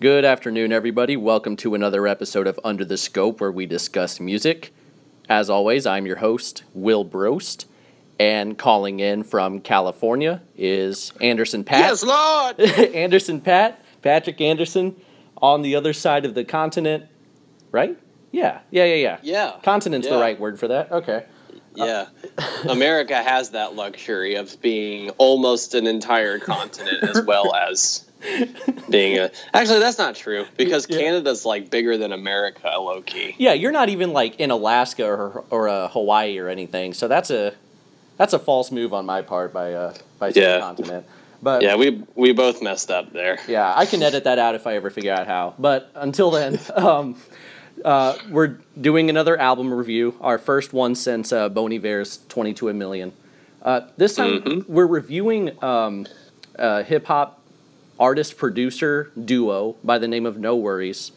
Good 0.00 0.24
afternoon, 0.24 0.70
everybody. 0.70 1.16
Welcome 1.16 1.56
to 1.56 1.74
another 1.74 2.06
episode 2.06 2.46
of 2.46 2.60
Under 2.62 2.84
the 2.84 2.96
Scope 2.96 3.40
where 3.40 3.50
we 3.50 3.66
discuss 3.66 4.20
music. 4.20 4.72
As 5.28 5.50
always, 5.50 5.86
I'm 5.86 6.06
your 6.06 6.18
host, 6.18 6.62
Will 6.72 7.04
Brost, 7.04 7.64
and 8.16 8.56
calling 8.56 9.00
in 9.00 9.24
from 9.24 9.60
California 9.60 10.40
is 10.56 11.12
Anderson 11.20 11.64
Pat. 11.64 11.80
Yes, 11.80 12.04
Lawd. 12.04 12.60
Anderson 12.94 13.40
Pat, 13.40 13.84
Patrick 14.00 14.40
Anderson, 14.40 14.94
on 15.42 15.62
the 15.62 15.74
other 15.74 15.92
side 15.92 16.24
of 16.24 16.34
the 16.34 16.44
continent, 16.44 17.06
right? 17.72 17.98
Yeah, 18.30 18.60
yeah, 18.70 18.84
yeah, 18.84 18.94
yeah. 18.94 19.18
Yeah. 19.24 19.52
Continent's 19.64 20.06
the 20.06 20.20
right 20.20 20.38
word 20.38 20.60
for 20.60 20.68
that. 20.68 20.92
Okay. 20.92 21.26
Uh, 21.76 22.06
yeah. 22.38 22.70
America 22.70 23.20
has 23.20 23.50
that 23.50 23.74
luxury 23.74 24.36
of 24.36 24.60
being 24.60 25.10
almost 25.18 25.74
an 25.74 25.88
entire 25.88 26.38
continent 26.38 27.02
as 27.02 27.24
well 27.24 27.52
as 27.68 28.07
being 28.90 29.18
a. 29.18 29.30
Actually, 29.54 29.80
that's 29.80 29.98
not 29.98 30.14
true 30.16 30.44
because 30.56 30.86
Yeah. 30.88 30.98
Canada's 30.98 31.44
like 31.44 31.70
bigger 31.70 31.96
than 31.96 32.12
America, 32.12 32.68
low 32.78 33.02
key. 33.02 33.34
Yeah, 33.38 33.52
you're 33.52 33.72
not 33.72 33.88
even 33.88 34.12
like 34.12 34.38
in 34.40 34.50
Alaska 34.50 35.04
or 35.06 35.44
or 35.50 35.68
uh, 35.68 35.88
Hawaii 35.88 36.38
or 36.38 36.48
anything. 36.48 36.94
So 36.94 37.08
that's 37.08 37.30
a 37.30 37.54
that's 38.16 38.32
a 38.32 38.38
false 38.38 38.70
move 38.72 38.92
on 38.92 39.06
my 39.06 39.22
part 39.22 39.52
by 39.52 39.72
uh 39.72 39.94
by 40.18 40.32
Yeah. 40.34 40.60
continent. 40.60 41.06
But 41.40 41.62
Yeah, 41.62 41.76
we 41.76 42.02
we 42.16 42.32
both 42.32 42.62
messed 42.62 42.90
up 42.90 43.12
there. 43.12 43.38
Yeah, 43.46 43.72
I 43.76 43.86
can 43.86 44.02
edit 44.02 44.24
that 44.24 44.38
out 44.38 44.54
if 44.54 44.66
I 44.66 44.74
ever 44.74 44.90
figure 44.90 45.12
out 45.12 45.26
how. 45.26 45.54
But 45.58 45.90
until 45.94 46.30
then, 46.32 46.58
um, 46.74 47.16
uh, 47.84 48.16
we're 48.28 48.58
doing 48.80 49.08
another 49.08 49.38
album 49.38 49.72
review, 49.72 50.16
our 50.20 50.38
first 50.38 50.72
one 50.72 50.96
since 50.96 51.32
uh, 51.32 51.48
Bon 51.48 51.72
Iver's 51.72 52.18
22 52.28 52.68
a 52.70 52.74
Million. 52.74 53.12
Uh, 53.62 53.82
this 53.96 54.16
time, 54.16 54.40
Mhm. 54.42 54.68
we're 54.68 54.86
reviewing 54.86 55.62
um, 55.62 56.06
a 56.56 56.82
hip 56.82 57.06
hop 57.06 57.40
artist 57.98 58.36
producer 58.36 59.10
duo 59.22 59.76
by 59.84 59.98
the 59.98 60.08
name 60.08 60.26
of 60.26 60.36
NxWorries. 60.36 61.12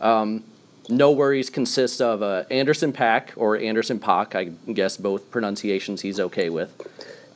Um, 0.00 0.44
NxWorries 0.88 1.52
consists 1.52 2.00
of 2.00 2.22
uh, 2.22 2.44
Anderson 2.50 2.92
Paak 2.92 3.30
or 3.36 3.56
Anderson 3.56 3.98
Paak, 3.98 4.34
I 4.34 4.44
guess 4.72 4.96
both 4.96 5.30
pronunciations 5.30 6.00
he's 6.00 6.18
okay 6.18 6.50
with. 6.50 6.74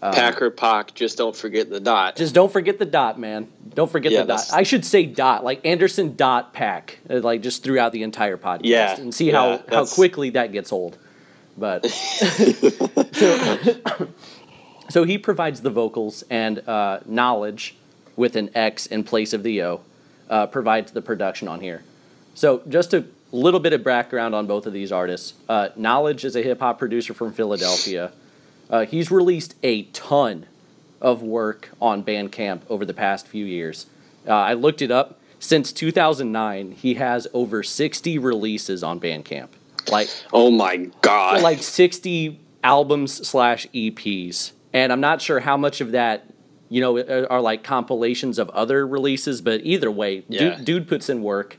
Packer 0.00 0.50
Pock, 0.50 0.94
just 0.94 1.18
don't 1.18 1.34
forget 1.34 1.70
the 1.70 1.80
dot. 1.80 2.16
Just 2.16 2.34
don't 2.34 2.52
forget 2.52 2.78
the 2.78 2.84
dot, 2.84 3.18
man. 3.18 3.48
Don't 3.74 3.90
forget 3.90 4.12
Yeah, 4.12 4.22
the 4.22 4.34
dot. 4.34 4.48
I 4.52 4.62
should 4.62 4.84
say 4.84 5.04
dot, 5.06 5.42
like 5.44 5.64
Anderson 5.66 6.14
dot 6.16 6.54
Paak, 6.54 6.96
uh, 7.10 7.20
like 7.20 7.42
just 7.42 7.62
throughout 7.64 7.92
the 7.92 8.02
entire 8.02 8.36
podcast, 8.36 8.60
Yeah, 8.64 9.00
and 9.00 9.14
see 9.14 9.30
yeah, 9.30 9.58
how 9.58 9.64
how 9.68 9.86
quickly 9.86 10.30
that 10.30 10.52
gets 10.52 10.72
old. 10.72 10.98
But 11.58 11.86
so, 13.12 13.68
so 14.90 15.04
he 15.04 15.18
provides 15.18 15.60
the 15.62 15.70
vocals 15.70 16.24
and 16.30 16.58
uh, 16.68 17.00
Knxwledge 17.08 17.72
with 18.16 18.36
an 18.36 18.50
X 18.54 18.86
in 18.86 19.04
place 19.04 19.32
of 19.32 19.42
the 19.42 19.62
O, 19.62 19.80
uh, 20.28 20.46
provides 20.46 20.92
the 20.92 21.02
production 21.02 21.48
on 21.48 21.60
here. 21.60 21.82
So 22.34 22.62
just 22.68 22.92
a 22.94 23.04
little 23.32 23.60
bit 23.60 23.72
of 23.72 23.84
background 23.84 24.34
on 24.34 24.46
both 24.46 24.66
of 24.66 24.72
these 24.72 24.90
artists. 24.92 25.34
Uh, 25.48 25.68
Knxwledge 25.78 26.24
is 26.24 26.36
a 26.36 26.42
hip 26.42 26.60
hop 26.60 26.78
producer 26.78 27.14
from 27.14 27.32
Philadelphia. 27.32 28.12
Uh, 28.68 28.84
he's 28.84 29.10
released 29.10 29.54
a 29.62 29.82
ton 29.84 30.46
of 31.00 31.22
work 31.22 31.70
on 31.80 32.02
Bandcamp 32.02 32.62
over 32.68 32.84
the 32.84 32.94
past 32.94 33.28
few 33.28 33.44
years. 33.44 33.86
Uh, 34.26 34.32
I 34.32 34.54
looked 34.54 34.82
it 34.82 34.90
up. 34.90 35.20
Since 35.38 35.72
2009, 35.72 36.72
he 36.72 36.94
has 36.94 37.28
over 37.34 37.62
60 37.62 38.18
releases 38.18 38.82
on 38.82 38.98
Bandcamp. 38.98 39.48
Like, 39.88 40.08
oh 40.32 40.50
my 40.50 40.90
god. 41.02 41.42
like 41.42 41.62
60 41.62 42.40
albums 42.64 43.26
slash 43.28 43.66
EPs. 43.68 44.52
And 44.72 44.92
I'm 44.92 45.00
not 45.00 45.22
sure 45.22 45.40
how 45.40 45.56
much 45.56 45.80
of 45.80 45.92
that, 45.92 46.26
you 46.68 46.80
know, 46.80 46.98
are 46.98 47.30
are 47.30 47.40
like 47.40 47.62
compilations 47.62 48.38
of 48.38 48.48
other 48.50 48.86
releases, 48.86 49.40
but 49.40 49.60
either 49.64 49.90
way, 49.90 50.24
Yeah. 50.28 50.56
dude, 50.56 50.64
dude 50.64 50.88
puts 50.88 51.08
in 51.08 51.22
work. 51.22 51.58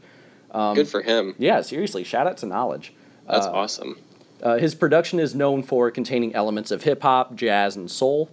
Good 0.54 0.88
for 0.88 1.02
him. 1.04 1.36
Yeah, 1.38 1.62
seriously, 1.62 2.04
shout 2.04 2.26
out 2.26 2.38
to 2.38 2.46
Knxwledge. 2.48 2.90
That's 3.30 3.46
awesome. 3.46 3.98
Uh, 4.42 4.58
his 4.58 4.74
production 4.76 5.20
is 5.20 5.36
known 5.36 5.62
for 5.64 5.92
containing 5.92 6.34
elements 6.36 6.72
of 6.72 6.84
hip 6.84 7.02
hop, 7.02 7.36
jazz, 7.36 7.76
and 7.76 7.90
soul. 7.92 8.30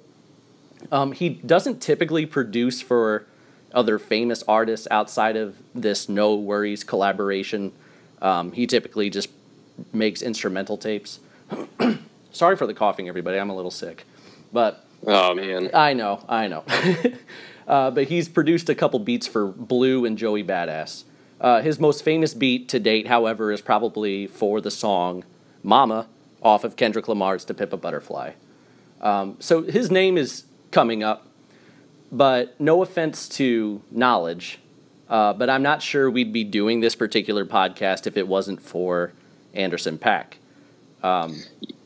Um, 0.92 1.12
he 1.12 1.28
doesn't 1.30 1.80
typically 1.80 2.26
produce 2.26 2.80
for 2.82 3.26
other 3.72 3.98
famous 3.98 4.42
artists 4.46 4.86
outside 4.90 5.36
of 5.36 5.56
this 5.74 6.06
NxWorries 6.06 6.86
collaboration. 6.86 7.72
Um, 8.22 8.52
he 8.52 8.66
typically 8.66 9.10
just 9.10 9.28
makes 9.92 10.22
instrumental 10.22 10.76
tapes. 10.76 11.18
Sorry 12.32 12.56
for 12.56 12.66
the 12.66 12.74
coughing, 12.74 13.08
everybody. 13.08 13.38
I'm 13.38 13.50
a 13.50 13.56
little 13.56 13.70
sick. 13.70 14.04
But 14.52 14.83
Oh 15.06 15.34
man. 15.34 15.70
I 15.74 15.92
know, 15.92 16.24
I 16.28 16.48
know. 16.48 16.64
uh, 17.68 17.90
but 17.90 18.08
he's 18.08 18.28
produced 18.28 18.68
a 18.68 18.74
couple 18.74 18.98
beats 18.98 19.26
for 19.26 19.46
Blu 19.46 20.04
and 20.04 20.16
Joey 20.16 20.44
Badass. 20.44 21.04
Uh, 21.40 21.60
his 21.60 21.78
most 21.78 22.04
famous 22.04 22.32
beat 22.32 22.68
to 22.70 22.78
date, 22.80 23.08
however, 23.08 23.52
is 23.52 23.60
probably 23.60 24.26
for 24.26 24.60
the 24.60 24.70
song 24.70 25.24
Mama 25.62 26.06
off 26.42 26.64
of 26.64 26.76
Kendrick 26.76 27.08
Lamar's 27.08 27.44
To 27.46 27.54
Pimp 27.54 27.72
a 27.72 27.76
Butterfly. 27.76 28.32
Um, 29.00 29.36
so 29.40 29.62
his 29.62 29.90
name 29.90 30.16
is 30.16 30.44
coming 30.70 31.02
up, 31.02 31.26
but 32.10 32.58
no 32.60 32.82
offense 32.82 33.28
to 33.30 33.82
Knxwledge, 33.94 34.56
uh, 35.08 35.32
but 35.34 35.50
I'm 35.50 35.62
not 35.62 35.82
sure 35.82 36.10
we'd 36.10 36.32
be 36.32 36.44
doing 36.44 36.80
this 36.80 36.94
particular 36.94 37.44
podcast 37.44 38.06
if 38.06 38.16
it 38.16 38.28
wasn't 38.28 38.62
for 38.62 39.12
Anderson 39.52 39.98
Paak. 39.98 40.34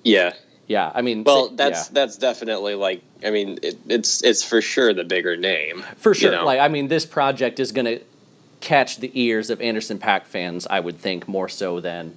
Yeah. 0.05 0.35
Yeah, 0.69 0.93
I 0.95 1.01
mean, 1.01 1.25
Well, 1.25 1.49
yeah. 1.49 1.57
that's 1.57 1.89
that's 1.89 2.19
definitely 2.19 2.75
like. 2.75 3.03
I 3.25 3.31
mean, 3.31 3.59
it, 3.63 3.79
it's 3.89 4.23
it's 4.23 4.45
for 4.45 4.61
sure 4.61 4.93
the 4.93 5.03
bigger 5.03 5.35
name. 5.37 5.83
For 5.97 6.11
you 6.11 6.15
sure. 6.15 6.33
know? 6.33 6.45
Like, 6.45 6.61
I 6.61 6.69
mean, 6.69 6.89
this 6.89 7.07
project 7.07 7.59
is 7.59 7.73
going 7.73 7.87
to 7.87 8.01
catch 8.61 8.99
the 8.99 9.11
ears 9.15 9.51
of 9.51 9.61
Anderson 9.63 9.99
Paak 9.99 10.25
fans, 10.25 10.67
I 10.69 10.81
would 10.81 10.99
think, 10.99 11.27
more 11.27 11.49
so 11.49 11.81
than 11.81 12.17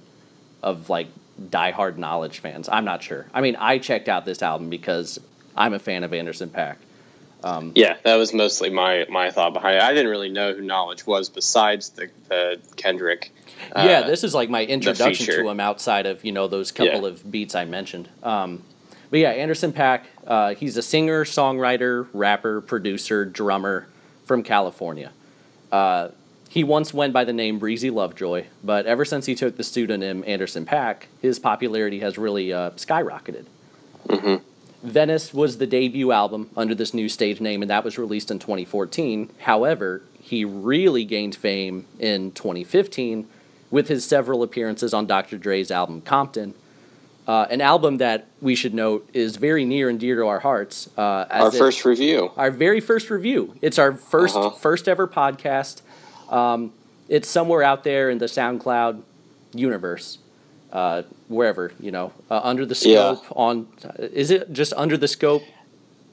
of 0.62 0.90
like 0.90 1.08
diehard 1.40 1.96
Knxwledge 1.96 2.38
fans. 2.38 2.68
I'm 2.68 2.84
not 2.84 3.02
sure. 3.02 3.26
I 3.32 3.40
mean, 3.40 3.56
I 3.56 3.78
checked 3.78 4.08
out 4.08 4.26
this 4.26 4.42
album 4.42 4.68
because 4.68 5.18
I'm 5.56 5.72
a 5.72 5.78
fan 5.78 6.04
of 6.04 6.12
Anderson 6.12 6.50
Paak. 6.50 6.76
Um, 7.44 7.72
yeah, 7.74 7.96
that 8.04 8.16
was 8.16 8.32
mostly 8.32 8.70
my 8.70 9.06
my 9.08 9.30
thought 9.30 9.52
behind 9.52 9.76
it. 9.76 9.82
I 9.82 9.92
didn't 9.92 10.10
really 10.10 10.28
know 10.28 10.54
who 10.54 10.62
Knxwledge 10.62 11.06
was 11.06 11.28
besides 11.28 11.90
the, 11.90 12.10
the 12.28 12.60
Kendrick. 12.76 13.32
Uh, 13.74 13.84
yeah, 13.88 14.02
this 14.06 14.24
is 14.24 14.34
like 14.34 14.50
my 14.50 14.64
introduction 14.64 15.26
to 15.26 15.48
him 15.48 15.60
outside 15.60 16.06
of, 16.06 16.24
you 16.24 16.32
know, 16.32 16.48
those 16.48 16.72
couple 16.72 17.02
Yeah. 17.02 17.08
of 17.08 17.30
beats 17.30 17.54
I 17.54 17.64
mentioned. 17.64 18.08
Um, 18.22 18.62
but 19.10 19.20
yeah, 19.20 19.30
Anderson 19.30 19.72
Paak, 19.72 20.02
uh, 20.26 20.54
he's 20.54 20.76
a 20.76 20.82
singer, 20.82 21.24
songwriter, 21.24 22.06
rapper, 22.12 22.60
producer, 22.60 23.24
drummer 23.24 23.86
from 24.24 24.42
California. 24.42 25.10
Uh, 25.70 26.08
he 26.48 26.64
once 26.64 26.92
went 26.92 27.12
by 27.14 27.24
the 27.24 27.32
name 27.32 27.58
Breezy 27.58 27.88
Lovejoy, 27.90 28.44
but 28.62 28.84
ever 28.86 29.04
since 29.04 29.24
he 29.26 29.34
took 29.34 29.56
the 29.56 29.64
pseudonym 29.64 30.22
Anderson 30.26 30.66
Paak, 30.66 31.04
his 31.20 31.38
popularity 31.38 32.00
has 32.00 32.18
really 32.18 32.52
uh, 32.52 32.70
skyrocketed. 32.72 33.46
Venice 34.82 35.32
was 35.32 35.58
the 35.58 35.66
debut 35.66 36.10
album 36.10 36.50
under 36.56 36.74
this 36.74 36.92
new 36.92 37.08
stage 37.08 37.40
name, 37.40 37.62
and 37.62 37.70
that 37.70 37.84
was 37.84 37.98
released 37.98 38.30
in 38.30 38.38
2014. 38.40 39.30
However, 39.40 40.02
he 40.20 40.44
really 40.44 41.04
gained 41.04 41.36
fame 41.36 41.86
in 42.00 42.32
2015 42.32 43.28
with 43.72 43.88
his 43.88 44.04
several 44.04 44.44
appearances 44.44 44.94
on 44.94 45.06
Dr. 45.06 45.36
Dre's 45.38 45.70
album 45.72 46.00
Compton, 46.02 46.54
uh, 47.26 47.46
an 47.50 47.60
album 47.60 47.96
that 47.98 48.26
we 48.40 48.54
should 48.54 48.74
note 48.74 49.08
is 49.12 49.36
very 49.36 49.64
near 49.64 49.88
and 49.88 49.98
dear 49.98 50.16
to 50.16 50.26
our 50.26 50.40
hearts. 50.40 50.88
Uh, 50.96 51.24
as 51.30 51.42
our 51.42 51.48
it- 51.48 51.58
first 51.58 51.84
review. 51.84 52.30
our 52.36 52.50
very 52.50 52.80
first 52.80 53.10
review. 53.10 53.54
It's 53.62 53.78
our 53.78 53.92
1st 53.92 54.36
Uh-huh. 54.36 54.50
first 54.50 54.88
ever 54.88 55.08
podcast. 55.08 55.80
Um, 56.30 56.72
it's 57.08 57.28
somewhere 57.28 57.62
out 57.62 57.82
there 57.84 58.10
in 58.10 58.18
the 58.18 58.26
SoundCloud 58.26 59.00
universe, 59.54 60.18
uh, 60.72 61.02
wherever 61.28 61.72
you 61.80 61.90
know, 61.90 62.12
uh, 62.30 62.40
under 62.42 62.66
the 62.66 62.74
Yeah. 62.86 63.14
scope. 63.14 63.24
On 63.36 63.66
is 63.98 64.30
it 64.30 64.52
just 64.52 64.72
under 64.76 64.96
the 64.96 65.08
scope? 65.08 65.42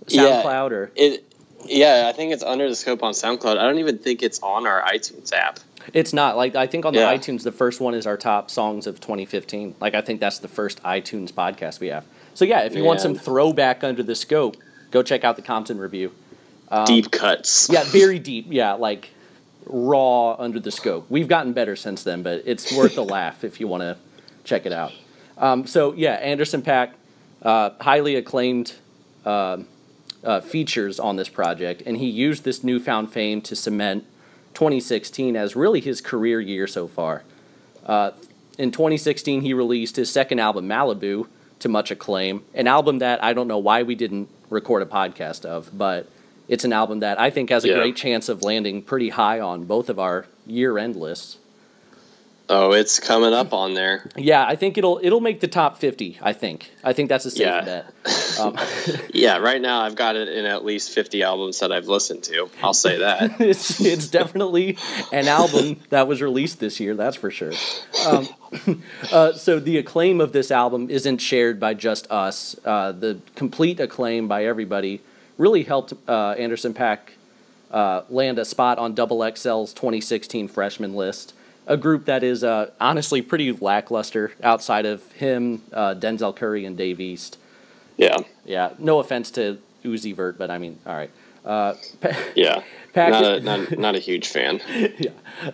Yeah. 0.07 0.43
SoundCloud 0.43 0.71
or 0.71 0.91
It. 0.95 1.25
Yeah, 1.65 2.05
I 2.07 2.13
think 2.13 2.31
it's 2.31 2.41
under 2.43 2.69
the 2.69 2.75
scope 2.75 3.03
on 3.03 3.11
SoundCloud. 3.13 3.57
I 3.57 3.63
don't 3.63 3.79
even 3.79 3.97
think 3.97 4.23
it's 4.23 4.39
on 4.41 4.65
our 4.65 4.81
iTunes 4.81 5.33
app. 5.33 5.59
It's 5.93 6.13
not 6.13 6.37
like 6.37 6.55
I 6.55 6.67
think 6.67 6.85
on 6.85 6.93
the 6.93 6.99
Yeah. 6.99 7.15
iTunes 7.15 7.43
the 7.43 7.51
first 7.51 7.79
one 7.79 7.93
is 7.93 8.05
our 8.07 8.17
top 8.17 8.49
songs 8.51 8.87
of 8.87 8.99
2015. 8.99 9.75
Like 9.79 9.95
I 9.95 10.01
think 10.01 10.19
that's 10.19 10.39
the 10.39 10.47
first 10.47 10.81
iTunes 10.83 11.31
podcast 11.31 11.79
we 11.79 11.87
have. 11.87 12.05
So 12.33 12.45
yeah, 12.45 12.61
if 12.61 12.75
you 12.75 12.83
want 12.83 13.01
some 13.01 13.15
throwback 13.15 13.83
under 13.83 14.03
the 14.03 14.15
scope, 14.15 14.57
go 14.91 15.03
check 15.03 15.23
out 15.23 15.35
the 15.35 15.41
Compton 15.41 15.77
review. 15.77 16.11
Deep 16.85 17.11
cuts. 17.11 17.69
Um, 17.69 17.73
Yeah, 17.75 17.83
very 17.85 18.19
deep. 18.19 18.47
Yeah, 18.49 18.73
like 18.73 19.09
raw 19.65 20.33
under 20.33 20.59
the 20.59 20.71
scope. 20.71 21.05
We've 21.09 21.27
gotten 21.27 21.53
better 21.53 21.75
since 21.75 22.03
then, 22.03 22.23
but 22.23 22.43
it's 22.45 22.71
worth 22.75 22.97
a 22.97 23.01
laugh 23.01 23.43
if 23.43 23.59
you 23.59 23.67
want 23.67 23.81
to 23.81 23.97
check 24.43 24.65
it 24.65 24.71
out. 24.73 24.91
Um, 25.37 25.65
so 25.67 25.93
yeah, 25.93 26.13
Anderson 26.13 26.61
Paak, 26.61 26.91
uh, 27.41 27.71
highly 27.81 28.15
acclaimed 28.15 28.73
uh, 29.25 29.57
uh, 30.23 30.41
features 30.41 30.99
on 30.99 31.15
this 31.15 31.29
project, 31.29 31.81
and 31.85 31.97
he 31.97 32.09
used 32.09 32.43
this 32.43 32.63
newfound 32.63 33.11
fame 33.11 33.41
to 33.41 33.55
cement 33.55 34.05
2016 34.59 35.37
as 35.37 35.55
really 35.55 35.79
his 35.79 36.01
career 36.01 36.41
year 36.41 36.67
so 36.67 36.85
far. 36.85 37.23
Uh, 37.85 38.11
in 38.57 38.71
2016, 38.71 39.39
he 39.39 39.53
released 39.53 39.95
his 39.95 40.11
second 40.11 40.39
album, 40.39 40.67
Malibu, 40.67 41.27
to 41.59 41.69
much 41.69 41.91
acclaim. 41.91 42.43
An 42.53 42.67
album 42.67 42.99
that 42.99 43.23
I 43.23 43.31
don't 43.31 43.47
know 43.47 43.57
why 43.57 43.83
we 43.83 43.95
didn't 43.95 44.27
record 44.49 44.81
a 44.81 44.85
podcast 44.85 45.45
of, 45.45 45.69
but 45.77 46.09
it's 46.49 46.65
an 46.65 46.73
album 46.73 46.99
that 46.99 47.17
I 47.17 47.29
think 47.29 47.51
has 47.51 47.63
a 47.63 47.69
Yeah. 47.69 47.75
great 47.75 47.95
chance 47.95 48.27
of 48.27 48.43
landing 48.43 48.81
pretty 48.81 49.09
high 49.09 49.39
on 49.39 49.63
both 49.63 49.87
of 49.89 49.97
our 49.97 50.25
year-end 50.45 50.97
lists. 50.97 51.37
Oh, 52.49 52.73
it's 52.73 52.99
coming 52.99 53.31
up 53.31 53.53
on 53.53 53.75
there. 53.75 54.09
Yeah, 54.17 54.45
I 54.45 54.55
think 54.57 54.77
it'll 54.77 54.99
it'll 55.01 55.21
make 55.21 55.39
the 55.39 55.47
top 55.47 55.77
fifty. 55.77 56.17
I 56.21 56.33
think. 56.33 56.71
I 56.83 56.91
think 56.93 57.07
that's 57.07 57.25
a 57.25 57.31
safe 57.31 57.41
Yeah. 57.47 57.61
bet. 57.63 57.93
Um, 58.39 58.57
Yeah, 59.13 59.37
right 59.37 59.61
now 59.61 59.81
I've 59.81 59.95
got 59.95 60.15
it 60.15 60.27
in 60.29 60.45
at 60.45 60.63
least 60.63 60.91
50 60.91 61.23
albums 61.23 61.59
that 61.59 61.71
I've 61.71 61.87
listened 61.87 62.23
to. 62.23 62.49
I'll 62.61 62.73
say 62.73 62.99
that. 62.99 63.35
it's 63.41 63.81
it's 63.81 64.07
definitely 64.07 64.77
an 65.11 65.27
album 65.27 65.79
that 65.89 66.07
was 66.07 66.21
released 66.21 66.59
this 66.59 66.79
year. 66.79 66.95
That's 66.95 67.17
for 67.17 67.31
sure. 67.31 67.53
Um, 68.07 68.27
uh, 69.11 69.33
so 69.33 69.59
the 69.59 69.77
acclaim 69.77 70.21
of 70.21 70.31
this 70.31 70.51
album 70.51 70.89
isn't 70.89 71.19
shared 71.19 71.59
by 71.59 71.73
just 71.73 72.09
us. 72.11 72.55
Uh, 72.63 72.91
the 72.91 73.19
complete 73.35 73.79
acclaim 73.79 74.27
by 74.27 74.45
everybody 74.45 75.01
really 75.37 75.63
helped 75.63 75.93
uh, 76.07 76.31
Anderson 76.31 76.73
Paak 76.73 76.99
uh, 77.71 78.01
land 78.09 78.39
a 78.39 78.45
spot 78.45 78.77
on 78.77 78.93
Double 78.93 79.19
XL's 79.19 79.73
2016 79.73 80.47
freshman 80.47 80.93
list. 80.95 81.33
A 81.67 81.77
group 81.77 82.05
that 82.05 82.23
is 82.23 82.43
uh, 82.43 82.71
honestly 82.79 83.21
pretty 83.21 83.51
lackluster 83.51 84.31
outside 84.41 84.85
of 84.85 85.11
him, 85.13 85.61
uh, 85.71 85.93
Denzel 85.93 86.35
Curry, 86.35 86.65
and 86.65 86.75
Dave 86.75 86.99
East. 86.99 87.37
Yeah, 87.99 88.17
Yeah, 88.45 88.71
no 88.79 88.99
offense 88.99 89.29
to 89.31 89.59
Uzi 89.83 90.15
Vert, 90.15 90.37
but 90.37 90.49
I 90.49 90.57
mean, 90.57 90.79
all 90.85 90.95
right. 90.95 91.11
Uh, 91.45 91.73
Pa- 92.01 92.17
yeah. 92.35 92.63
Pack- 92.93 93.11
Not 93.11 93.23
a, 93.23 93.39
not, 93.41 93.77
not 93.77 93.95
a 93.95 93.99
huge 93.99 94.27
fan. 94.27 94.61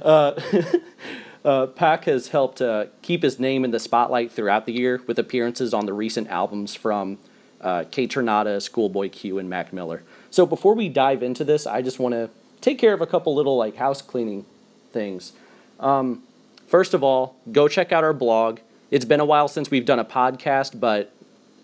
Uh, 0.01 0.33
Paak 1.43 2.05
has 2.05 2.29
helped 2.29 2.59
uh, 2.59 2.85
keep 3.03 3.21
his 3.21 3.39
name 3.39 3.63
in 3.63 3.69
the 3.69 3.79
spotlight 3.79 4.31
throughout 4.31 4.65
the 4.65 4.73
year 4.73 5.01
with 5.05 5.19
appearances 5.19 5.75
on 5.75 5.85
the 5.85 5.93
recent 5.93 6.27
albums 6.29 6.73
from 6.73 7.19
uh, 7.61 7.83
Kaytranada, 7.91 8.59
Schoolboy 8.61 9.09
Q, 9.09 9.37
and 9.37 9.47
Mac 9.47 9.71
Miller. 9.71 10.01
So 10.31 10.47
before 10.47 10.73
we 10.73 10.89
dive 10.89 11.21
into 11.21 11.43
this, 11.43 11.67
I 11.67 11.83
just 11.83 11.99
want 11.99 12.13
to 12.13 12.29
take 12.61 12.79
care 12.79 12.93
of 12.93 13.01
a 13.01 13.05
couple 13.07 13.35
little 13.35 13.57
like 13.57 13.75
house 13.75 14.01
cleaning 14.01 14.45
things. 14.91 15.33
Um, 15.79 16.23
first 16.67 16.93
of 16.95 17.03
all, 17.03 17.35
go 17.51 17.67
check 17.67 17.91
out 17.91 18.03
our 18.03 18.13
blog. 18.13 18.59
It's 18.89 19.05
been 19.05 19.19
a 19.19 19.25
while 19.25 19.47
since 19.47 19.69
we've 19.69 19.85
done 19.85 19.99
a 19.99 20.05
podcast, 20.05 20.79
but 20.79 21.11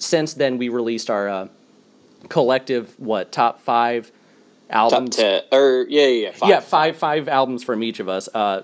since 0.01 0.33
then 0.33 0.57
we 0.57 0.69
released 0.69 1.09
our 1.09 1.30
uh, 1.30 1.48
collective 2.30 3.00
what 3.00 3.31
top 3.31 3.59
five 3.62 4.12
albums? 4.69 5.15
Top 5.15 5.25
10. 5.25 5.42
Or, 5.51 5.86
yeah, 5.89 6.07
yeah, 6.07 6.07
yeah. 6.07 6.31
Five. 6.31 6.50
yeah, 6.50 6.59
five 6.59 6.98
five 6.98 7.27
albums 7.27 7.63
from 7.63 7.83
each 7.83 8.00
of 8.00 8.09
us. 8.09 8.27
Uh, 8.33 8.63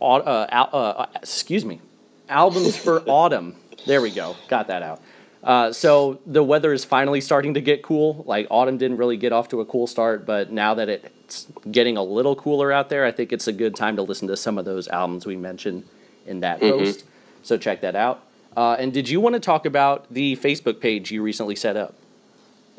uh, 0.00 0.46
al- 0.50 0.70
uh, 0.72 1.06
excuse 1.16 1.64
me, 1.64 1.80
albums 2.28 2.76
for 2.76 3.00
autumn. 3.06 3.56
There 3.86 4.00
we 4.00 4.10
go, 4.10 4.36
got 4.48 4.66
that 4.68 4.82
out. 4.82 5.00
Uh, 5.42 5.72
so 5.72 6.20
the 6.24 6.42
weather 6.42 6.72
is 6.72 6.84
finally 6.84 7.20
starting 7.20 7.54
to 7.54 7.60
get 7.60 7.82
cool. 7.82 8.22
Like 8.26 8.46
autumn 8.50 8.78
didn't 8.78 8.96
really 8.96 9.16
get 9.16 9.32
off 9.32 9.48
to 9.48 9.60
a 9.60 9.64
cool 9.64 9.86
start, 9.86 10.24
but 10.24 10.52
now 10.52 10.74
that 10.74 10.88
it's 10.88 11.46
getting 11.70 11.96
a 11.96 12.02
little 12.02 12.36
cooler 12.36 12.70
out 12.70 12.88
there, 12.90 13.04
I 13.04 13.10
think 13.10 13.32
it's 13.32 13.48
a 13.48 13.52
good 13.52 13.74
time 13.74 13.96
to 13.96 14.02
listen 14.02 14.28
to 14.28 14.36
some 14.36 14.56
of 14.56 14.64
those 14.64 14.86
albums 14.88 15.26
we 15.26 15.36
mentioned 15.36 15.84
in 16.26 16.40
that 16.40 16.60
post. 16.60 17.04
So 17.42 17.56
check 17.56 17.80
that 17.80 17.96
out. 17.96 18.24
Uh, 18.56 18.76
and 18.78 18.92
did 18.92 19.08
you 19.08 19.20
want 19.20 19.34
to 19.34 19.40
talk 19.40 19.66
about 19.66 20.12
the 20.12 20.36
Facebook 20.36 20.80
page 20.80 21.10
you 21.10 21.22
recently 21.22 21.56
set 21.56 21.76
up? 21.76 21.94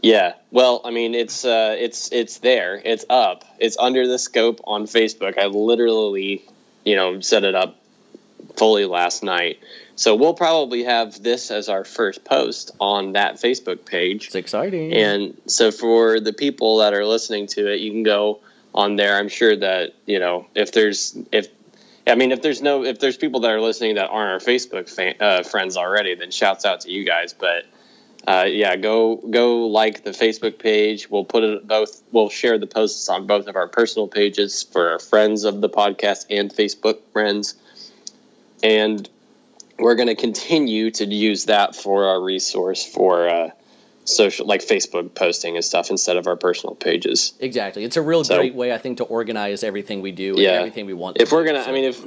Yeah. 0.02 0.34
Well, 0.52 0.81
I 0.84 0.92
mean, 0.92 1.16
it's 1.16 1.46
uh, 1.46 1.75
it's 1.80 2.12
it's 2.12 2.40
there. 2.40 2.81
It's 2.84 3.06
up. 3.10 3.46
It's 3.58 3.78
under 3.78 4.08
the 4.08 4.20
scope 4.20 4.60
on 4.66 4.84
Facebook. 4.84 5.38
I 5.38 5.46
literally, 5.46 6.44
you 6.84 6.96
know, 6.96 7.22
set 7.22 7.44
it 7.46 7.56
up 7.56 7.78
fully 8.58 8.86
last 8.86 9.24
night. 9.24 9.60
So 9.96 10.16
we'll 10.16 10.34
probably 10.34 10.84
have 10.84 11.22
this 11.22 11.52
as 11.52 11.70
our 11.70 11.86
first 11.86 12.25
post 12.25 12.72
on 12.80 13.14
that 13.14 13.36
Facebook 13.36 13.86
page. 13.86 14.25
It's 14.28 14.36
exciting. 14.36 14.94
And 14.94 15.40
so 15.46 15.72
for 15.72 16.20
the 16.20 16.34
people 16.34 16.80
that 16.80 16.94
are 16.94 17.06
listening 17.06 17.48
to 17.48 17.72
it, 17.72 17.80
you 17.80 17.92
can 17.92 18.04
go 18.04 18.40
on 18.74 18.96
there. 18.96 19.18
I'm 19.18 19.30
sure 19.30 19.56
that, 19.56 19.94
you 20.06 20.20
know, 20.20 20.48
if 20.56 20.72
there's 20.72 21.16
if 21.31 21.48
I 22.06 22.16
mean 22.16 22.32
if 22.32 22.42
there's 22.42 22.62
no 22.62 22.84
if 22.84 23.00
there's 23.00 23.18
people 23.18 23.42
that 23.42 23.52
are 23.52 23.62
listening 23.62 23.96
that 23.96 24.10
aren't 24.10 24.32
our 24.32 24.40
Facebook 24.40 24.90
fan, 24.90 25.16
uh, 25.20 25.44
friends 25.44 25.78
already, 25.78 26.16
then 26.16 26.32
shouts 26.32 26.66
out 26.66 26.82
to 26.82 26.92
you 26.92 27.06
guys, 27.06 27.34
but 27.34 27.66
uh, 28.26 28.46
yeah, 28.48 28.76
go 28.78 29.18
go 29.18 29.68
like 29.68 30.04
the 30.04 30.12
Facebook 30.12 30.58
page. 30.58 31.10
We'll 31.10 31.26
put 31.26 31.44
it 31.44 31.68
both. 31.68 32.02
We'll 32.12 32.30
share 32.30 32.58
the 32.58 32.68
posts 32.68 33.10
on 33.10 33.28
both 33.28 33.48
of 33.48 33.56
our 33.56 33.68
personal 33.68 34.08
pages 34.08 34.64
for 34.64 34.92
our 34.92 35.00
friends 35.00 35.44
of 35.44 35.60
the 35.60 35.70
podcast 35.70 36.28
and 36.30 36.54
Facebook 36.54 37.00
friends, 37.12 37.56
and 38.64 39.10
we're 39.78 39.96
going 39.96 40.08
to 40.08 40.16
continue 40.16 40.92
to 40.92 41.06
use 41.06 41.46
that 41.46 41.76
for 41.76 42.06
our 42.06 42.22
resource 42.22 42.86
for 42.86 43.28
uh, 43.28 43.50
social, 44.06 44.46
like 44.46 44.62
Facebook 44.62 45.14
posting 45.16 45.56
and 45.56 45.64
stuff, 45.66 45.90
instead 45.90 46.18
of 46.18 46.28
our 46.28 46.36
personal 46.36 46.76
pages. 46.76 47.34
Exactly. 47.40 47.84
It's 47.84 47.98
a 47.98 48.02
real 48.02 48.24
So- 48.24 48.36
great 48.38 48.56
way, 48.56 48.72
I 48.74 48.78
think, 48.78 48.98
to 48.98 49.04
organize 49.04 49.64
everything 49.64 50.02
we 50.02 50.12
do 50.12 50.32
and 50.32 50.40
Yeah. 50.40 50.52
everything 50.52 50.86
we 50.86 50.94
want. 50.94 51.22
If 51.22 51.30
to 51.30 51.36
we're 51.36 51.46
gonna, 51.46 51.64
so- 51.64 51.70
I 51.70 51.74
mean, 51.74 51.86
if 51.86 52.04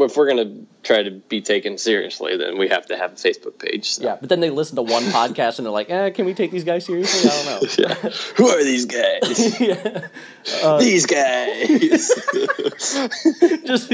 if 0.00 0.16
we're 0.16 0.28
gonna 0.28 0.52
try 0.82 1.02
to 1.02 1.10
be 1.10 1.40
taken 1.40 1.78
seriously, 1.78 2.36
then 2.36 2.58
we 2.58 2.68
have 2.68 2.86
to 2.86 2.96
have 2.96 3.12
a 3.12 3.16
Facebook 3.16 3.58
page. 3.58 3.90
So. 3.94 4.04
yeah, 4.04 4.16
but 4.20 4.28
then 4.28 4.40
they 4.40 4.50
listen 4.50 4.76
to 4.76 4.82
one 4.82 5.02
podcast 5.04 5.58
and 5.58 5.66
they're 5.66 5.72
like, 5.72 5.90
eh, 5.90 6.10
can 6.10 6.26
we 6.26 6.34
take 6.34 6.50
these 6.50 6.64
guys 6.64 6.84
seriously? 6.84 7.30
I 7.30 7.34
don't 7.34 7.46
know. 7.62 7.68
Yeah. 7.82 7.94
Who 8.36 8.48
are 8.48 8.62
these 8.62 8.84
guys? 8.86 9.60
yeah. 9.60 10.78
these 10.78 11.06
guys. 11.06 11.66
Just, 13.64 13.92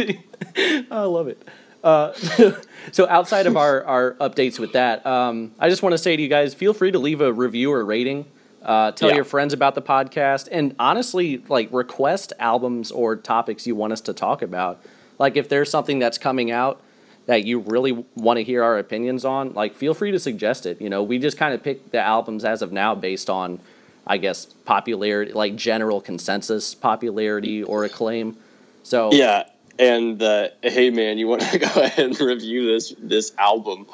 I 0.91 1.03
love 1.05 1.29
it. 1.29 1.43
Uh, 1.83 2.13
so 2.93 3.09
outside 3.09 3.47
of 3.47 3.57
our, 3.57 3.85
our 3.85 4.13
updates 4.15 4.59
with 4.59 4.73
that, 4.73 5.05
um, 5.07 5.53
I 5.59 5.69
just 5.69 5.83
want 5.83 5.93
to 5.93 5.99
say 5.99 6.17
to 6.17 6.23
you 6.23 6.29
guys, 6.29 6.55
feel 6.55 6.73
free 6.75 6.91
to 6.91 6.99
leave 6.99 7.21
a 7.21 7.33
review 7.33 7.73
or 7.73 7.85
rating. 7.85 8.27
Uh, 8.63 8.91
tell 8.91 9.09
Yeah. 9.11 9.17
your 9.17 9.25
friends 9.25 9.53
about 9.53 9.75
the 9.77 9.83
podcast, 9.83 10.49
and 10.51 10.75
honestly, 10.81 11.43
like 11.49 11.69
request 11.73 12.33
albums 12.41 12.91
or 12.91 13.15
topics 13.17 13.67
you 13.67 13.77
want 13.77 13.93
us 13.93 14.01
to 14.03 14.13
talk 14.13 14.43
about. 14.43 14.81
Like 15.19 15.37
if 15.37 15.49
there's 15.49 15.71
something 15.71 15.99
that's 16.01 16.19
coming 16.19 16.51
out 16.51 16.81
that 17.27 17.45
you 17.45 17.61
really 17.61 18.05
want 18.17 18.39
to 18.39 18.43
hear 18.43 18.63
our 18.65 18.79
opinions 18.79 19.25
on, 19.25 19.53
like 19.55 19.75
feel 19.75 19.95
free 19.95 20.11
to 20.11 20.19
suggest 20.19 20.67
it. 20.67 20.81
You 20.81 20.89
know, 20.91 21.03
we 21.05 21.19
just 21.19 21.37
kind 21.39 21.55
of 21.55 21.63
pick 21.63 21.93
the 21.93 22.01
albums 22.01 22.45
as 22.45 22.61
of 22.63 22.73
now 22.73 22.95
based 22.97 23.31
on, 23.31 23.61
I 24.07 24.17
guess, 24.19 24.47
popularity, 24.47 25.33
like 25.33 25.55
general 25.55 26.01
consensus 26.01 26.75
popularity 26.75 27.63
or 27.63 27.85
acclaim. 27.85 28.37
So 28.83 29.13
yeah, 29.13 29.45
and 29.79 30.23
uh, 30.23 30.49
hey, 30.63 30.91
man, 30.91 31.19
you 31.19 31.27
want 31.29 31.43
to 31.43 31.59
go 31.59 31.67
ahead 31.83 31.99
and 31.99 32.21
review 32.21 32.67
this 32.73 32.95
this 32.99 33.33
album, 33.39 33.87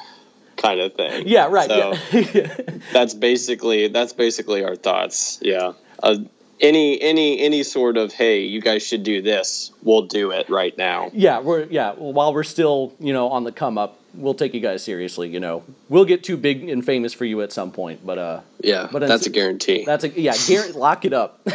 kind 0.56 0.80
of 0.80 0.94
thing. 0.94 1.26
Yeah, 1.28 1.48
right. 1.48 1.68
So 1.68 1.94
yeah. 2.12 2.56
that's 2.92 3.14
basically 3.14 3.88
that's 3.88 4.12
basically 4.12 4.64
our 4.64 4.76
thoughts. 4.76 5.38
Yeah. 5.42 5.72
Uh, 6.02 6.18
any 6.60 7.00
any 7.00 7.40
any 7.40 7.62
sort 7.64 7.96
of 7.96 8.12
hey, 8.12 8.42
you 8.42 8.60
guys 8.60 8.86
should 8.86 9.02
do 9.02 9.20
this. 9.22 9.72
We'll 9.82 10.06
do 10.06 10.30
it 10.30 10.48
right 10.48 10.76
now. 10.78 11.10
Yeah, 11.12 11.40
we're 11.40 11.64
yeah. 11.64 11.92
While 11.92 12.32
we're 12.32 12.44
still 12.44 12.94
you 13.00 13.12
know 13.12 13.28
on 13.30 13.42
the 13.44 13.50
come 13.52 13.76
up, 13.76 13.98
we'll 14.14 14.34
take 14.34 14.54
you 14.54 14.60
guys 14.60 14.82
seriously. 14.84 15.28
You 15.28 15.40
know, 15.40 15.64
we'll 15.88 16.04
get 16.04 16.22
too 16.22 16.36
big 16.36 16.68
and 16.68 16.84
famous 16.84 17.12
for 17.12 17.24
you 17.24 17.42
at 17.42 17.52
some 17.52 17.72
point. 17.72 18.06
But 18.06 18.18
uh, 18.18 18.40
Yeah, 18.62 18.88
But 18.90 19.00
that's 19.00 19.26
a 19.26 19.30
guarantee. 19.30 19.84
that's 19.84 20.04
a 20.04 20.08
yeah. 20.08 20.34
Garrett, 20.46 20.76
lock 20.76 21.04
it 21.04 21.12
up. 21.12 21.40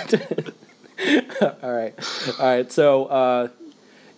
all 1.64 1.72
right, 1.72 1.94
all 2.40 2.46
right. 2.46 2.72
So 2.72 3.06
uh, 3.06 3.48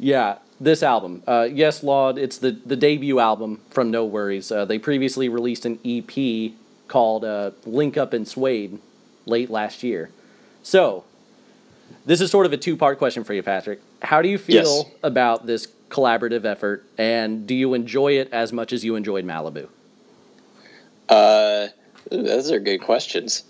yeah, 0.01 0.39
this 0.59 0.81
album, 0.83 1.21
uh, 1.27 1.47
yes, 1.51 1.83
Lawd. 1.83 2.17
It's 2.17 2.37
the 2.39 2.51
the 2.65 2.75
debut 2.75 3.19
album 3.19 3.61
from 3.69 3.91
NxWorries. 3.91 4.53
Uh, 4.55 4.65
they 4.65 4.79
previously 4.79 5.29
released 5.29 5.65
an 5.65 5.79
EP 5.85 6.53
called 6.87 7.23
uh, 7.23 7.51
Link 7.65 7.97
Up 7.97 8.11
and 8.13 8.27
Suede 8.27 8.79
late 9.25 9.49
last 9.49 9.83
year. 9.83 10.09
So 10.63 11.03
this 12.05 12.19
is 12.19 12.31
sort 12.31 12.45
of 12.47 12.53
a 12.53 12.57
two 12.57 12.75
part 12.75 12.97
question 12.97 13.23
for 13.23 13.33
you, 13.33 13.43
Patrick. 13.43 13.79
How 14.01 14.21
do 14.21 14.27
you 14.27 14.37
feel 14.37 14.55
Yes. 14.55 14.83
about 15.03 15.45
this 15.45 15.67
collaborative 15.89 16.45
effort, 16.45 16.83
and 16.97 17.45
do 17.45 17.53
you 17.53 17.73
enjoy 17.75 18.13
it 18.13 18.29
as 18.31 18.51
much 18.51 18.73
as 18.73 18.83
you 18.83 18.95
enjoyed 18.95 19.25
Malibu? 19.25 19.67
Uh, 21.09 21.67
those 22.09 22.51
are 22.51 22.59
good 22.59 22.79
questions. 22.79 23.43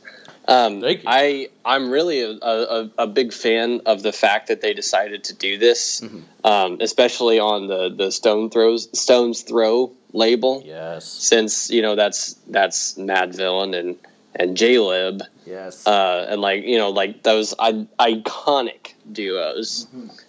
Um. 0.48 0.83
I 1.05 1.50
I'm 1.63 1.89
really 1.91 2.21
a, 2.21 2.31
a, 2.31 2.89
a 3.00 3.07
big 3.07 3.31
fan 3.33 3.81
of 3.86 4.01
the 4.03 4.12
fact 4.12 4.48
that 4.48 4.62
they 4.62 4.74
decided 4.74 5.25
to 5.25 5.33
do 5.36 5.57
this, 5.57 6.01
Mm-hmm. 6.01 6.45
um, 6.45 6.77
especially 6.81 7.39
on 7.39 7.67
the 7.67 7.89
the 7.89 8.12
Stone 8.12 8.50
Throws 8.50 8.89
Stones 9.00 9.41
Throw 9.43 9.91
label, 10.13 10.63
Yes. 10.65 11.05
since 11.05 11.69
you 11.69 11.81
know 11.81 11.95
that's 11.95 12.33
that's 12.48 12.95
Madvillain 12.95 13.77
and 13.79 13.95
and 14.36 14.57
Jaylib, 14.57 15.21
Yes. 15.45 15.86
uh, 15.86 16.25
and 16.29 16.41
like 16.41 16.63
you 16.63 16.77
know 16.77 16.89
like 16.89 17.21
those 17.24 17.53
I- 17.60 17.88
iconic 18.00 18.93
duos. 19.12 19.88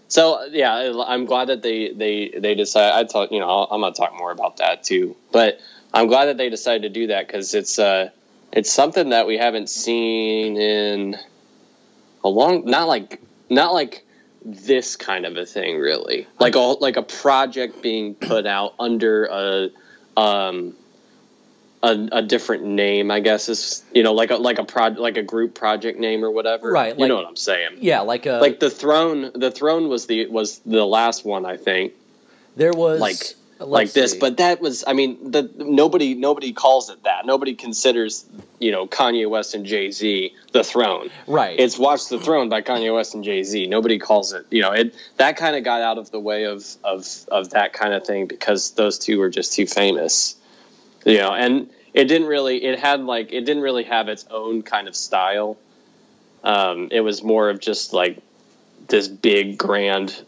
So 0.09 0.45
yeah, 0.51 0.75
I- 0.75 1.15
I'm 1.15 1.25
glad 1.25 1.49
that 1.49 1.63
they 1.63 1.93
they 1.93 2.29
they 2.39 2.55
decide. 2.55 2.93
I 2.93 3.05
talk 3.05 3.33
you 3.33 3.41
know 3.41 3.49
I'll, 3.49 3.69
I'm 3.71 3.81
gonna 3.81 3.95
talk 3.95 4.13
more 4.17 4.31
about 4.31 4.59
that 4.59 4.85
too, 4.85 5.17
but 5.33 5.59
I'm 5.95 6.07
glad 6.07 6.27
that 6.27 6.37
they 6.37 6.51
decided 6.51 6.83
to 6.83 6.89
do 7.01 7.07
that 7.09 7.27
because 7.27 7.55
it's 7.55 7.79
uh 7.79 8.11
it's 8.53 8.71
something 8.73 9.11
that 9.11 9.27
we 9.27 9.39
haven't 9.39 9.69
seen 9.71 10.57
in 10.57 11.17
a 12.25 12.29
long 12.29 12.65
not 12.67 12.87
like 12.89 13.21
not 13.49 13.73
like 13.75 14.05
this 14.45 14.97
kind 14.97 15.25
of 15.25 15.37
a 15.37 15.47
thing 15.47 15.79
really 15.79 16.27
like 16.41 16.55
a 16.57 16.59
like 16.59 16.97
a 16.97 17.03
project 17.03 17.83
being 17.83 18.15
put 18.15 18.47
out 18.47 18.75
under 18.79 19.25
a 19.27 19.71
um 20.21 20.75
a, 21.85 22.09
a 22.13 22.23
different 22.23 22.63
name, 22.63 23.11
I 23.11 23.19
guess 23.19 23.49
is 23.49 23.83
you 23.93 24.05
know 24.05 24.13
like 24.13 24.31
a 24.31 24.37
like 24.37 24.61
a 24.61 24.65
prod 24.65 24.99
like 24.99 25.17
a 25.17 25.23
group 25.23 25.55
project 25.57 25.99
name 25.99 26.25
or 26.25 26.31
whatever. 26.31 26.71
Right, 26.71 26.95
You 26.95 27.01
like- 27.01 27.09
know 27.09 27.17
what 27.17 27.27
I'm 27.27 27.35
saying? 27.35 27.79
Yeah, 27.81 28.01
like 28.03 28.25
a 28.27 28.35
Like 28.35 28.61
the 28.61 28.71
throne, 28.71 29.33
the 29.35 29.51
throne 29.51 29.89
was 29.89 30.07
the 30.07 30.27
was 30.29 30.61
the 30.61 30.85
last 30.87 31.25
one 31.25 31.45
I 31.45 31.57
think. 31.57 31.95
there 32.55 32.73
was 32.73 33.01
like 33.01 33.35
like 33.69 33.93
this 33.93 34.13
see. 34.13 34.19
but 34.19 34.37
that 34.39 34.61
was 34.61 34.85
i 34.87 34.93
mean 34.93 35.31
the 35.31 35.51
nobody 35.59 36.15
nobody 36.15 36.53
calls 36.53 36.91
it 36.91 37.03
that 37.05 37.27
nobody 37.27 37.55
considers 37.55 38.25
you 38.59 38.71
know 38.71 38.87
kanye 38.87 39.29
west 39.29 39.55
and 39.55 39.67
jay-z 39.67 40.33
the 40.53 40.65
throne 40.65 41.11
right. 41.27 41.59
it's 41.59 41.79
watch 41.79 42.09
the 42.09 42.19
throne 42.19 42.49
by 42.49 42.63
kanye 42.63 42.95
west 42.95 43.15
and 43.15 43.25
jay-z 43.25 43.67
nobody 43.67 43.99
calls 43.99 44.33
it 44.33 44.47
you 44.51 44.61
know 44.63 44.73
it 44.73 44.95
that 45.17 45.37
kind 45.37 45.57
of 45.57 45.65
got 45.65 45.81
out 45.83 45.99
of 45.99 46.11
the 46.11 46.21
way 46.21 46.45
of 46.45 46.65
of 46.85 47.07
of 47.29 47.51
that 47.51 47.73
kind 47.73 47.93
of 47.95 48.05
thing 48.07 48.27
because 48.27 48.73
those 48.73 48.99
two 48.99 49.19
were 49.19 49.31
just 49.31 49.53
too 49.53 49.67
famous 49.67 50.37
you 51.05 51.19
know 51.19 51.33
and 51.33 51.69
it 51.95 52.05
didn't 52.05 52.29
really 52.29 52.63
it 52.65 52.79
had 52.79 53.01
like 53.01 53.33
it 53.33 53.43
didn't 53.43 53.63
really 53.63 53.85
have 53.85 54.09
its 54.09 54.25
own 54.31 54.63
kind 54.63 54.89
of 54.89 54.97
style 54.97 55.59
um 56.45 56.89
it 56.91 57.01
was 57.01 57.23
more 57.23 57.51
of 57.51 57.61
just 57.61 57.93
like 57.93 58.19
this 58.89 59.09
big 59.09 59.57
grand 59.59 60.23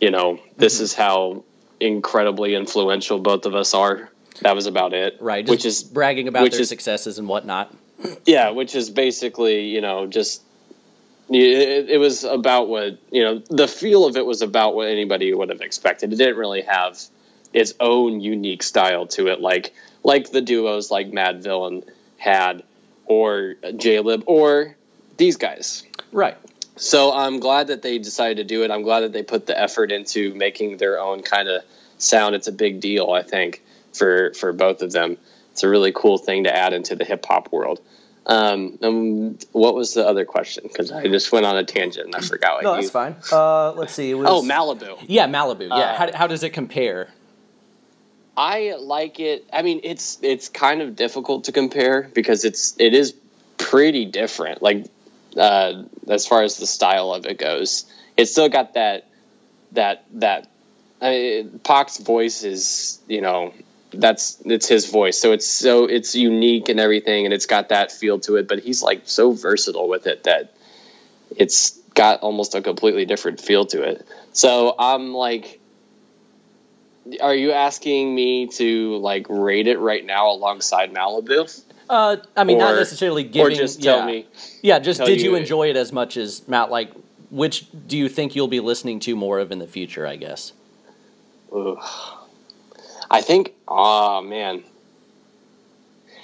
you 0.00 0.10
know 0.10 0.40
this 0.56 0.76
Mm-hmm. 0.76 0.84
is 0.84 0.94
how 0.94 1.44
incredibly 1.80 2.54
influential 2.54 3.18
both 3.18 3.46
of 3.46 3.54
us 3.54 3.74
are 3.74 4.10
that 4.42 4.54
was 4.54 4.66
about 4.66 4.92
it 4.92 5.16
right. 5.20 5.44
Just 5.44 5.50
which 5.50 5.64
is 5.64 5.82
bragging 5.82 6.28
about 6.28 6.50
their 6.50 6.60
is- 6.60 6.68
successes 6.68 7.18
and 7.18 7.28
whatnot. 7.28 7.74
yeah, 8.24 8.50
which 8.50 8.74
is 8.74 8.88
basically, 8.90 9.68
you 9.68 9.80
know, 9.80 10.06
just 10.06 10.42
it, 11.28 11.90
it 11.90 11.98
was 11.98 12.24
about 12.24 12.68
what 12.68 12.98
you 13.10 13.22
know. 13.22 13.42
The 13.50 13.68
feel 13.68 14.06
of 14.06 14.16
it 14.16 14.24
was 14.26 14.42
about 14.42 14.74
what 14.74 14.88
anybody 14.88 15.32
would 15.32 15.50
have 15.50 15.60
expected. 15.60 16.12
It 16.12 16.16
didn't 16.16 16.36
really 16.36 16.62
have 16.62 16.98
its 17.52 17.74
own 17.78 18.20
unique 18.20 18.62
style 18.62 19.06
to 19.08 19.28
it, 19.28 19.40
like 19.40 19.72
like 20.02 20.30
the 20.30 20.40
duos 20.40 20.90
like 20.90 21.10
Madvillain 21.10 21.84
had, 22.16 22.62
or 23.04 23.54
Jaylib, 23.62 24.24
or 24.26 24.76
these 25.18 25.36
guys. 25.36 25.84
Right. 26.12 26.36
So 26.80 27.12
I'm 27.12 27.40
glad 27.40 27.66
that 27.66 27.82
they 27.82 27.98
decided 27.98 28.38
to 28.38 28.44
do 28.44 28.64
it. 28.64 28.70
I'm 28.70 28.82
glad 28.82 29.00
that 29.00 29.12
they 29.12 29.22
put 29.22 29.44
the 29.46 29.58
effort 29.58 29.92
into 29.92 30.34
making 30.34 30.78
their 30.78 30.98
own 30.98 31.22
kind 31.22 31.46
of 31.46 31.62
sound. 31.98 32.34
It's 32.34 32.48
a 32.48 32.52
big 32.52 32.80
deal, 32.80 33.10
I 33.10 33.22
think, 33.22 33.62
for 33.92 34.32
for 34.32 34.52
both 34.54 34.80
of 34.80 34.90
them. 34.90 35.18
It's 35.52 35.62
a 35.62 35.68
really 35.68 35.92
cool 35.94 36.16
thing 36.16 36.44
to 36.44 36.56
add 36.56 36.72
into 36.72 36.96
the 36.96 37.04
hip 37.04 37.26
hop 37.26 37.52
world. 37.52 37.80
Um, 38.24 38.78
um, 38.82 39.38
what 39.52 39.74
was 39.74 39.92
the 39.92 40.06
other 40.06 40.24
question? 40.24 40.64
Because 40.66 40.90
I 40.90 41.06
just 41.08 41.30
went 41.32 41.44
on 41.44 41.56
a 41.58 41.64
tangent 41.64 42.06
and 42.06 42.16
I 42.16 42.20
forgot. 42.20 42.54
What 42.54 42.62
No, 42.62 42.74
you, 42.76 42.80
that's 42.80 42.90
fine. 42.90 43.16
Uh, 43.30 43.72
let's 43.72 43.92
see. 43.92 44.14
Was, 44.14 44.26
Oh, 44.28 44.42
Malibu. 44.42 45.04
Yeah, 45.06 45.26
Malibu. 45.26 45.68
Yeah. 45.68 45.74
Uh, 45.74 45.96
how, 45.96 46.16
how 46.16 46.26
does 46.28 46.42
it 46.42 46.50
compare? 46.50 47.08
I 48.36 48.76
like 48.78 49.20
it. 49.20 49.46
I 49.52 49.60
mean, 49.60 49.80
it's 49.84 50.18
it's 50.22 50.48
kind 50.48 50.80
of 50.80 50.96
difficult 50.96 51.44
to 51.44 51.52
compare 51.52 52.10
because 52.14 52.46
it's 52.46 52.74
it 52.78 52.94
is 52.94 53.14
pretty 53.58 54.06
different. 54.06 54.62
Like 54.62 54.86
uh, 55.36 55.84
as 56.08 56.26
far 56.26 56.42
as 56.42 56.56
the 56.56 56.66
style 56.66 57.12
of 57.12 57.26
it 57.26 57.38
goes, 57.38 57.84
it's 58.16 58.32
still 58.32 58.48
got 58.48 58.74
that 58.74 59.06
that 59.72 60.04
that. 60.14 60.48
I 61.02 61.10
mean, 61.10 61.60
Paak's 61.64 61.98
voice 61.98 62.42
is 62.42 63.00
you 63.08 63.20
know 63.20 63.54
that's 63.92 64.40
it's 64.44 64.68
his 64.68 64.90
voice, 64.90 65.18
so 65.18 65.32
it's 65.32 65.46
so 65.46 65.84
it's 65.84 66.14
unique 66.14 66.68
and 66.68 66.78
everything, 66.78 67.24
and 67.24 67.34
it's 67.34 67.46
got 67.46 67.70
that 67.70 67.92
feel 67.92 68.20
to 68.20 68.36
it. 68.36 68.48
But 68.48 68.60
he's 68.60 68.82
like 68.82 69.02
so 69.04 69.32
versatile 69.32 69.88
with 69.88 70.06
it 70.06 70.24
that 70.24 70.54
it's 71.36 71.78
got 71.94 72.20
almost 72.20 72.54
a 72.54 72.62
completely 72.62 73.04
different 73.04 73.40
feel 73.40 73.64
to 73.66 73.82
it. 73.82 74.06
So 74.32 74.74
I'm 74.78 75.14
like 75.14 75.60
are 77.20 77.34
you 77.34 77.52
asking 77.52 78.14
me 78.14 78.46
to 78.46 78.96
like 78.98 79.26
rate 79.28 79.66
it 79.66 79.78
right 79.78 80.04
now 80.04 80.30
alongside 80.30 80.92
Malibu, 80.92 81.62
Uh, 81.90 82.16
I 82.36 82.44
mean, 82.44 82.58
not 82.58 82.76
necessarily 82.76 83.24
giving. 83.24 83.52
or 83.52 83.56
just 83.56 83.82
tell 83.82 83.98
yeah. 83.98 84.06
me? 84.06 84.26
Yeah, 84.62 84.78
just 84.78 85.00
did 85.04 85.20
you 85.20 85.32
you- 85.32 85.36
enjoy 85.36 85.70
it 85.70 85.76
as 85.76 85.92
much 85.92 86.16
as 86.16 86.46
Matt? 86.46 86.70
Like, 86.70 86.92
which 87.30 87.66
do 87.86 87.98
you 87.98 88.08
think 88.08 88.36
you'll 88.36 88.46
be 88.48 88.60
listening 88.60 89.00
to 89.00 89.16
more 89.16 89.40
of 89.40 89.50
in 89.50 89.58
the 89.58 89.66
future? 89.66 90.06
I 90.06 90.14
guess. 90.16 90.52
Ugh. 91.52 91.78
I 93.10 93.22
think, 93.22 93.54
oh 93.66 94.22
man, 94.22 94.62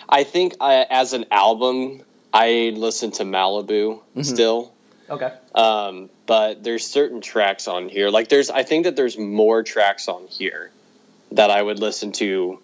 I 0.08 0.22
think 0.22 0.54
I, 0.60 0.86
as 0.88 1.12
an 1.14 1.26
album, 1.32 2.02
I 2.32 2.72
listen 2.76 3.10
to 3.12 3.24
Malibu 3.24 4.02
still. 4.22 4.72
Okay. 5.10 5.32
Um, 5.54 6.10
but 6.26 6.62
there's 6.62 6.86
certain 6.86 7.20
tracks 7.20 7.66
on 7.66 7.88
here. 7.88 8.08
Like 8.08 8.28
there's, 8.28 8.50
I 8.50 8.62
think 8.62 8.84
that 8.84 8.94
there's 8.94 9.18
more 9.18 9.62
tracks 9.62 10.06
on 10.08 10.26
here 10.28 10.70
that 11.32 11.50
I 11.50 11.60
would 11.60 11.80
listen 11.80 12.12
to 12.12 12.60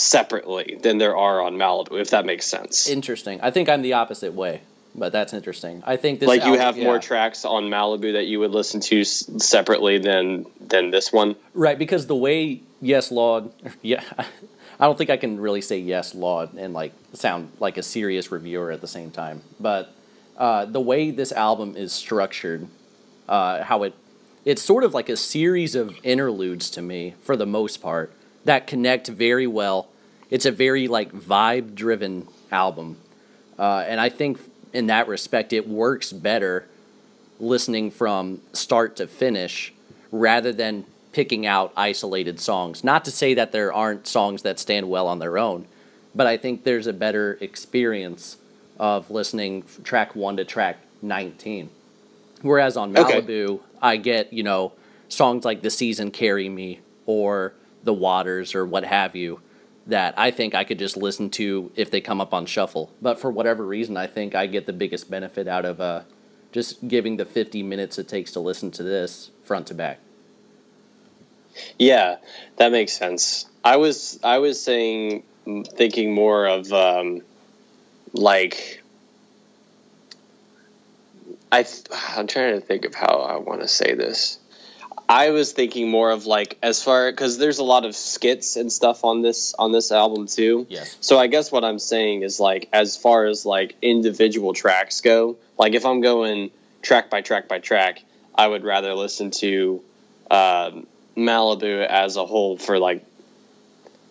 separately 0.00 0.78
than 0.82 0.98
there 0.98 1.16
are 1.16 1.40
on 1.42 1.54
Malibu, 1.56 2.00
if 2.00 2.10
that 2.10 2.24
makes 2.26 2.46
sense. 2.46 2.88
Interesting. 2.88 3.40
I 3.42 3.50
think 3.50 3.68
I'm 3.68 3.82
the 3.82 3.92
opposite 3.94 4.34
way, 4.34 4.62
but 4.94 5.12
that's 5.12 5.32
interesting. 5.32 5.82
I 5.86 5.96
think 5.96 6.20
this 6.20 6.28
like 6.28 6.42
you 6.42 6.56
album- 6.56 6.60
have 6.60 6.76
more 6.78 6.98
tracks 6.98 7.44
on 7.44 7.64
Malibu 7.64 8.12
that 8.14 8.26
you 8.26 8.40
would 8.40 8.50
listen 8.50 8.80
to 8.80 9.00
s- 9.02 9.28
separately 9.38 9.98
than 9.98 10.46
than 10.60 10.90
this 10.90 11.12
one. 11.12 11.36
right 11.54 11.78
because 11.78 12.06
the 12.06 12.16
way 12.16 12.60
Yes 12.80 13.10
Lawd, 13.10 13.52
yeah, 13.82 14.02
I 14.78 14.86
don't 14.86 14.96
think 14.96 15.10
I 15.10 15.16
can 15.16 15.38
really 15.40 15.60
say 15.60 15.78
Yes 15.78 16.14
Lawd 16.14 16.54
and 16.54 16.72
like 16.74 16.92
sound 17.12 17.52
like 17.60 17.76
a 17.76 17.82
serious 17.82 18.32
reviewer 18.32 18.70
at 18.70 18.80
the 18.80 18.88
same 18.88 19.10
time. 19.10 19.42
But 19.60 19.92
uh, 20.38 20.64
the 20.64 20.80
way 20.80 21.10
this 21.10 21.32
album 21.32 21.76
is 21.76 21.92
structured, 21.92 22.66
uh, 23.28 23.62
how 23.64 23.82
it 23.82 23.94
it's 24.46 24.62
sort 24.62 24.84
of 24.84 24.94
like 24.94 25.10
a 25.10 25.16
series 25.18 25.74
of 25.74 25.94
interludes 26.02 26.70
to 26.70 26.80
me 26.80 27.14
for 27.22 27.36
the 27.36 27.44
most 27.44 27.82
part 27.82 28.10
that 28.44 28.66
connect 28.66 29.08
very 29.08 29.46
well. 29.46 29.88
It's 30.30 30.46
a 30.46 30.52
very 30.52 30.88
like 30.88 31.12
vibe 31.12 31.74
driven 31.74 32.28
album, 32.52 32.96
uh, 33.58 33.84
and 33.86 34.00
I 34.00 34.08
think 34.08 34.38
in 34.72 34.86
that 34.86 35.08
respect 35.08 35.52
it 35.52 35.68
works 35.68 36.12
better 36.12 36.66
listening 37.40 37.90
from 37.90 38.40
start 38.52 38.96
to 38.96 39.06
finish 39.06 39.72
rather 40.12 40.52
than 40.52 40.84
picking 41.12 41.46
out 41.46 41.72
isolated 41.76 42.38
songs. 42.38 42.84
Not 42.84 43.04
to 43.06 43.10
say 43.10 43.34
that 43.34 43.50
there 43.52 43.72
aren't 43.72 44.06
songs 44.06 44.42
that 44.42 44.58
stand 44.60 44.88
well 44.88 45.08
on 45.08 45.18
their 45.18 45.38
own, 45.38 45.66
but 46.14 46.26
I 46.26 46.36
think 46.36 46.64
there's 46.64 46.86
a 46.86 46.92
better 46.92 47.36
experience 47.40 48.36
of 48.78 49.10
listening 49.10 49.64
track 49.82 50.14
1 50.14 50.36
to 50.36 50.44
track 50.44 50.78
19. 51.02 51.70
Whereas 52.42 52.76
on 52.76 52.96
Okay. 52.96 53.20
Malibu, 53.20 53.60
I 53.82 53.96
get, 53.96 54.32
you 54.32 54.42
know, 54.42 54.72
songs 55.08 55.44
like 55.44 55.62
The 55.62 55.70
Season 55.70 56.10
Carry 56.10 56.48
Me 56.48 56.80
or 57.06 57.52
The 57.84 57.94
Waters 57.94 58.54
or 58.54 58.64
what 58.66 58.84
have 58.84 59.16
you 59.16 59.40
that 59.86 60.14
I 60.16 60.30
think 60.30 60.54
I 60.54 60.64
could 60.64 60.78
just 60.78 60.96
listen 60.96 61.30
to 61.30 61.72
if 61.74 61.90
they 61.90 62.00
come 62.00 62.20
up 62.20 62.32
on 62.32 62.46
shuffle. 62.46 62.92
But 63.00 63.18
for 63.18 63.30
whatever 63.30 63.64
reason, 63.64 63.96
I 63.96 64.06
think 64.06 64.34
I 64.34 64.46
get 64.46 64.66
the 64.66 64.72
biggest 64.72 65.10
benefit 65.10 65.48
out 65.48 65.64
of 65.64 65.80
uh, 65.80 66.02
just 66.52 66.86
giving 66.86 67.16
the 67.16 67.24
50 67.24 67.62
minutes 67.62 67.98
it 67.98 68.08
takes 68.08 68.32
to 68.32 68.40
listen 68.40 68.70
to 68.72 68.82
this 68.82 69.30
front 69.42 69.66
to 69.68 69.74
back. 69.74 69.98
Yeah, 71.78 72.16
that 72.56 72.72
makes 72.72 72.92
sense. 72.92 73.46
I 73.64 73.76
was 73.76 74.18
I 74.22 74.38
was 74.38 74.62
saying 74.62 75.24
thinking 75.76 76.14
more 76.14 76.46
of 76.46 76.72
um, 76.72 77.22
like 78.12 78.82
I 81.50 81.64
th- 81.64 81.86
I'm 82.16 82.26
trying 82.26 82.58
to 82.58 82.64
think 82.64 82.84
of 82.84 82.94
how 82.94 83.18
I 83.18 83.36
want 83.36 83.60
to 83.62 83.68
say 83.68 83.94
this. 83.94 84.38
I 85.10 85.30
was 85.30 85.50
thinking 85.50 85.90
more 85.90 86.12
of 86.12 86.26
like 86.26 86.56
as 86.62 86.84
far 86.84 87.10
because 87.10 87.36
there's 87.36 87.58
a 87.58 87.64
lot 87.64 87.84
of 87.84 87.96
skits 87.96 88.54
and 88.54 88.72
stuff 88.72 89.02
on 89.02 89.22
this 89.22 89.54
on 89.58 89.72
this 89.72 89.90
album 89.90 90.28
too. 90.28 90.68
Yes. 90.70 90.96
So 91.00 91.18
I 91.18 91.26
guess 91.26 91.50
what 91.50 91.64
I'm 91.64 91.80
saying 91.80 92.22
is 92.22 92.38
like 92.38 92.68
as 92.72 92.96
far 92.96 93.26
as 93.26 93.44
like 93.44 93.74
individual 93.82 94.52
tracks 94.52 95.00
go, 95.00 95.36
like 95.58 95.74
if 95.74 95.84
I'm 95.84 96.00
going 96.00 96.52
track 96.80 97.10
by 97.10 97.22
track 97.22 97.48
by 97.48 97.58
track, 97.58 98.04
I 98.36 98.46
would 98.46 98.62
rather 98.62 98.94
listen 98.94 99.32
to 99.32 99.82
um, 100.30 100.86
Malibu 101.16 101.84
as 101.84 102.16
a 102.16 102.24
whole 102.24 102.56
for 102.56 102.78
like 102.78 103.04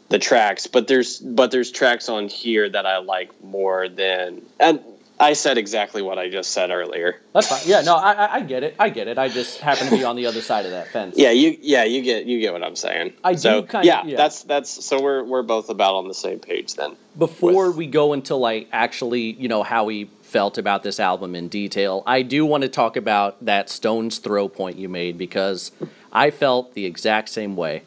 the 0.09 0.19
tracks. 0.19 0.67
But 0.67 0.89
there's 0.89 1.17
but 1.17 1.49
there's 1.49 1.71
tracks 1.71 2.09
on 2.09 2.27
here 2.27 2.67
that 2.67 2.85
I 2.85 2.97
like 2.97 3.41
more 3.41 3.87
than 3.87 4.41
and 4.59 4.81
I 5.21 5.33
said 5.33 5.57
exactly 5.57 6.01
what 6.01 6.17
I 6.17 6.29
just 6.29 6.51
said 6.51 6.69
earlier. 6.71 7.19
That's 7.33 7.47
fine. 7.47 7.61
Yeah, 7.65 7.81
no, 7.81 7.95
I, 7.97 8.35
I- 8.35 8.41
get 8.41 8.63
it. 8.63 8.75
I 8.79 8.89
get 8.89 9.07
it. 9.09 9.17
I 9.17 9.27
just 9.27 9.59
happen 9.59 9.87
to 9.89 9.97
be 9.97 10.03
on 10.05 10.15
the 10.15 10.25
other 10.27 10.41
side 10.41 10.65
of 10.65 10.71
that 10.71 10.87
fence. 10.87 11.15
Yeah, 11.17 11.31
you 11.31 11.57
yeah 11.61 11.83
you 11.83 12.01
get 12.01 12.25
you 12.25 12.39
get 12.39 12.53
what 12.53 12.63
I'm 12.63 12.75
saying. 12.77 13.13
I 13.23 13.33
do 13.33 13.39
so, 13.39 13.61
kinda- 13.63 13.85
yeah, 13.85 14.03
yeah. 14.05 14.15
that's 14.17 14.43
that's 14.43 14.85
so 14.85 15.01
we're 15.01 15.23
we're 15.23 15.43
both 15.43 15.69
about 15.69 15.95
on 15.95 16.07
the 16.07 16.13
same 16.13 16.39
page 16.39 16.75
then. 16.75 16.95
Before 17.17 17.67
with- 17.67 17.75
we 17.75 17.87
go 17.87 18.13
into 18.13 18.35
like 18.35 18.69
actually, 18.71 19.31
you 19.33 19.49
know, 19.49 19.63
how 19.63 19.83
we 19.83 20.05
felt 20.21 20.57
about 20.57 20.83
this 20.83 20.99
album 20.99 21.35
in 21.35 21.47
detail, 21.49 22.03
I 22.05 22.21
do 22.21 22.45
want 22.45 22.61
to 22.63 22.69
talk 22.69 22.95
about 22.95 23.43
that 23.43 23.69
Stones 23.69 24.19
Throw 24.19 24.47
point 24.47 24.77
you 24.77 24.87
made 24.87 25.17
because 25.17 25.71
I 26.13 26.29
felt 26.31 26.75
the 26.75 26.85
exact 26.85 27.29
same 27.29 27.55
way. 27.55 27.83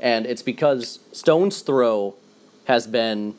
And 0.00 0.26
it's 0.26 0.42
because 0.42 0.98
Stones 1.12 1.60
Throw 1.60 2.14
has 2.64 2.86
been 2.88 3.34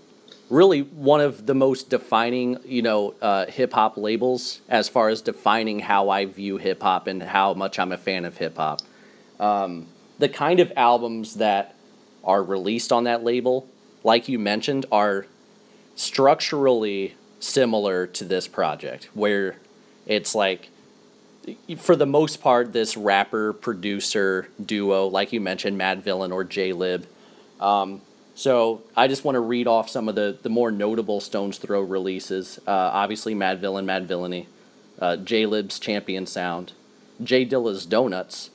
really 0.53 0.81
one 0.81 1.21
of 1.21 1.45
the 1.45 1.55
most 1.55 1.89
defining, 1.89 2.57
you 2.65 2.81
know, 2.81 3.15
uh, 3.21 3.45
hip 3.45 3.73
hop 3.73 3.97
labels 3.97 4.61
as 4.69 4.87
far 4.89 5.09
as 5.09 5.21
defining 5.21 5.79
how 5.79 6.09
I 6.09 6.25
view 6.25 6.57
hip 6.57 6.81
hop 6.81 7.07
and 7.07 7.21
how 7.23 7.53
much 7.53 7.79
I'm 7.79 7.91
a 7.91 7.97
fan 7.97 8.25
of 8.25 8.37
hip 8.37 8.57
hop. 8.57 8.81
Um, 9.39 9.87
the 10.19 10.29
kind 10.29 10.59
of 10.59 10.71
albums 10.75 11.35
that 11.35 11.75
are 12.23 12.43
released 12.43 12.91
on 12.91 13.05
that 13.05 13.23
label 13.23 13.67
like 14.03 14.27
you 14.27 14.37
mentioned, 14.37 14.85
are 14.91 15.25
structurally 15.95 17.15
similar 17.39 18.05
to 18.07 18.25
this 18.25 18.47
project, 18.47 19.09
where 19.13 19.57
it's 20.05 20.35
like, 20.35 20.69
for 21.77 21.95
the 21.95 22.05
most 22.05 22.41
part, 22.41 22.73
this 22.73 22.95
rapper 22.95 23.53
producer 23.53 24.47
duo, 24.63 25.07
like 25.07 25.33
you 25.33 25.41
mentioned, 25.41 25.79
Madvillain 25.79 26.31
or 26.31 26.45
Jaylib. 26.45 27.05
Um, 27.59 28.01
so 28.35 28.81
I 28.95 29.07
just 29.07 29.23
want 29.23 29.35
to 29.35 29.39
read 29.39 29.67
off 29.67 29.89
some 29.89 30.09
of 30.09 30.15
the, 30.15 30.37
the 30.41 30.49
more 30.49 30.71
notable 30.71 31.19
Stones 31.19 31.57
Throw 31.57 31.81
releases. 31.81 32.59
Uh, 32.67 32.71
obviously, 32.71 33.35
Madvillain, 33.35 33.85
Madvillainy, 33.85 34.47
uh, 34.99 35.17
Jaylib's 35.17 35.79
Champion 35.79 36.25
Sound, 36.25 36.73
J 37.23 37.45
Dilla's 37.45 37.85
Donuts, 37.85 38.49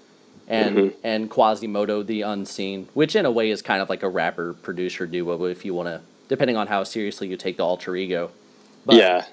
and 0.48 0.76
mm-hmm. 0.76 0.96
and 1.04 1.30
Quasimoto 1.30 2.04
the 2.04 2.22
Unseen, 2.22 2.88
which 2.94 3.14
in 3.14 3.26
a 3.26 3.30
way 3.30 3.50
is 3.50 3.62
kind 3.62 3.82
of 3.82 3.88
like 3.88 4.02
a 4.02 4.08
rapper 4.08 4.54
producer 4.54 5.06
duo, 5.06 5.44
if 5.44 5.64
you 5.64 5.74
want 5.74 5.88
to, 5.88 6.00
depending 6.28 6.56
on 6.56 6.66
how 6.66 6.82
seriously 6.84 7.28
you 7.28 7.36
take 7.36 7.56
the 7.58 7.64
alter 7.64 7.94
ego. 7.94 8.30
But, 8.84 8.96
yeah. 8.96 9.26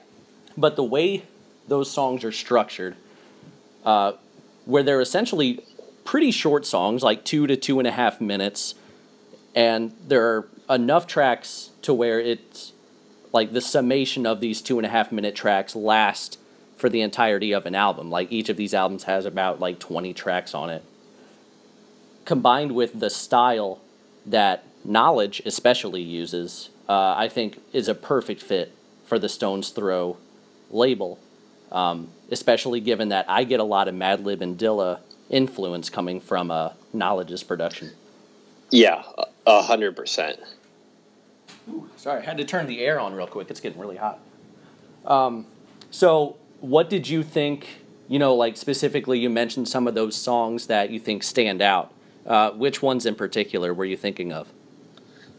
But 0.57 0.75
the 0.75 0.83
way 0.83 1.23
those 1.67 1.89
songs 1.89 2.23
are 2.23 2.31
structured, 2.31 2.95
uh, 3.85 4.13
where 4.65 4.83
they're 4.83 5.01
essentially 5.01 5.63
pretty 6.03 6.31
short 6.31 6.65
songs, 6.65 7.01
like 7.01 7.23
two 7.23 7.47
to 7.47 7.55
two 7.55 7.79
and 7.79 7.87
a 7.87 7.91
half 7.91 8.19
minutes, 8.19 8.75
and 9.55 9.93
there 10.05 10.25
are 10.25 10.47
enough 10.69 11.07
tracks 11.07 11.71
to 11.81 11.93
where 11.93 12.19
it's 12.19 12.73
like 13.31 13.53
the 13.53 13.61
summation 13.61 14.25
of 14.25 14.41
these 14.41 14.61
two 14.61 14.77
and 14.77 14.85
a 14.85 14.89
half 14.89 15.11
minute 15.11 15.35
tracks 15.35 15.75
last 15.75 16.37
for 16.77 16.89
the 16.89 17.01
entirety 17.01 17.53
of 17.53 17.65
an 17.65 17.73
album. 17.73 18.11
Like 18.11 18.31
each 18.31 18.49
of 18.49 18.57
these 18.57 18.73
albums 18.73 19.05
has 19.05 19.25
about 19.25 19.59
like 19.59 19.79
20 19.79 20.13
tracks 20.13 20.53
on 20.53 20.69
it. 20.69 20.83
Combined 22.25 22.73
with 22.73 22.99
the 22.99 23.09
style 23.09 23.79
that 24.25 24.63
Knxwledge 24.85 25.45
especially 25.45 26.01
uses, 26.01 26.69
uh, 26.89 27.15
I 27.17 27.29
think 27.29 27.61
is 27.71 27.87
a 27.87 27.95
perfect 27.95 28.41
fit 28.41 28.73
for 29.05 29.17
the 29.17 29.29
Stones 29.29 29.69
Throw 29.69 30.17
label. 30.69 31.19
Um, 31.71 32.09
especially 32.31 32.79
given 32.79 33.09
that 33.09 33.29
I 33.29 33.43
get 33.43 33.59
a 33.59 33.63
lot 33.63 33.87
of 33.87 33.95
Madlib 33.95 34.41
and 34.41 34.57
Dilla 34.57 34.99
influence 35.29 35.89
coming 35.89 36.19
from 36.19 36.51
uh, 36.51 36.69
Knxwledge's 36.93 37.43
production. 37.43 37.91
Yeah, 38.69 39.03
a 39.45 39.61
hundred 39.61 39.95
percent. 39.95 40.39
Sorry, 41.97 42.21
I 42.21 42.25
had 42.25 42.37
to 42.37 42.45
turn 42.45 42.67
the 42.67 42.81
air 42.81 42.99
on 42.99 43.13
real 43.13 43.27
quick. 43.27 43.49
It's 43.49 43.59
getting 43.59 43.79
really 43.79 43.97
hot. 43.97 44.19
Um, 45.05 45.47
so 45.91 46.37
what 46.61 46.89
did 46.89 47.07
you 47.07 47.23
think? 47.23 47.81
You 48.07 48.19
know, 48.19 48.35
like 48.35 48.57
specifically, 48.57 49.19
you 49.19 49.29
mentioned 49.29 49.67
some 49.67 49.87
of 49.87 49.95
those 49.95 50.15
songs 50.15 50.67
that 50.67 50.89
you 50.89 50.99
think 50.99 51.23
stand 51.23 51.61
out. 51.61 51.91
Uh, 52.25 52.51
which 52.51 52.81
ones 52.81 53.05
in 53.05 53.15
particular 53.15 53.73
were 53.73 53.85
you 53.85 53.97
thinking 53.97 54.33
of? 54.33 54.51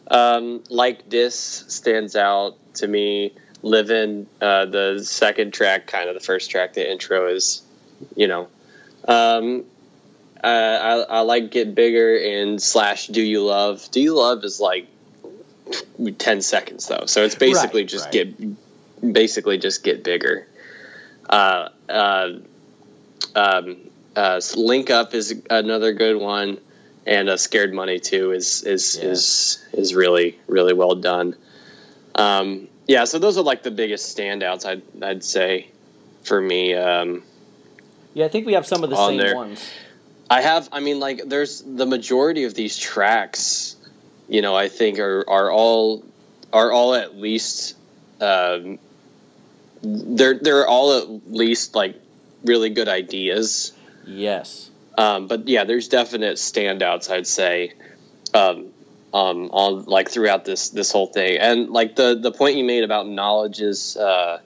Um, 0.09 0.62
like 0.71 1.09
this 1.09 1.64
stands 1.68 2.14
out 2.16 2.56
to 2.75 2.87
me. 2.87 3.35
Living 3.62 4.26
uh, 4.40 4.66
the 4.66 5.00
second 5.02 5.52
track, 5.52 5.87
kind 5.87 6.09
of 6.09 6.14
the 6.14 6.21
first 6.21 6.50
track, 6.50 6.75
the 6.75 6.88
intro 6.88 7.26
is, 7.35 7.62
you 8.14 8.28
know, 8.28 8.49
um, 9.09 9.64
uh, 10.47 11.05
I, 11.11 11.17
I 11.17 11.21
like 11.23 11.50
get 11.50 11.75
bigger 11.75 12.17
and 12.17 12.62
slash 12.62 13.09
do 13.09 13.21
you 13.21 13.43
love. 13.43 13.91
Do 13.91 14.00
you 14.00 14.15
love 14.15 14.45
is 14.45 14.61
like 14.61 14.87
ten 16.19 16.41
seconds 16.41 16.87
though, 16.87 17.07
so 17.07 17.25
it's 17.25 17.35
basically 17.35 17.83
right, 17.83 17.88
just 17.88 18.05
right. 18.05 18.12
get 18.12 19.12
basically 19.12 19.59
just 19.59 19.83
get 19.83 20.05
bigger. 20.05 20.47
Uh, 21.29 21.71
uh, 21.88 22.29
um, 23.35 23.76
uh, 24.15 24.41
Link 24.55 24.88
Up 24.91 25.15
is 25.15 25.43
another 25.50 25.93
good 25.93 26.17
one, 26.17 26.59
and 27.05 27.29
uh, 27.29 27.37
Scared 27.37 27.75
Money 27.75 27.99
too 27.99 28.31
is 28.31 28.62
is 28.62 28.97
yeah. 28.97 29.09
is 29.11 29.67
is 29.73 29.97
really 29.97 30.38
really 30.47 30.75
well 30.75 30.95
done. 30.95 31.35
Um, 32.15 32.69
yeah, 32.87 33.03
so 33.03 33.19
those 33.19 33.37
are 33.37 33.43
like 33.43 33.65
the 33.65 33.73
biggest 33.73 34.17
standouts 34.17 34.65
I'd 34.65 34.83
I'd 35.03 35.25
say 35.25 35.71
for 36.23 36.41
me. 36.41 36.73
Um, 36.75 37.25
yeah, 38.15 38.26
I 38.26 38.29
think 38.29 38.47
we 38.47 38.53
have 38.53 38.65
some 38.65 38.85
of 38.85 38.91
the 38.91 39.09
same 39.09 39.19
there. 39.19 39.35
ones. 39.35 39.69
I 40.28 40.42
have. 40.42 40.68
I 40.73 40.80
mean, 40.80 41.00
like, 41.00 41.23
there's 41.26 41.62
the 41.62 41.87
majority 41.87 42.45
of 42.45 42.54
these 42.54 42.76
tracks. 42.76 43.76
You 44.28 44.42
know, 44.42 44.56
I 44.56 44.68
think 44.68 44.99
are 44.99 45.25
are 45.28 45.50
all 45.50 46.04
are 46.52 46.73
all 46.73 46.95
at 46.95 47.17
least 47.17 47.76
um, 48.21 48.78
they're 49.82 50.39
they're 50.39 50.67
all 50.67 50.99
at 50.99 51.08
least 51.28 51.75
like 51.75 52.00
really 52.45 52.71
good 52.71 52.89
ideas. 52.89 53.73
Yes. 54.06 54.71
Um, 54.99 55.26
but 55.26 55.47
yeah, 55.47 55.65
there's 55.65 55.89
definite 55.89 56.36
standouts. 56.36 57.10
I'd 57.10 57.26
say, 57.26 57.75
um, 58.32 58.69
um, 59.12 59.50
on 59.50 59.84
like 59.84 60.10
throughout 60.10 60.45
this 60.45 60.71
this 60.71 60.91
whole 60.91 61.06
thing, 61.06 61.39
and 61.39 61.71
like 61.71 61.97
the 61.97 62.19
the 62.21 62.32
point 62.32 62.56
you 62.56 62.65
made 62.65 62.84
about 62.84 63.06
Knxwledge's 63.06 63.97
uh, 63.97 64.41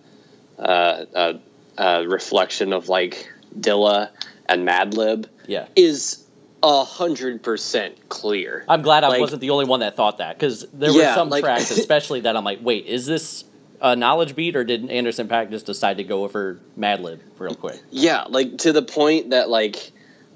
uh, 0.58 0.62
uh, 0.62 1.32
uh, 1.78 2.04
reflection 2.06 2.72
of 2.72 2.88
like 2.88 3.32
Dilla 3.58 4.10
and 4.50 4.66
Madlib, 4.66 5.26
yeah, 5.46 5.68
is 5.76 6.24
a 6.62 6.84
hundred 6.84 7.42
percent 7.42 8.08
clear. 8.08 8.64
I'm 8.68 8.82
glad 8.82 9.04
I 9.04 9.18
wasn't 9.18 9.40
the 9.40 9.50
only 9.50 9.64
one 9.64 9.80
that 9.80 9.96
thought 9.96 10.18
that 10.18 10.36
because 10.36 10.66
there 10.72 10.90
yeah, 10.90 11.10
were 11.10 11.14
some 11.14 11.30
like, 11.30 11.42
tracks, 11.42 11.70
especially 11.70 12.20
that 12.22 12.36
I'm 12.36 12.44
like, 12.44 12.58
wait, 12.62 12.86
is 12.86 13.06
this 13.06 13.44
a 13.80 13.96
Knxwledge 13.96 14.34
beat, 14.34 14.56
or 14.56 14.64
did 14.64 14.90
Anderson 14.90 15.28
Paak 15.28 15.50
just 15.50 15.66
decide 15.66 15.96
to 15.98 16.04
go 16.04 16.24
over 16.24 16.60
Madlib 16.78 17.20
real 17.38 17.54
quick? 17.54 17.80
Yeah, 17.90 18.24
like 18.28 18.58
to 18.58 18.72
the 18.72 18.82
point 18.82 19.30
that 19.30 19.48
like, 19.48 19.90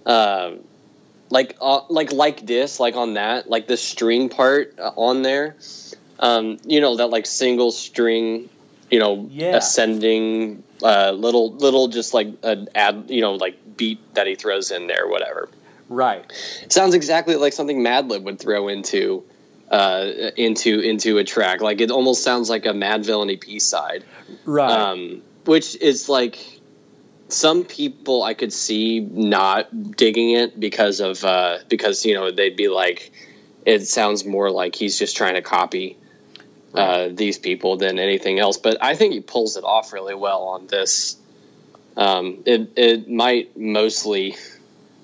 uh, 0.07 0.53
like 1.31 1.57
uh, 1.61 1.81
like 1.88 2.12
like 2.12 2.46
this, 2.46 2.81
like 2.81 2.96
on 2.96 3.14
that, 3.14 3.50
like 3.50 3.66
the 3.66 3.77
string 3.77 4.29
part 4.29 4.79
uh, 4.79 4.92
on 4.96 5.22
there, 5.22 5.57
um, 6.20 6.59
you 6.64 6.81
know 6.81 6.96
that 6.96 7.09
like 7.09 7.27
single 7.27 7.70
string, 7.70 8.48
you 8.90 8.98
know, 8.98 9.29
yeah. 9.31 9.57
ascending, 9.57 10.62
uh, 10.83 11.11
little 11.11 11.53
little 11.53 11.88
just 11.88 12.14
like 12.14 12.29
an 12.42 12.68
ad, 12.74 13.07
you 13.09 13.20
know, 13.20 13.35
like 13.35 13.59
beat 13.76 14.14
that 14.14 14.26
he 14.26 14.34
throws 14.34 14.70
in 14.70 14.87
there, 14.87 15.08
whatever. 15.08 15.48
Right. 15.88 16.24
sounds 16.68 16.94
exactly 16.94 17.37
like 17.37 17.52
something 17.52 17.80
Madlib 17.80 18.22
would 18.22 18.38
throw 18.38 18.68
into 18.68 19.24
uh, 19.70 20.10
into 20.37 20.80
into 20.80 21.18
a 21.18 21.24
track. 21.24 21.60
Like 21.60 21.80
it 21.80 21.90
almost 21.90 22.22
sounds 22.22 22.48
like 22.48 22.66
a 22.66 22.70
Madvillain 22.70 23.32
EP 23.32 23.60
side, 23.60 24.04
right? 24.44 24.70
Um, 24.70 25.22
which 25.44 25.76
is 25.76 26.08
like 26.08 26.38
some 27.28 27.64
people 27.64 28.22
I 28.22 28.34
could 28.34 28.52
see 28.52 29.00
not 29.00 29.96
digging 29.96 30.30
it 30.30 30.58
because 30.58 31.00
of 31.00 31.24
uh, 31.24 31.58
because 31.68 32.04
you 32.04 32.14
know 32.14 32.30
they'd 32.30 32.56
be 32.56 32.68
like 32.68 33.12
it 33.64 33.87
sounds 33.87 34.24
more 34.24 34.50
like 34.50 34.74
he's 34.74 34.98
just 34.98 35.16
trying 35.16 35.34
to 35.34 35.42
copy 35.42 35.96
uh, 36.74 37.08
these 37.10 37.38
people 37.38 37.76
than 37.76 37.98
anything 37.98 38.38
else. 38.38 38.58
But 38.58 38.78
I 38.82 38.94
think 38.94 39.14
he 39.14 39.20
pulls 39.20 39.56
it 39.56 39.64
off 39.64 39.92
really 39.92 40.14
well 40.14 40.42
on 40.42 40.66
this. 40.66 41.16
Um, 41.96 42.42
it 42.44 42.72
it 42.76 43.09
might 43.09 43.57
mostly, 43.57 44.37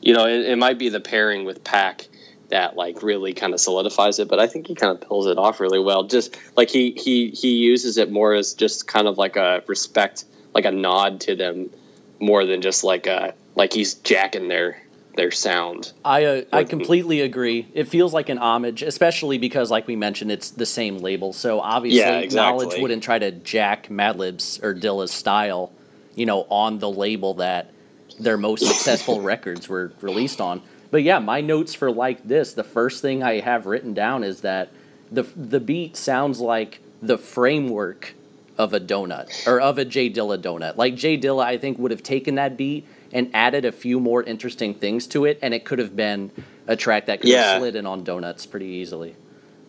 you 0.01 0.15
know, 0.15 0.27
it, 0.27 0.47
it 0.47 0.59
might 0.59 0.79
be 0.79 0.89
the 0.89 1.01
pairing 1.01 1.45
with 1.45 1.63
Paak 1.63 2.09
that 2.49 2.77
like 2.77 3.03
really 3.03 3.33
kind 3.33 3.55
of 3.55 3.61
solidifies 3.61 4.19
it. 4.19 4.29
But 4.29 4.41
I 4.41 4.47
think 4.47 4.67
he 4.67 4.75
kind 4.75 4.93
of 4.93 5.01
pulls 5.07 5.27
it 5.27 5.39
off 5.39 5.61
really 5.61 5.79
well. 5.79 6.05
Just 6.05 6.37
like 6.57 6.71
he 6.71 6.93
he 6.93 7.31
he 7.31 7.57
uses 7.59 7.97
it 7.97 8.11
more 8.11 8.35
as 8.35 8.55
just 8.55 8.87
kind 8.87 9.07
of 9.07 9.19
like 9.19 9.37
a 9.37 9.63
respect, 9.67 10.25
like 10.55 10.65
a 10.65 10.73
nod 10.73 11.21
to 11.23 11.37
them, 11.37 11.71
more 12.19 12.45
than 12.45 12.61
just 12.61 12.85
like 12.85 13.07
a 13.07 13.35
like 13.55 13.73
he's 13.73 13.95
jacking 13.95 14.49
their 14.49 14.83
their 15.17 15.31
sound. 15.31 15.93
I 16.05 16.25
uh, 16.25 16.43
I 16.53 16.65
completely 16.65 17.21
agree. 17.21 17.67
It 17.75 17.89
feels 17.89 18.13
like 18.13 18.29
an 18.29 18.39
homage, 18.39 18.83
especially 18.83 19.39
because, 19.39 19.71
like 19.71 19.87
we 19.87 19.97
mentioned, 19.97 20.33
it's 20.33 20.51
the 20.51 20.67
same 20.67 20.99
label. 20.99 21.33
So 21.33 21.61
obviously, 21.61 22.01
yeah, 22.01 22.19
exactly. 22.19 22.67
Knxwledge 22.67 22.83
wouldn't 22.83 23.03
try 23.03 23.19
to 23.19 23.31
jack 23.31 23.91
Madlib's 23.91 24.61
or 24.63 24.75
Dilla's 24.75 25.13
style, 25.13 25.73
you 26.21 26.27
know, 26.27 26.47
on 26.51 26.79
the 26.79 26.91
label 26.91 27.33
that 27.33 27.71
their 28.19 28.37
most 28.37 28.67
successful 28.67 29.21
records 29.33 29.71
were 29.71 29.91
released 30.03 30.39
on. 30.39 30.61
But 30.91 31.03
yeah, 31.03 31.19
my 31.19 31.41
notes 31.41 31.75
for 31.75 31.91
like 31.91 32.29
this, 32.29 32.53
the 32.53 32.63
first 32.63 33.01
thing 33.01 33.23
I 33.23 33.41
have 33.41 33.65
written 33.65 33.95
down 33.95 34.23
is 34.23 34.43
that 34.43 34.69
the 35.11 35.23
the 35.35 35.61
beat 35.61 35.97
sounds 35.97 36.39
like 36.39 36.81
the 37.01 37.17
framework 37.17 38.15
of 38.59 38.75
a 38.75 38.81
donut 38.81 39.47
or 39.47 39.63
of 39.63 39.79
a 39.79 39.87
J 39.87 40.11
Dilla 40.11 40.37
donut. 40.37 40.77
Like 40.77 40.95
J 40.95 41.17
Dilla, 41.17 41.43
I 41.43 41.57
think 41.57 41.79
would 41.79 41.91
have 41.91 42.03
taken 42.03 42.35
that 42.35 42.59
beat 42.59 42.87
and 43.13 43.31
added 43.33 43.65
a 43.65 43.73
few 43.73 43.99
more 43.99 44.23
interesting 44.23 44.75
things 44.75 45.07
to 45.07 45.25
it, 45.25 45.39
and 45.41 45.55
it 45.55 45.65
could 45.65 45.79
have 45.79 45.97
been 45.97 46.31
a 46.67 46.77
track 46.77 47.07
that 47.07 47.23
could 47.23 47.31
yeah. 47.31 47.53
have 47.53 47.61
slid 47.61 47.77
in 47.77 47.87
on 47.87 48.05
donuts 48.05 48.45
pretty 48.45 48.67
easily. 48.67 49.17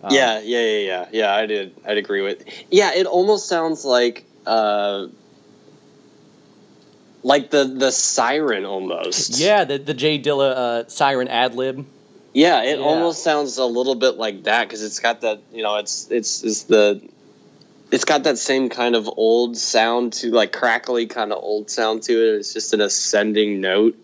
Um, 0.03 0.13
yeah, 0.13 0.41
yeah, 0.41 0.59
yeah, 0.59 0.79
yeah, 0.79 1.05
yeah. 1.13 1.33
I 1.33 1.45
did. 1.45 1.73
I'd 1.85 1.97
agree 1.97 2.21
with. 2.21 2.43
Yeah, 2.69 2.93
it 2.93 3.05
almost 3.05 3.47
sounds 3.47 3.85
like. 3.85 4.25
Uh, 4.45 5.07
like 7.23 7.49
the 7.51 7.63
the 7.65 7.91
siren 7.91 8.65
almost. 8.65 9.37
Yeah, 9.39 9.63
the 9.65 9.77
the 9.77 9.93
J 9.93 10.19
Dilla 10.19 10.51
uh, 10.51 10.87
siren 10.87 11.27
ad 11.27 11.55
lib. 11.55 11.85
Yeah, 12.33 12.63
it 12.63 12.79
yeah. 12.79 12.85
almost 12.85 13.23
sounds 13.23 13.57
a 13.57 13.65
little 13.65 13.95
bit 13.95 14.15
like 14.17 14.43
that 14.43 14.67
because 14.67 14.83
it's 14.83 14.99
got 14.99 15.21
that 15.21 15.41
you 15.51 15.63
know 15.63 15.77
it's 15.77 16.09
it's 16.09 16.43
it's 16.43 16.63
the 16.63 17.01
it's 17.91 18.05
got 18.05 18.23
that 18.23 18.37
same 18.37 18.69
kind 18.69 18.95
of 18.95 19.09
old 19.17 19.57
sound 19.57 20.13
to 20.13 20.31
like 20.31 20.53
crackly 20.53 21.07
kind 21.07 21.31
of 21.33 21.43
old 21.43 21.69
sound 21.69 22.03
to 22.03 22.13
it. 22.13 22.35
It's 22.39 22.53
just 22.53 22.73
an 22.73 22.81
ascending 22.81 23.59
note. 23.61 23.97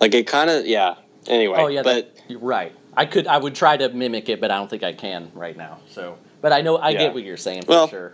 Like 0.00 0.14
it 0.14 0.26
kind 0.26 0.48
of 0.50 0.66
yeah 0.66 0.94
Anyway, 1.26 1.56
Oh 1.58 1.66
yeah, 1.66 1.82
but 1.82 2.14
that- 2.16 2.22
you're 2.30 2.38
right. 2.40 2.72
I 2.96 3.04
could 3.04 3.26
I 3.26 3.36
would 3.36 3.54
try 3.54 3.76
to 3.76 3.90
mimic 3.90 4.28
it, 4.28 4.40
but 4.40 4.50
I 4.50 4.56
don't 4.56 4.68
think 4.70 4.82
I 4.82 4.92
can 4.94 5.30
right 5.34 5.56
now. 5.56 5.78
So, 5.90 6.16
but 6.40 6.52
I 6.52 6.62
know 6.62 6.76
I 6.76 6.90
Yeah. 6.90 6.98
get 6.98 7.14
what 7.14 7.22
you're 7.22 7.36
saying 7.36 7.62
for 7.62 7.70
Well, 7.70 7.88
sure. 7.88 8.12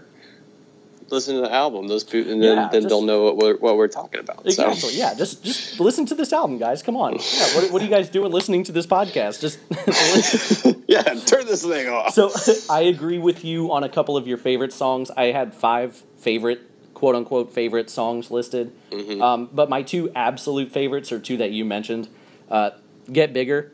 Listen 1.10 1.36
to 1.36 1.42
the 1.42 1.52
album. 1.52 1.86
Those 1.88 2.04
people, 2.04 2.32
and 2.32 2.42
then, 2.42 2.56
Yeah, 2.56 2.68
then 2.70 2.82
just- 2.82 2.88
they'll 2.90 3.02
know 3.02 3.24
what 3.24 3.36
we're, 3.36 3.56
what 3.56 3.76
we're 3.76 3.88
talking 3.88 4.20
about. 4.20 4.44
Exactly. 4.46 4.76
So 4.76 4.88
Yeah. 4.88 5.14
Just 5.14 5.44
just 5.44 5.78
listen 5.80 6.06
to 6.06 6.14
this 6.14 6.32
album, 6.32 6.58
guys. 6.58 6.82
Come 6.82 6.96
on. 6.96 7.12
Yeah. 7.34 7.46
What, 7.56 7.70
what 7.72 7.82
are 7.82 7.84
you 7.84 7.90
guys 7.90 8.08
doing 8.08 8.32
listening 8.32 8.64
to 8.64 8.72
this 8.72 8.86
podcast? 8.86 9.40
Just. 9.40 9.58
yeah, 10.88 11.02
turn 11.26 11.46
this 11.46 11.62
thing 11.64 11.88
off. 11.88 12.12
so 12.14 12.30
I 12.70 12.82
agree 12.82 13.18
with 13.18 13.44
you 13.44 13.72
on 13.72 13.84
a 13.84 13.88
couple 13.88 14.16
of 14.16 14.26
your 14.26 14.38
favorite 14.38 14.72
songs. 14.72 15.10
I 15.10 15.26
had 15.32 15.54
five 15.54 15.94
favorite 16.18 16.60
quote 16.94 17.14
unquote 17.16 17.52
favorite 17.52 17.90
songs 17.90 18.30
listed, 18.30 18.72
Mm-hmm. 18.90 19.20
um, 19.22 19.48
but 19.52 19.68
my 19.68 19.82
two 19.82 20.10
absolute 20.14 20.70
favorites 20.72 21.10
are 21.12 21.18
two 21.20 21.36
that 21.38 21.50
you 21.50 21.64
mentioned. 21.64 22.08
Uh, 22.50 22.70
Get 23.12 23.32
Bigger 23.32 23.72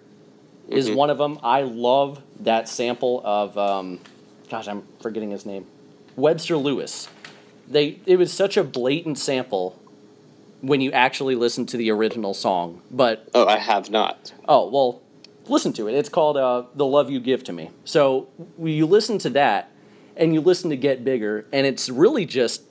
is 0.69 0.87
Mm-hmm. 0.89 0.97
one 0.97 1.11
of 1.11 1.19
them. 1.19 1.39
I 1.43 1.63
love 1.63 2.23
that 2.41 2.69
sample 2.69 3.21
of, 3.25 3.57
um, 3.59 3.99
gosh, 4.49 4.67
I'm 4.69 4.83
forgetting 5.01 5.31
his 5.31 5.45
name, 5.45 5.67
Webster 6.17 6.57
Lewis. 6.57 7.09
They 7.71 8.01
it 8.05 8.17
was 8.17 8.33
such 8.33 8.57
a 8.57 8.65
blatant 8.65 9.19
sample 9.19 9.79
when 10.61 10.81
you 10.81 10.93
actually 10.93 11.37
listen 11.37 11.65
to 11.67 11.77
the 11.77 11.91
original 11.91 12.35
song, 12.35 12.83
but 12.91 13.29
oh, 13.35 13.47
I 13.47 13.59
have 13.59 13.91
not. 13.91 14.33
Oh, 14.47 14.69
well, 14.69 15.01
listen 15.47 15.73
to 15.75 15.89
it. 15.89 15.95
It's 15.95 16.09
called 16.09 16.37
uh, 16.37 16.65
The 16.75 16.85
Love 16.85 17.11
You 17.11 17.21
Give 17.21 17.43
to 17.45 17.53
Me. 17.53 17.71
So 17.85 18.29
you 18.59 18.87
listen 18.87 19.19
to 19.19 19.31
that 19.31 19.71
and 20.17 20.35
you 20.35 20.41
listen 20.41 20.71
to 20.71 20.77
Get 20.77 21.05
Bigger, 21.05 21.47
and 21.53 21.67
it's 21.67 21.89
really 21.89 22.27
just 22.27 22.63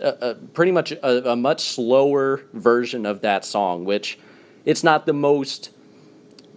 a, 0.00 0.30
a, 0.30 0.34
pretty 0.34 0.72
much 0.72 0.92
a, 0.92 1.30
a 1.30 1.36
much 1.36 1.62
slower 1.62 2.42
version 2.52 3.06
of 3.06 3.22
that 3.22 3.44
song, 3.44 3.84
which 3.84 4.18
it's 4.64 4.84
not 4.84 5.06
the 5.06 5.12
most 5.12 5.70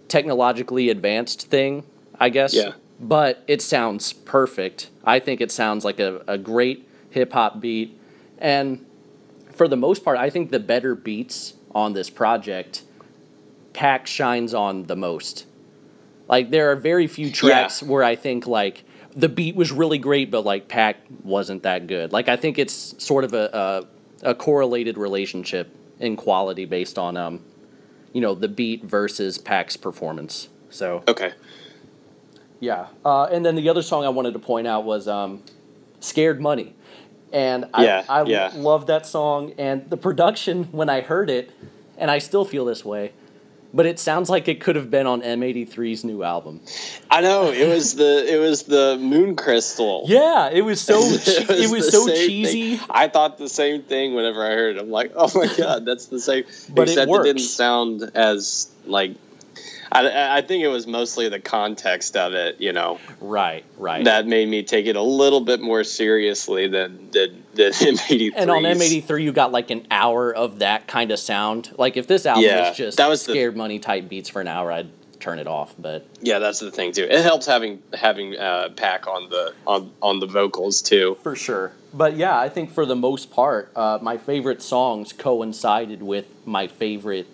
technologically 0.08 0.90
advanced 0.90 1.48
thing, 1.48 1.84
I 2.18 2.28
guess. 2.28 2.54
Yeah. 2.54 2.72
But 3.00 3.42
it 3.46 3.62
sounds 3.62 4.12
perfect. 4.12 4.90
I 5.04 5.18
think 5.18 5.40
it 5.40 5.50
sounds 5.50 5.84
like 5.84 5.98
a, 5.98 6.22
a 6.26 6.38
great 6.38 6.88
hip 7.14 7.32
hop 7.32 7.60
beat. 7.60 7.98
And 8.38 8.84
for 9.52 9.68
the 9.68 9.76
most 9.76 10.04
part, 10.04 10.18
I 10.18 10.28
think 10.30 10.50
the 10.50 10.58
better 10.60 10.94
beats 10.94 11.54
on 11.74 11.92
this 11.94 12.10
project, 12.10 12.82
Paak 13.72 14.06
shines 14.06 14.52
on 14.52 14.84
the 14.84 14.96
most. 14.96 15.46
Like 16.28 16.50
there 16.50 16.70
are 16.70 16.76
very 16.76 17.06
few 17.06 17.30
tracks 17.30 17.82
where 17.82 18.02
I 18.04 18.16
think 18.16 18.46
like 18.46 18.84
the 19.16 19.28
beat 19.28 19.54
was 19.56 19.70
really 19.72 19.98
great, 19.98 20.30
but 20.30 20.44
like 20.44 20.68
Paak 20.68 20.96
wasn't 21.22 21.62
that 21.62 21.86
good. 21.86 22.12
Like 22.12 22.28
I 22.28 22.36
think 22.36 22.58
it's 22.58 22.94
sort 23.02 23.24
of 23.24 23.32
a 23.32 23.84
a, 24.22 24.30
a 24.30 24.34
correlated 24.34 24.98
relationship 24.98 25.74
in 26.00 26.16
quality 26.16 26.64
based 26.64 26.98
on 26.98 27.16
um, 27.16 27.40
you 28.12 28.20
know, 28.20 28.34
the 28.34 28.48
beat 28.48 28.84
versus 28.84 29.38
Paak's 29.38 29.76
performance. 29.76 30.48
So 30.70 31.02
Okay. 31.06 31.32
yeah, 32.60 32.86
uh, 33.04 33.24
and 33.24 33.44
then 33.44 33.54
the 33.54 33.68
other 33.68 33.82
song 33.82 34.04
I 34.04 34.08
wanted 34.08 34.32
to 34.32 34.38
point 34.40 34.66
out 34.66 34.84
was 34.84 35.06
um, 35.06 35.42
"Scared 36.00 36.40
Money," 36.40 36.74
and 37.34 37.66
I, 37.74 37.84
Yeah, 37.84 38.04
I 38.08 38.22
yeah. 38.22 38.50
love 38.54 38.86
that 38.86 39.04
song 39.04 39.52
and 39.58 39.90
the 39.90 39.96
production 39.98 40.64
when 40.72 40.88
I 40.88 41.02
heard 41.02 41.28
it, 41.28 41.50
and 41.98 42.10
I 42.10 42.18
still 42.18 42.44
feel 42.46 42.64
this 42.64 42.84
way. 42.84 43.12
But 43.76 43.86
it 43.86 43.98
sounds 43.98 44.30
like 44.30 44.46
it 44.46 44.60
could 44.60 44.76
have 44.76 44.88
been 44.88 45.08
on 45.08 45.20
M83's 45.20 46.04
new 46.04 46.22
album. 46.22 46.60
I 47.10 47.20
know 47.22 47.50
it 47.50 47.66
was 47.68 47.96
the 47.96 48.24
it 48.32 48.38
was 48.38 48.62
the 48.62 48.96
Moon 49.00 49.34
Crystal. 49.34 50.04
Yeah, 50.08 50.48
it 50.48 50.60
was 50.62 50.80
so 50.80 51.00
che- 51.18 51.44
it 51.48 51.70
was, 51.72 51.90
so 51.90 52.06
cheesy. 52.06 52.76
thing. 52.76 52.86
I 52.88 53.08
thought 53.08 53.36
the 53.36 53.48
same 53.48 53.82
thing 53.82 54.14
whenever 54.14 54.44
I 54.46 54.50
heard 54.50 54.76
it. 54.76 54.80
I'm 54.80 54.90
like, 54.92 55.10
oh 55.16 55.28
my 55.34 55.48
god, 55.56 55.84
that's 55.84 56.06
the 56.06 56.20
same. 56.20 56.44
But 56.72 56.82
it 56.88 56.92
Except 56.92 57.10
it, 57.10 57.22
didn't 57.24 57.40
sound 57.40 58.12
as 58.14 58.68
like. 58.86 59.16
I, 59.94 60.38
I 60.38 60.42
think 60.42 60.64
it 60.64 60.68
was 60.68 60.86
mostly 60.86 61.28
the 61.28 61.38
context 61.40 62.16
of 62.16 62.34
it, 62.34 62.60
you 62.60 62.72
know, 62.72 62.98
Right, 63.20 63.64
right. 63.78 64.04
that 64.04 64.26
made 64.26 64.48
me 64.48 64.62
take 64.64 64.86
it 64.86 64.96
a 64.96 65.02
little 65.02 65.40
bit 65.40 65.60
more 65.60 65.84
seriously 65.84 66.66
than 66.68 67.10
than, 67.12 67.44
than 67.54 67.72
M83. 67.72 68.32
and 68.36 68.50
on 68.50 68.62
M83, 68.64 69.22
you 69.22 69.32
got 69.32 69.52
like 69.52 69.70
an 69.70 69.86
hour 69.90 70.34
of 70.34 70.58
that 70.58 70.86
kind 70.88 71.10
of 71.12 71.18
sound. 71.18 71.72
Like 71.78 71.96
if 71.96 72.06
this 72.06 72.26
album 72.26 72.44
Yeah, 72.44 72.68
was 72.70 72.76
just 72.76 72.96
that 72.98 73.08
was 73.08 73.24
the- 73.24 73.32
scared 73.32 73.56
money 73.56 73.78
type 73.78 74.08
beats 74.08 74.28
for 74.28 74.40
an 74.40 74.48
hour, 74.48 74.72
I'd 74.72 74.88
turn 75.20 75.38
it 75.38 75.46
off. 75.46 75.74
But 75.78 76.06
Yeah, 76.20 76.38
that's 76.40 76.58
the 76.58 76.70
thing 76.70 76.92
too. 76.92 77.04
It 77.04 77.22
helps 77.22 77.46
having 77.46 77.80
having 77.94 78.36
uh, 78.36 78.70
Paak 78.74 79.06
on 79.06 79.30
the 79.30 79.54
on 79.66 79.90
on 80.02 80.18
the 80.20 80.26
vocals 80.26 80.82
too. 80.82 81.16
For 81.22 81.36
sure. 81.36 81.72
But 81.94 82.16
yeah, 82.16 82.36
I 82.36 82.48
think 82.48 82.72
for 82.72 82.84
the 82.84 82.96
most 82.96 83.30
part, 83.30 83.70
uh, 83.76 84.00
my 84.02 84.16
favorite 84.18 84.60
songs 84.60 85.12
coincided 85.12 86.02
with 86.02 86.26
my 86.44 86.66
favorite 86.66 87.28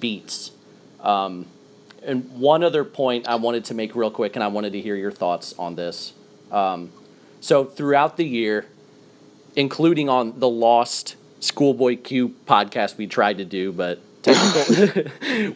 beats. 0.00 0.52
Um, 1.00 1.46
and 2.04 2.30
one 2.38 2.62
other 2.64 2.84
point 2.84 3.28
I 3.28 3.34
wanted 3.36 3.64
to 3.66 3.74
make 3.74 3.94
real 3.94 4.10
quick, 4.10 4.36
and 4.36 4.42
I 4.42 4.48
wanted 4.48 4.72
to 4.72 4.80
hear 4.80 4.96
your 4.96 5.12
thoughts 5.12 5.54
on 5.58 5.74
this. 5.74 6.12
Um, 6.50 6.90
so 7.40 7.64
throughout 7.64 8.16
the 8.16 8.24
year, 8.26 8.66
including 9.56 10.08
on 10.08 10.38
the 10.40 10.48
Lost 10.48 11.16
Schoolboy 11.40 11.96
Q 11.96 12.34
podcast 12.46 12.96
we 12.96 13.06
tried 13.06 13.38
to 13.38 13.44
do, 13.44 13.72
but 13.72 14.00
technical, 14.22 14.74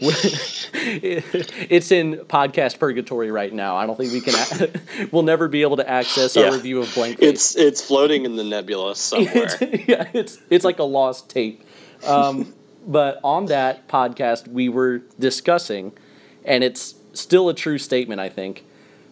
it's 0.73 1.91
in 1.93 2.17
podcast 2.29 2.79
purgatory 2.79 3.31
right 3.31 3.53
now. 3.53 3.77
I 3.77 3.87
don't 3.87 3.97
think 3.97 4.13
we 4.13 4.21
can. 4.21 4.35
A- 4.35 4.71
we'll 5.13 5.23
never 5.23 5.49
be 5.49 5.63
able 5.63 5.77
to 5.77 5.89
access 5.89 6.37
our 6.37 6.45
Yeah. 6.45 6.51
review 6.55 6.81
of 6.81 6.93
Blank. 6.95 7.19
Face. 7.19 7.29
It's 7.29 7.57
it's 7.57 7.81
floating 7.87 8.25
in 8.25 8.37
the 8.37 8.45
nebula 8.45 8.97
somewhere. 8.97 9.49
It's, 9.61 9.89
yeah, 9.89 10.09
it's 10.13 10.39
it's 10.51 10.65
like 10.65 10.79
a 10.79 10.85
lost 10.85 11.29
tape. 11.31 11.63
Um, 12.07 12.55
but 12.87 13.19
on 13.25 13.47
that 13.47 13.89
podcast, 13.89 14.47
we 14.49 14.69
were 14.69 14.99
discussing, 15.19 15.93
and 16.45 16.63
it's 16.65 16.95
still 17.13 17.49
a 17.49 17.55
true 17.55 17.79
statement, 17.79 18.21
I 18.21 18.29
think. 18.29 18.65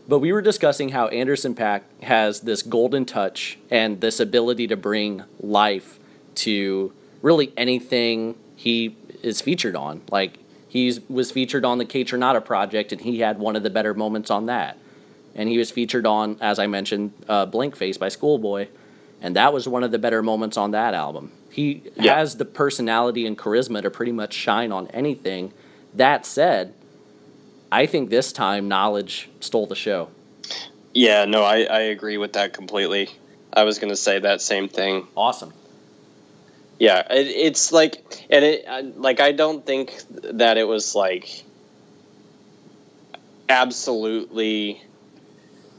But 0.09 0.19
we 0.19 0.33
were 0.33 0.43
discussing 0.43 0.91
how 0.91 1.07
Anderson 1.09 1.55
Paak 1.55 1.83
has 2.03 2.41
this 2.41 2.63
golden 2.63 3.05
touch 3.05 3.59
and 3.71 4.01
this 4.01 4.19
ability 4.19 4.67
to 4.69 4.77
bring 4.77 5.23
life 5.41 5.99
to 6.37 6.93
really 7.23 7.53
anything 7.57 8.35
he 8.57 8.97
is 9.23 9.41
featured 9.41 9.77
on. 9.77 10.03
Like 10.11 10.39
he 10.69 10.99
was 11.09 11.31
featured 11.31 11.65
on 11.65 11.79
the 11.79 11.85
Kaytranada 11.85 12.45
project, 12.45 12.93
and 12.93 13.01
he 13.01 13.21
had 13.21 13.39
one 13.39 13.55
of 13.57 13.63
the 13.63 13.71
better 13.71 13.95
moments 13.95 14.31
on 14.31 14.47
that. 14.47 14.79
And 15.35 15.49
he 15.49 15.57
was 15.57 15.71
featured 15.71 16.05
on, 16.07 16.37
as 16.41 16.59
I 16.59 16.67
mentioned, 16.67 17.13
uh, 17.29 17.47
Blank 17.47 17.77
Face 17.77 17.97
by 17.97 18.09
Schoolboy, 18.09 18.69
and 19.21 19.37
that 19.37 19.53
was 19.53 19.69
one 19.69 19.85
of 19.85 19.93
the 19.93 19.99
better 19.99 20.23
moments 20.23 20.57
on 20.57 20.73
that 20.73 20.95
album. 20.95 21.31
He 21.51 21.83
Yeah. 21.97 22.17
has 22.17 22.37
the 22.37 22.45
personality 22.45 23.25
and 23.27 23.39
charisma 23.39 23.83
to 23.83 23.91
pretty 23.91 24.13
much 24.13 24.33
shine 24.35 24.73
on 24.73 24.89
anything. 24.89 25.53
That 25.95 26.27
said, 26.27 26.75
I 27.73 27.87
think 27.87 28.11
this 28.11 28.33
time 28.33 28.69
Knxwledge 28.69 29.29
stole 29.41 29.67
the 29.67 29.75
show. 29.75 30.11
Yeah, 30.93 31.25
no, 31.25 31.43
I, 31.43 31.63
I 31.63 31.81
agree 31.81 32.19
with 32.19 32.35
that 32.35 32.53
completely. 32.53 33.09
I 33.51 33.65
was 33.65 33.79
going 33.79 33.89
to 33.89 33.97
say 33.97 34.19
that 34.19 34.43
same 34.43 34.69
thing. 34.69 35.09
Awesome. 35.17 35.55
Yeah, 36.79 36.99
it, 37.11 37.29
it's 37.29 37.73
like, 37.73 38.27
and 38.29 38.45
it 38.45 39.01
like 39.01 39.21
I 39.21 39.33
don't 39.33 39.65
think 39.65 39.95
that 40.35 40.59
it 40.59 40.65
was 40.69 40.95
like 40.95 41.45
absolutely 43.49 44.83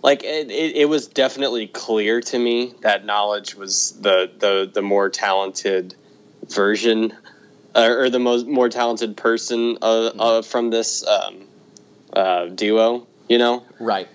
like 0.01 0.23
it, 0.23 0.49
it, 0.49 0.75
it 0.75 0.85
was 0.89 1.07
definitely 1.07 1.67
clear 1.67 2.21
to 2.21 2.39
me 2.39 2.73
that 2.81 3.05
Knxwledge 3.05 3.53
was 3.53 3.91
the 4.01 4.31
the 4.39 4.71
the 4.73 4.81
more 4.81 5.09
talented 5.09 5.93
version 6.49 7.13
uh, 7.75 7.87
or 7.87 8.09
the 8.09 8.19
most 8.19 8.47
more 8.47 8.69
talented 8.69 9.15
person 9.15 9.77
uh, 9.83 10.11
uh, 10.17 10.41
from 10.41 10.71
this 10.71 11.05
um, 11.05 11.47
uh, 12.15 12.45
duo. 12.47 13.07
You 13.29 13.37
know, 13.37 13.63
Right. 13.79 14.07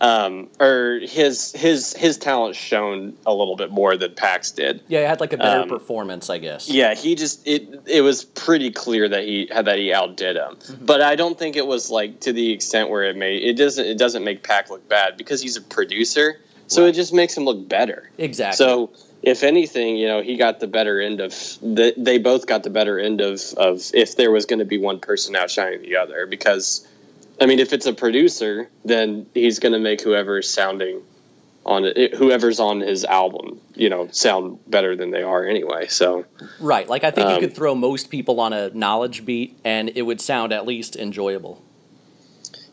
um, 0.00 0.48
or 0.60 0.98
his 1.02 1.52
his 1.52 1.94
his 1.94 2.18
talent 2.18 2.56
shown 2.56 3.16
a 3.24 3.32
little 3.32 3.54
bit 3.56 3.70
more 3.70 3.96
than 3.96 4.10
Paak's 4.10 4.50
did. 4.50 4.80
Yeah, 4.88 5.00
he 5.00 5.04
had 5.06 5.20
like 5.20 5.32
a 5.32 5.36
better 5.38 5.62
Um, 5.62 5.68
performance, 5.68 6.28
I 6.28 6.38
guess. 6.38 6.68
Yeah, 6.68 6.94
he 6.94 7.14
just 7.14 7.46
it 7.46 7.68
it 7.86 8.00
was 8.02 8.24
pretty 8.24 8.70
clear 8.72 9.08
that 9.08 9.22
he 9.24 9.48
had 9.50 9.66
that 9.66 9.78
he 9.78 9.92
outdid 9.92 10.36
him. 10.36 10.56
But 10.82 11.00
I 11.00 11.14
don't 11.14 11.38
think 11.38 11.56
it 11.56 11.66
was 11.66 11.90
like 11.90 12.20
to 12.20 12.32
the 12.32 12.52
extent 12.52 12.90
where 12.90 13.04
it 13.04 13.16
made 13.16 13.42
it 13.44 13.54
doesn't 13.56 13.86
it 13.86 13.96
doesn't 13.98 14.24
make 14.24 14.42
Paak 14.42 14.68
look 14.68 14.86
bad 14.88 15.16
because 15.16 15.40
he's 15.40 15.56
a 15.56 15.62
producer. 15.62 16.38
So 16.66 16.82
Right. 16.82 16.88
it 16.88 16.92
just 16.96 17.14
makes 17.14 17.36
him 17.36 17.44
look 17.44 17.66
better. 17.68 18.10
Exactly. 18.18 18.56
So 18.56 18.90
if 19.22 19.44
anything, 19.44 19.96
you 19.96 20.08
know, 20.08 20.20
he 20.22 20.36
got 20.36 20.58
the 20.60 20.66
better 20.66 21.00
end 21.00 21.20
of 21.20 21.30
the, 21.62 21.94
they 21.96 22.18
both 22.18 22.46
got 22.46 22.64
the 22.64 22.70
better 22.70 22.98
end 22.98 23.20
of 23.20 23.40
of 23.56 23.80
if 23.94 24.16
there 24.16 24.32
was 24.32 24.44
going 24.46 24.58
to 24.58 24.64
be 24.66 24.76
one 24.78 24.98
person 24.98 25.36
outshining 25.36 25.82
the 25.82 25.96
other 25.96 26.26
because 26.26 26.86
I 27.40 27.46
mean, 27.46 27.58
if 27.58 27.72
it's 27.72 27.86
a 27.86 27.92
producer, 27.92 28.68
then 28.84 29.26
he's 29.34 29.58
going 29.58 29.72
to 29.72 29.78
make 29.78 30.00
whoever's 30.00 30.48
sounding 30.48 31.02
on 31.66 31.84
it, 31.84 32.14
whoever's 32.14 32.60
on 32.60 32.80
his 32.80 33.04
album, 33.04 33.60
you 33.74 33.90
know, 33.90 34.08
sound 34.12 34.60
better 34.68 34.94
than 34.94 35.10
they 35.10 35.22
are 35.22 35.44
anyway. 35.44 35.88
So 35.88 36.24
right. 36.60 36.88
Like 36.88 37.04
I 37.04 37.10
think 37.10 37.28
you 37.28 37.34
Um, 37.34 37.40
could 37.40 37.54
throw 37.54 37.74
most 37.74 38.08
people 38.08 38.40
on 38.40 38.52
a 38.52 38.70
Knxwledge 38.70 39.24
beat 39.24 39.58
and 39.64 39.90
it 39.94 40.02
would 40.02 40.20
sound 40.20 40.52
at 40.52 40.64
least 40.64 40.96
enjoyable. 40.96 41.60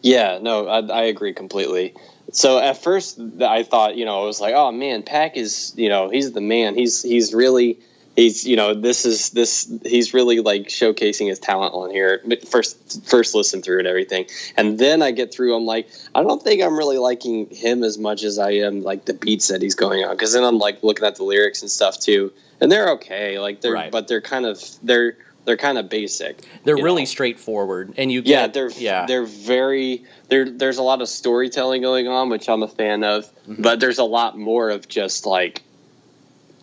Yeah, 0.02 0.40
no, 0.42 0.68
I, 0.68 0.80
I 0.80 1.02
agree 1.04 1.34
completely. 1.34 1.96
So 2.32 2.60
at 2.60 2.82
first, 2.84 3.20
I 3.42 3.64
thought, 3.64 3.96
you 3.96 4.06
know, 4.06 4.22
I 4.22 4.26
was 4.26 4.40
like, 4.40 4.54
oh 4.54 4.72
man, 4.72 5.04
Paak 5.04 5.36
is, 5.36 5.74
you 5.76 5.90
know, 5.90 6.10
he's 6.10 6.32
the 6.32 6.42
man. 6.42 6.76
He's 6.76 7.02
he's 7.02 7.34
really 7.34 7.80
he's 8.16 8.46
you 8.46 8.56
know 8.56 8.74
this 8.74 9.06
is 9.06 9.30
this 9.32 9.72
he's 9.86 10.14
really 10.14 10.40
like 10.40 10.68
showcasing 10.68 11.28
his 11.30 11.40
talent 11.40 11.74
on 11.74 11.90
here 11.90 12.22
first 12.50 13.06
first 13.08 13.34
listen 13.36 13.62
through 13.62 13.80
and 13.80 13.88
everything 13.88 14.26
and 14.58 14.78
then 14.78 15.02
i 15.02 15.12
get 15.12 15.34
through 15.34 15.56
i'm 15.56 15.66
like 15.66 15.88
i 16.14 16.22
don't 16.24 16.42
think 16.44 16.62
i'm 16.62 16.78
really 16.78 16.98
liking 16.98 17.48
him 17.50 17.84
as 17.84 17.98
much 17.98 18.24
as 18.24 18.38
i 18.40 18.52
am 18.52 18.82
like 18.84 19.06
the 19.06 19.14
beats 19.14 19.48
that 19.48 19.62
he's 19.62 19.76
going 19.76 20.04
on 20.04 20.12
because 20.16 20.34
then 20.34 20.44
i'm 20.44 20.58
like 20.60 20.84
looking 20.84 21.06
at 21.06 21.16
the 21.16 21.24
lyrics 21.24 21.62
and 21.62 21.72
stuff 21.72 22.00
too 22.00 22.32
and 22.62 22.72
they're 22.72 22.92
okay 22.92 23.40
like 23.40 23.62
they're 23.62 23.74
Right. 23.74 23.92
but 23.92 24.08
they're 24.08 24.22
kind 24.22 24.46
of 24.46 24.62
they're 24.84 25.18
they're 25.46 25.58
kind 25.58 25.78
of 25.78 25.90
basic 25.90 26.42
They're 26.64 26.76
really 26.78 27.02
know? 27.02 27.06
straightforward, 27.06 27.96
and 27.98 28.10
you 28.10 28.22
get 28.22 28.30
yeah 28.32 28.48
they're 28.48 28.70
yeah 28.72 29.06
they're 29.08 29.26
very 29.26 30.06
there 30.30 30.50
there's 30.50 30.78
a 30.78 30.84
lot 30.84 31.02
of 31.02 31.10
storytelling 31.10 31.82
going 31.82 32.08
on 32.08 32.30
which 32.30 32.48
i'm 32.48 32.64
a 32.64 32.68
fan 32.68 33.04
of 33.04 33.26
Mm-hmm. 33.44 33.62
but 33.62 33.82
there's 33.82 33.98
a 33.98 34.06
lot 34.06 34.38
more 34.38 34.70
of 34.70 34.88
just 34.88 35.26
like 35.26 35.64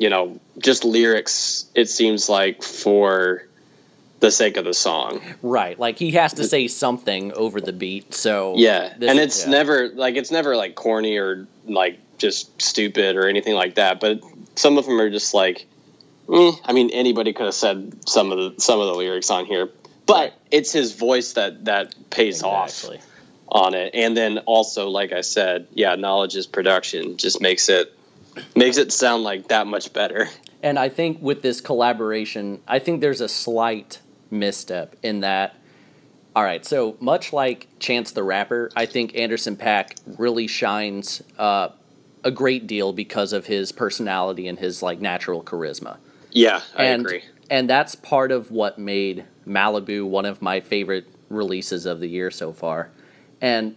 you 0.00 0.10
know 0.10 0.40
just 0.58 0.84
lyrics 0.84 1.66
it 1.76 1.88
seems 1.88 2.28
like 2.28 2.64
for 2.64 3.46
the 4.18 4.30
sake 4.30 4.56
of 4.58 4.64
the 4.66 4.74
song 4.74 5.20
right. 5.40 5.78
Like 5.78 5.98
he 5.98 6.10
has 6.12 6.34
to 6.34 6.44
say 6.44 6.68
something 6.68 7.32
over 7.32 7.58
the 7.60 7.72
beat. 7.72 8.12
So 8.12 8.54
yeah 8.56 8.92
this 8.98 9.10
and 9.10 9.18
it's 9.18 9.44
yeah. 9.44 9.50
never 9.50 9.88
like 9.88 10.16
it's 10.16 10.30
never 10.30 10.56
like 10.56 10.74
corny 10.74 11.16
or 11.16 11.46
like 11.66 11.98
just 12.18 12.60
stupid 12.60 13.16
or 13.16 13.28
anything 13.28 13.54
like 13.54 13.76
that 13.76 13.98
but 13.98 14.20
some 14.56 14.76
of 14.76 14.84
them 14.84 15.00
are 15.00 15.08
just 15.08 15.32
like 15.32 15.66
eh, 16.30 16.52
i 16.66 16.72
mean 16.74 16.90
anybody 16.90 17.32
could 17.32 17.46
have 17.46 17.54
said 17.54 18.06
some 18.06 18.30
of 18.30 18.36
the 18.38 18.60
some 18.60 18.78
of 18.78 18.88
the 18.88 18.94
lyrics 18.94 19.30
on 19.30 19.46
here 19.46 19.70
but 20.04 20.14
Right. 20.14 20.32
it's 20.50 20.70
his 20.70 20.92
voice 20.92 21.32
that 21.34 21.64
that 21.64 21.94
pays 22.10 22.42
off 22.42 22.84
on 23.48 23.72
it 23.74 23.94
and 23.94 24.14
then 24.14 24.38
also 24.40 24.90
like 24.90 25.12
i 25.12 25.22
said 25.22 25.66
yeah 25.72 25.96
Knxwledge 25.96 26.36
is 26.36 26.46
production 26.46 27.16
just 27.16 27.40
makes 27.40 27.70
it 27.70 27.96
makes 28.56 28.76
it 28.76 28.92
sound 28.92 29.22
like 29.22 29.48
that 29.48 29.66
much 29.66 29.92
better 29.92 30.28
And 30.62 30.78
I 30.78 30.88
think 30.90 31.22
with 31.22 31.42
this 31.42 31.60
collaboration, 31.60 32.60
I 32.68 32.78
think 32.78 33.00
there's 33.00 33.20
a 33.22 33.28
slight 33.28 34.00
misstep 34.30 34.94
in 35.02 35.20
that. 35.20 35.56
All 36.36 36.44
right, 36.44 36.64
so 36.64 36.96
much 37.00 37.32
like 37.32 37.66
Chance 37.78 38.12
the 38.12 38.22
Rapper, 38.22 38.70
I 38.76 38.86
think 38.86 39.16
Anderson 39.16 39.56
Paak 39.56 39.96
really 40.18 40.46
shines 40.46 41.22
uh, 41.38 41.70
a 42.22 42.30
great 42.30 42.66
deal 42.66 42.92
because 42.92 43.32
of 43.32 43.46
his 43.46 43.72
personality 43.72 44.46
and 44.46 44.58
his 44.58 44.82
like 44.82 45.00
natural 45.00 45.42
charisma. 45.42 45.96
yeah 46.30 46.60
i 46.76 46.84
and, 46.84 47.06
agree 47.06 47.22
And 47.50 47.68
that's 47.68 47.94
part 47.96 48.30
of 48.30 48.50
what 48.50 48.78
made 48.78 49.24
Malibu 49.46 50.06
one 50.06 50.24
of 50.24 50.40
my 50.40 50.60
favorite 50.60 51.06
releases 51.28 51.86
of 51.86 51.98
the 52.00 52.06
year 52.08 52.30
so 52.30 52.52
far. 52.52 52.90
And 53.40 53.76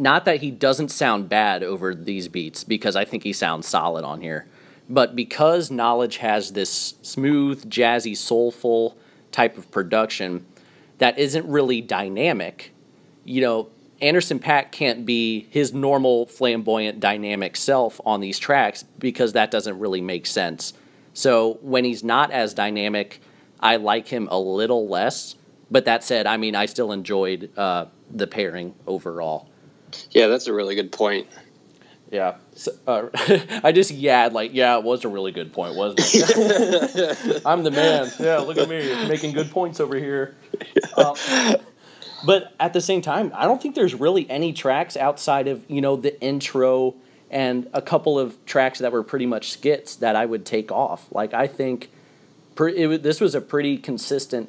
not 0.00 0.24
that 0.24 0.40
he 0.40 0.50
doesn't 0.50 0.88
sound 0.88 1.28
bad 1.28 1.62
over 1.62 1.94
these 1.94 2.26
beats, 2.26 2.64
because 2.64 2.96
I 2.96 3.04
think 3.04 3.22
he 3.22 3.32
sounds 3.32 3.68
solid 3.68 4.04
on 4.04 4.22
here, 4.22 4.46
but 4.88 5.14
because 5.14 5.70
Knxwledge 5.70 6.16
has 6.16 6.52
this 6.52 6.94
smooth, 7.02 7.70
jazzy, 7.70 8.16
soulful 8.16 8.96
type 9.30 9.58
of 9.58 9.70
production 9.70 10.46
that 10.98 11.18
isn't 11.18 11.46
really 11.46 11.80
dynamic, 11.80 12.72
you 13.24 13.40
know, 13.42 13.68
Anderson 14.00 14.38
Paak 14.38 14.72
can't 14.72 15.04
be 15.04 15.46
his 15.50 15.74
normal 15.74 16.24
flamboyant 16.24 17.00
dynamic 17.00 17.54
self 17.54 18.00
on 18.06 18.20
these 18.20 18.38
tracks 18.38 18.82
because 18.98 19.34
that 19.34 19.50
doesn't 19.50 19.78
really 19.78 20.00
make 20.00 20.26
sense. 20.26 20.72
So 21.12 21.58
when 21.60 21.84
he's 21.84 22.02
not 22.02 22.30
as 22.30 22.54
dynamic, 22.54 23.20
I 23.60 23.76
like 23.76 24.08
him 24.08 24.28
a 24.30 24.38
little 24.38 24.88
less. 24.88 25.36
But 25.70 25.84
that 25.84 26.02
said, 26.02 26.26
I 26.26 26.38
mean, 26.38 26.56
I 26.56 26.64
still 26.66 26.90
enjoyed 26.90 27.50
uh, 27.56 27.86
the 28.10 28.26
pairing 28.26 28.74
overall. 28.86 29.49
Yeah 30.12 30.26
that's 30.28 30.46
a 30.46 30.52
really 30.52 30.74
good 30.74 30.92
point 30.92 31.26
Yeah. 32.12 32.36
So, 32.56 32.72
uh, 32.88 33.06
I 33.62 33.70
just 33.72 33.92
yeah, 33.92 34.28
like 34.32 34.50
yeah, 34.52 34.76
it 34.78 34.82
was 34.84 35.04
a 35.04 35.08
really 35.08 35.30
good 35.32 35.52
point, 35.52 35.76
wasn't 35.76 36.00
it? 36.02 37.42
I'm 37.46 37.62
the 37.62 37.70
man. 37.70 38.10
Yeah, 38.18 38.38
look 38.38 38.58
at 38.58 38.68
me 38.68 39.08
making 39.08 39.32
good 39.32 39.50
points 39.52 39.78
over 39.78 39.96
here. 39.96 40.34
Um, 40.96 41.14
but 42.26 42.52
at 42.58 42.72
the 42.72 42.80
same 42.80 43.00
time, 43.00 43.30
I 43.34 43.44
don't 43.44 43.62
think 43.62 43.76
there's 43.76 43.94
really 43.94 44.28
any 44.28 44.52
tracks 44.52 44.96
outside 44.96 45.46
of 45.46 45.62
you 45.68 45.80
know 45.80 45.94
the 45.96 46.20
intro 46.20 46.94
and 47.30 47.68
a 47.72 47.80
couple 47.80 48.18
of 48.18 48.34
tracks 48.44 48.80
that 48.80 48.90
were 48.90 49.04
pretty 49.04 49.26
much 49.26 49.52
skits 49.52 49.94
that 49.96 50.16
I 50.16 50.26
would 50.26 50.44
take 50.44 50.72
off. 50.72 51.06
Like 51.12 51.32
I 51.32 51.46
think 51.46 51.90
pre- 52.56 52.76
it, 52.76 53.02
this 53.04 53.20
was 53.20 53.36
a 53.36 53.40
pretty 53.40 53.78
consistent 53.78 54.48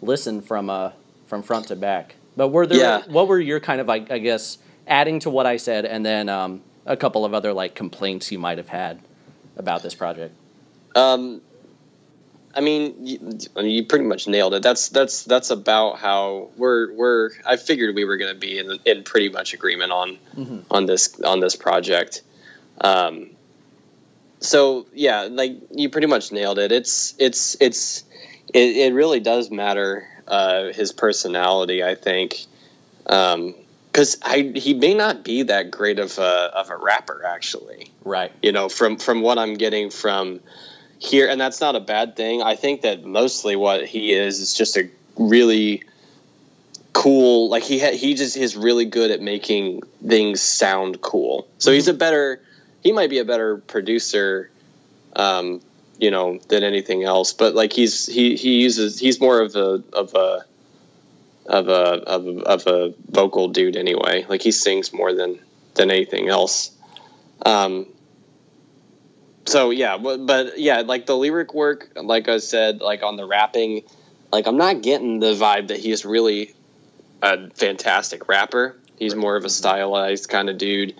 listen 0.00 0.40
from 0.40 0.70
uh 0.70 0.92
from 1.26 1.42
front 1.42 1.68
to 1.68 1.76
back. 1.76 2.16
But 2.34 2.48
were 2.48 2.66
there 2.66 2.78
Yeah. 2.78 3.02
what 3.08 3.28
were 3.28 3.38
your 3.38 3.60
kind 3.60 3.80
of 3.80 3.86
like 3.86 4.10
I 4.10 4.18
guess 4.18 4.56
adding 4.86 5.20
to 5.20 5.30
what 5.30 5.46
I 5.46 5.56
said 5.56 5.84
and 5.84 6.04
then 6.04 6.28
um, 6.28 6.62
a 6.86 6.96
couple 6.96 7.24
of 7.24 7.34
other 7.34 7.52
like 7.52 7.74
complaints 7.74 8.30
you 8.30 8.38
might 8.38 8.58
have 8.58 8.68
had 8.68 9.00
about 9.56 9.82
this 9.82 9.94
project? 9.94 10.34
Um, 10.94 11.40
I 12.54 12.60
mean, 12.60 13.06
you, 13.06 13.38
I 13.56 13.62
mean, 13.62 13.70
you 13.70 13.84
pretty 13.84 14.04
much 14.04 14.28
nailed 14.28 14.54
it. 14.54 14.62
That's 14.62 14.88
that's 14.88 15.24
that's 15.24 15.50
about 15.50 15.98
how 15.98 16.50
we're 16.56 16.92
we're. 16.92 17.30
I 17.44 17.56
figured 17.56 17.94
we 17.94 18.04
were 18.04 18.16
going 18.16 18.32
to 18.32 18.38
be 18.38 18.58
in 18.58 18.78
in 18.84 19.02
pretty 19.02 19.28
much 19.28 19.54
agreement 19.54 19.90
on 19.90 20.18
on 20.70 20.86
this 20.86 21.20
on 21.20 21.40
this 21.40 21.56
project. 21.56 22.22
Um, 22.80 23.30
so 24.38 24.86
yeah, 24.92 25.28
like 25.30 25.56
you 25.72 25.88
pretty 25.88 26.06
much 26.06 26.30
nailed 26.30 26.58
it. 26.58 26.70
It's 26.70 27.14
it's 27.18 27.56
it's 27.60 28.04
it, 28.52 28.76
it 28.76 28.94
really 28.94 29.20
does 29.20 29.50
matter 29.50 30.06
uh, 30.28 30.72
his 30.72 30.92
personality. 30.92 31.82
I 31.82 31.96
think. 31.96 32.46
Um, 33.06 33.54
because 33.94 34.18
I 34.22 34.52
he 34.56 34.74
may 34.74 34.92
not 34.92 35.22
be 35.22 35.44
that 35.44 35.70
great 35.70 36.00
of 36.00 36.18
a 36.18 36.50
of 36.52 36.70
a 36.70 36.76
rapper 36.76 37.24
actually. 37.24 37.92
Right. 38.04 38.32
you 38.42 38.50
know 38.50 38.68
from 38.68 38.96
from 38.96 39.22
what 39.22 39.38
i'm 39.38 39.54
getting 39.54 39.88
from 39.90 40.40
here 40.98 41.28
and 41.28 41.40
that's 41.40 41.60
not 41.60 41.76
a 41.76 41.80
bad 41.80 42.16
thing. 42.16 42.42
I 42.42 42.56
think 42.56 42.82
that 42.82 43.04
mostly 43.04 43.56
what 43.56 43.86
he 43.86 44.12
is 44.12 44.40
is 44.40 44.54
just 44.54 44.76
a 44.76 44.88
really 45.16 45.84
cool 46.92 47.48
like 47.48 47.62
he 47.62 47.78
ha- 47.80 47.96
he 47.96 48.14
just 48.14 48.36
is 48.36 48.56
really 48.56 48.84
good 48.84 49.10
at 49.10 49.20
making 49.20 49.82
things 50.06 50.42
sound 50.42 51.00
cool. 51.00 51.46
So 51.58 51.72
he's 51.72 51.88
a 51.88 51.94
better 51.94 52.42
he 52.82 52.90
might 52.92 53.10
be 53.10 53.18
a 53.18 53.24
better 53.24 53.58
producer 53.58 54.50
um 55.14 55.60
you 55.98 56.10
know 56.10 56.38
than 56.48 56.64
anything 56.64 57.04
else. 57.04 57.32
But 57.32 57.54
like 57.54 57.72
he's 57.72 58.06
he 58.06 58.34
he 58.36 58.62
uses 58.62 58.98
he's 58.98 59.20
more 59.20 59.40
of 59.40 59.54
a 59.54 59.82
of 59.92 60.14
a 60.14 60.44
of 61.46 61.68
a 61.68 61.72
of 61.72 62.26
a, 62.26 62.40
of 62.40 62.66
a 62.66 62.94
vocal 63.10 63.48
dude 63.48 63.76
anyway. 63.76 64.24
Like 64.28 64.42
he 64.42 64.52
sings 64.52 64.92
more 64.92 65.12
than 65.12 65.38
than 65.74 65.90
anything 65.90 66.28
else. 66.28 66.70
Um 67.44 67.86
so 69.46 69.70
yeah 69.70 69.98
but, 69.98 70.24
but 70.24 70.58
yeah 70.58 70.80
like 70.80 71.04
the 71.04 71.14
lyric 71.14 71.52
work 71.52 71.90
like 71.96 72.30
i 72.30 72.38
said 72.38 72.80
like 72.80 73.02
on 73.02 73.18
the 73.18 73.26
rapping 73.26 73.82
like 74.32 74.46
i'm 74.46 74.56
not 74.56 74.80
getting 74.80 75.20
the 75.20 75.34
vibe 75.34 75.68
that 75.68 75.78
he's 75.78 76.06
really 76.06 76.54
a 77.24 77.50
fantastic 77.50 78.28
rapper. 78.28 78.76
He's 78.98 79.14
more 79.14 79.36
of 79.36 79.44
a 79.44 79.48
stylized 79.48 80.28
kind 80.28 80.50
of 80.50 80.58
dude. 80.58 80.94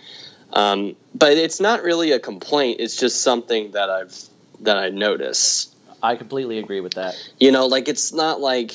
Um, 0.52 0.96
but 1.14 1.32
it's 1.32 1.60
not 1.60 1.82
really 1.82 2.12
a 2.12 2.18
complaint. 2.18 2.80
It's 2.80 2.96
just 2.96 3.22
something 3.22 3.72
that 3.72 3.90
i've 3.90 4.16
that 4.60 4.76
i 4.78 4.88
notice. 4.88 5.74
I 6.02 6.16
completely 6.16 6.58
agree 6.58 6.80
with 6.80 6.94
that. 6.94 7.14
you 7.38 7.52
know 7.52 7.66
like 7.66 7.88
it's 7.88 8.12
not 8.12 8.40
like 8.40 8.72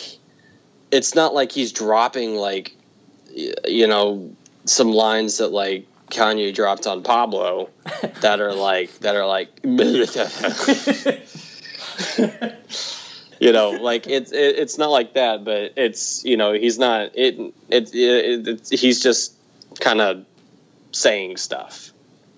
it's 0.91 1.15
not 1.15 1.34
like 1.34 1.52
he's 1.52 1.71
dropping 1.71 2.36
like 2.36 2.75
you 3.34 3.88
know 3.88 4.32
some 4.65 4.91
lines 4.91 5.38
that 5.38 5.49
like 5.49 5.86
Kanye 6.10 6.54
dropped 6.54 6.88
on 6.88 7.04
Pablo 7.04 7.69
that 8.21 8.39
are 8.41 8.54
like 8.54 8.97
that 8.99 9.15
are 9.15 9.28
like 9.28 9.49
you 13.39 13.52
know 13.52 13.71
like 13.71 14.08
it's 14.08 14.32
it, 14.32 14.60
it's 14.60 14.78
not 14.78 14.89
like 14.89 15.13
that 15.13 15.43
but 15.43 15.73
it's 15.78 16.23
you 16.25 16.38
know 16.38 16.54
he's 16.54 16.80
not 16.80 17.12
it 17.15 17.39
it, 17.69 17.93
it, 17.93 18.47
it's 18.47 18.69
he's 18.69 19.02
just 19.02 19.34
kind 19.80 20.02
of 20.02 20.25
saying 20.91 21.38
stuff 21.38 21.91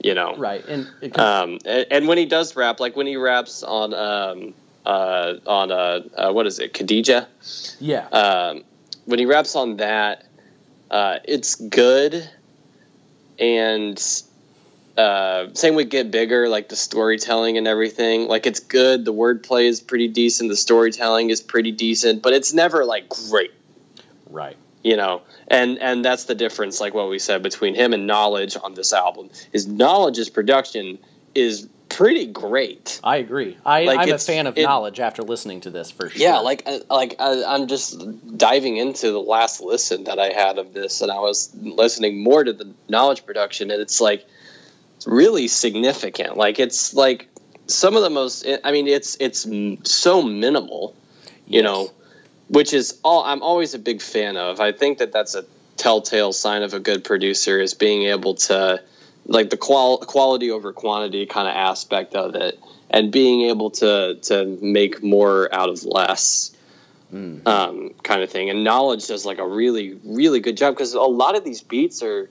you 0.04 0.14
know 0.14 0.36
Right. 0.36 0.66
And 0.66 0.90
it, 1.02 1.18
um, 1.18 1.60
and, 1.66 1.86
and 1.92 2.08
when 2.08 2.18
he 2.18 2.26
does 2.26 2.56
rap, 2.56 2.80
like 2.80 2.96
when 2.96 3.08
he 3.08 3.16
raps 3.18 3.64
on 3.64 3.94
um, 3.94 4.54
uh, 4.86 5.36
on 5.46 5.72
uh, 5.72 6.02
uh, 6.16 6.32
what 6.32 6.48
is 6.48 6.60
it, 6.60 6.74
Khadija? 6.74 7.28
yeah. 7.80 8.08
Um, 8.08 8.64
when 9.06 9.20
he 9.20 9.26
raps 9.26 9.56
on 9.56 9.78
that, 9.78 10.26
uh, 10.90 11.18
it's 11.24 11.56
good. 11.56 12.30
And 13.40 14.02
uh, 14.98 15.48
same 15.54 15.76
with 15.76 15.90
Get 15.90 16.12
Bigger, 16.12 16.48
like 16.48 16.70
the 16.70 16.76
storytelling 16.76 17.58
and 17.58 17.68
everything. 17.68 18.28
Like 18.28 18.46
it's 18.46 18.60
good. 18.60 19.06
The 19.06 19.14
wordplay 19.14 19.66
is 19.66 19.82
pretty 19.82 20.08
decent. 20.08 20.50
The 20.50 20.56
storytelling 20.56 21.30
is 21.32 21.42
pretty 21.42 21.72
decent, 21.72 22.22
but 22.22 22.34
it's 22.34 22.54
never 22.54 22.86
like 22.86 23.10
great 23.10 23.52
right. 24.32 24.58
you 24.84 24.96
know 24.96 25.22
and 25.48 25.78
and 25.80 26.04
that's 26.04 26.26
the 26.26 26.36
difference 26.36 26.80
like 26.80 26.94
what 26.94 27.10
we 27.10 27.20
said 27.20 27.44
between 27.44 27.76
him 27.76 27.94
and 27.94 28.10
Knxwledge 28.10 28.62
on 28.64 28.74
this 28.74 28.94
album 28.94 29.30
his 29.52 29.68
Knxwledge's 29.68 30.30
production 30.30 30.98
is 31.36 31.68
pretty 31.96 32.26
great 32.28 33.00
I 33.04 33.18
agree. 33.18 33.58
I, 33.66 33.84
Like, 33.84 34.00
I'm 34.00 34.14
a 34.14 34.18
fan 34.18 34.48
of 34.48 34.58
it- 34.58 34.66
Knxwledge 34.68 35.00
after 35.00 35.22
listening 35.24 35.62
to 35.62 35.70
this 35.70 35.92
for 35.92 36.10
sure. 36.10 36.22
yeah 36.22 36.40
like 36.40 36.64
I- 36.68 36.82
like 36.90 37.16
I, 37.20 37.44
i'm 37.44 37.68
just 37.68 38.38
diving 38.38 38.78
into 38.78 39.12
the 39.12 39.20
last 39.20 39.62
listen 39.62 40.06
that 40.06 40.20
i 40.20 40.30
had 40.30 40.58
of 40.58 40.74
this 40.74 41.02
and 41.02 41.12
i 41.12 41.20
was 41.20 41.50
listening 41.56 42.24
more 42.24 42.44
to 42.44 42.54
the 42.54 42.74
Knxwledge 42.90 43.26
production 43.26 43.72
and 43.72 43.82
it's 43.82 44.00
like 44.02 44.26
it's 44.98 45.08
really 45.08 45.48
significant 45.48 46.38
like 46.38 46.60
it's 46.60 46.94
like 46.94 47.28
some 47.68 47.96
of 47.96 48.02
the 48.02 48.10
most. 48.10 48.46
Eh, 48.46 48.58
I 48.66 48.72
mean, 48.74 48.88
it's 48.90 49.16
it's 49.22 49.48
so 49.90 50.22
minimal, 50.22 50.94
you 51.48 51.62
Yes. 51.62 51.64
know, 51.64 51.92
which 52.50 52.74
is 52.74 53.00
all 53.02 53.24
I'm 53.24 53.42
always 53.42 53.74
a 53.76 53.80
big 53.80 54.02
fan 54.02 54.36
of. 54.36 54.60
I 54.60 54.74
think 54.74 54.98
that 54.98 55.14
that's 55.14 55.36
a 55.36 55.46
telltale 55.78 56.34
sign 56.34 56.64
of 56.64 56.74
a 56.74 56.80
good 56.82 57.06
producer 57.06 57.62
is 57.62 57.74
being 57.74 58.04
able 58.10 58.36
to 58.36 58.82
like 59.32 59.50
the 59.50 59.58
qual- 59.58 59.98
quality 60.00 60.52
over 60.52 60.74
quantity 60.74 61.26
kind 61.26 61.48
of 61.48 61.56
aspect 61.56 62.16
of 62.16 62.36
it 62.36 62.60
and 62.90 63.12
being 63.12 63.50
able 63.50 63.72
to 63.72 64.16
to 64.22 64.46
make 64.62 65.02
more 65.02 65.54
out 65.54 65.70
of 65.70 65.84
less 65.84 66.52
um, 67.46 67.94
kind 68.04 68.22
of 68.22 68.30
thing. 68.30 68.50
And 68.50 68.66
Knxwledge 68.66 69.08
does 69.08 69.26
like 69.26 69.40
a 69.40 69.48
really 69.48 69.98
really 70.04 70.40
good 70.40 70.58
job 70.58 70.76
because 70.76 70.94
a 70.94 71.02
lot 71.02 71.36
of 71.36 71.44
these 71.44 71.62
beats 71.62 72.04
are 72.04 72.30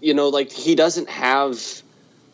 you 0.00 0.14
know 0.14 0.28
like 0.28 0.52
he 0.52 0.74
doesn't 0.74 1.08
have 1.08 1.58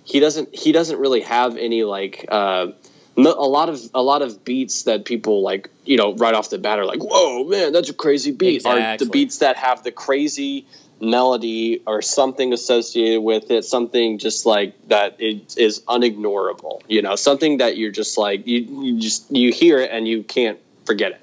he 0.04 0.20
doesn't 0.20 0.54
he 0.54 0.72
doesn't 0.72 0.98
really 0.98 1.20
have 1.20 1.56
any 1.56 1.84
like 1.84 2.26
uh 2.28 2.68
no- 3.16 3.34
a 3.34 3.46
lot 3.48 3.68
of 3.68 3.80
a 3.94 4.02
lot 4.02 4.22
of 4.22 4.44
beats 4.44 4.84
that 4.84 5.04
people 5.04 5.42
like 5.42 5.70
you 5.84 5.96
know 5.96 6.14
right 6.14 6.34
off 6.34 6.50
the 6.50 6.58
bat 6.58 6.78
are 6.78 6.84
like 6.84 7.02
whoa 7.02 7.44
man 7.44 7.72
that's 7.72 7.90
a 7.90 7.94
crazy 7.94 8.32
beat. 8.32 8.66
Are 8.66 8.78
the 8.98 9.06
beats 9.12 9.38
that 9.38 9.56
have 9.56 9.82
the 9.84 9.92
crazy 9.92 10.66
melody 11.00 11.82
or 11.86 12.02
something 12.02 12.52
associated 12.52 13.22
with 13.22 13.50
it 13.50 13.64
something 13.64 14.18
just 14.18 14.44
like 14.44 14.74
that 14.88 15.16
it 15.18 15.56
is 15.56 15.80
unignorable 15.88 16.82
you 16.88 17.00
know 17.00 17.16
something 17.16 17.58
that 17.58 17.78
you're 17.78 17.90
just 17.90 18.18
like 18.18 18.46
you, 18.46 18.60
you 18.84 19.00
just 19.00 19.30
you 19.30 19.50
hear 19.50 19.78
it 19.78 19.90
and 19.90 20.06
you 20.06 20.22
can't 20.22 20.58
forget 20.90 21.12
it. 21.12 21.20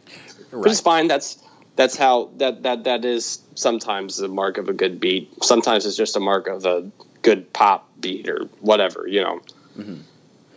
But 0.52 0.72
it's 0.72 0.80
fine. 0.80 1.08
That's 1.08 1.38
that's 1.76 1.98
how 1.98 2.32
that 2.38 2.64
that 2.64 2.86
that 2.86 3.06
is 3.06 3.42
sometimes 3.56 4.18
the 4.18 4.28
mark 4.28 4.58
of 4.58 4.70
a 4.70 4.74
good 4.74 5.00
beat. 5.00 5.44
Sometimes 5.44 5.86
it's 5.86 5.98
just 5.98 6.16
a 6.16 6.20
mark 6.20 6.48
of 6.48 6.66
a 6.66 6.90
good 7.22 7.52
pop 7.52 7.90
beat 8.00 8.30
or 8.30 8.46
whatever 8.62 9.06
you 9.08 9.22
know. 9.22 9.42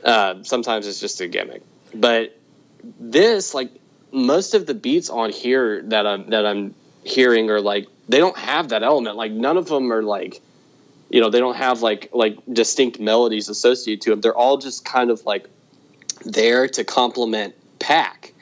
Uh, 0.05 0.43
sometimes 0.45 0.87
it's 0.87 1.01
just 1.01 1.21
a 1.21 1.29
gimmick. 1.29 1.63
But 1.93 2.39
this 3.01 3.53
like 3.53 3.71
most 4.13 4.55
of 4.55 4.67
the 4.67 4.75
beats 4.75 5.11
on 5.11 5.31
here 5.31 5.83
that 5.83 6.07
i'm 6.07 6.31
that 6.31 6.47
i'm 6.47 6.75
hearing 7.05 7.51
are 7.51 7.61
like 7.61 7.87
they 8.11 8.19
don't 8.19 8.37
have 8.37 8.69
that 8.71 8.83
element 8.83 9.17
like 9.17 9.33
none 9.33 9.57
of 9.57 9.67
them 9.67 9.93
are 9.93 10.03
like 10.03 10.41
you 11.09 11.21
know 11.21 11.31
they 11.31 11.39
don't 11.39 11.57
have 11.57 11.81
like 11.83 12.11
like 12.13 12.37
distinct 12.53 12.99
melodies 13.01 13.49
associated 13.49 14.03
to 14.03 14.11
them 14.11 14.21
they're 14.21 14.37
all 14.37 14.59
just 14.59 14.85
kind 14.85 15.11
of 15.11 15.25
like 15.25 15.47
there 16.25 16.69
to 16.69 16.85
complement 16.85 17.55
Paak 17.79 18.33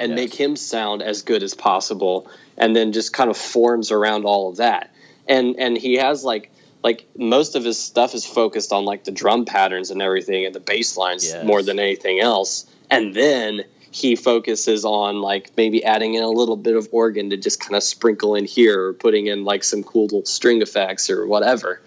and 0.00 0.10
Yes. 0.10 0.16
make 0.16 0.34
him 0.34 0.56
sound 0.56 1.02
as 1.02 1.22
good 1.22 1.42
as 1.42 1.54
possible 1.54 2.30
and 2.56 2.74
then 2.74 2.92
just 2.92 3.12
kind 3.12 3.30
of 3.30 3.36
forms 3.36 3.90
around 3.92 4.24
all 4.24 4.48
of 4.48 4.56
that 4.56 4.90
and 5.28 5.56
and 5.58 5.76
he 5.76 5.94
has 5.96 6.24
like 6.24 6.50
like 6.82 7.06
most 7.16 7.56
of 7.56 7.64
his 7.64 7.78
stuff 7.78 8.14
is 8.14 8.24
focused 8.24 8.72
on 8.72 8.84
like 8.84 9.04
the 9.04 9.10
drum 9.10 9.44
patterns 9.44 9.90
and 9.90 10.00
everything 10.00 10.46
and 10.46 10.54
the 10.54 10.60
bass 10.60 10.96
lines 10.96 11.24
Yes. 11.24 11.44
more 11.44 11.62
than 11.62 11.78
anything 11.78 12.20
else 12.20 12.66
and 12.90 13.12
then 13.14 13.64
he 13.90 14.16
focuses 14.16 14.84
on 14.84 15.20
like 15.20 15.50
maybe 15.56 15.84
adding 15.84 16.14
in 16.14 16.22
a 16.22 16.28
little 16.28 16.56
bit 16.56 16.76
of 16.76 16.88
organ 16.92 17.30
to 17.30 17.36
just 17.36 17.60
kind 17.60 17.74
of 17.74 17.82
sprinkle 17.82 18.34
in 18.34 18.44
here 18.44 18.86
or 18.88 18.92
putting 18.92 19.26
in 19.26 19.44
like 19.44 19.64
some 19.64 19.82
cool 19.82 20.02
little 20.04 20.24
string 20.24 20.60
effects 20.62 21.08
or 21.10 21.26
whatever 21.26 21.80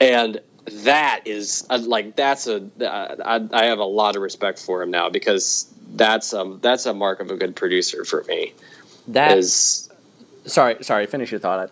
and 0.00 0.40
that 0.84 1.22
is 1.26 1.66
uh, 1.70 1.78
like 1.80 2.16
that's 2.16 2.46
a 2.46 2.68
I, 2.80 3.46
I 3.52 3.64
have 3.66 3.78
a 3.78 3.84
lot 3.84 4.16
of 4.16 4.22
respect 4.22 4.58
for 4.58 4.82
him 4.82 4.90
now 4.90 5.10
because 5.10 5.72
that's 5.94 6.32
um 6.34 6.58
that's 6.60 6.86
a 6.86 6.94
mark 6.94 7.20
of 7.20 7.30
a 7.30 7.36
good 7.36 7.56
producer 7.56 8.04
for 8.04 8.22
me 8.24 8.52
That 9.08 9.38
is 9.38 9.88
sorry, 10.46 10.82
sorry. 10.82 11.06
Finish 11.06 11.30
your 11.30 11.40
thought. 11.40 11.70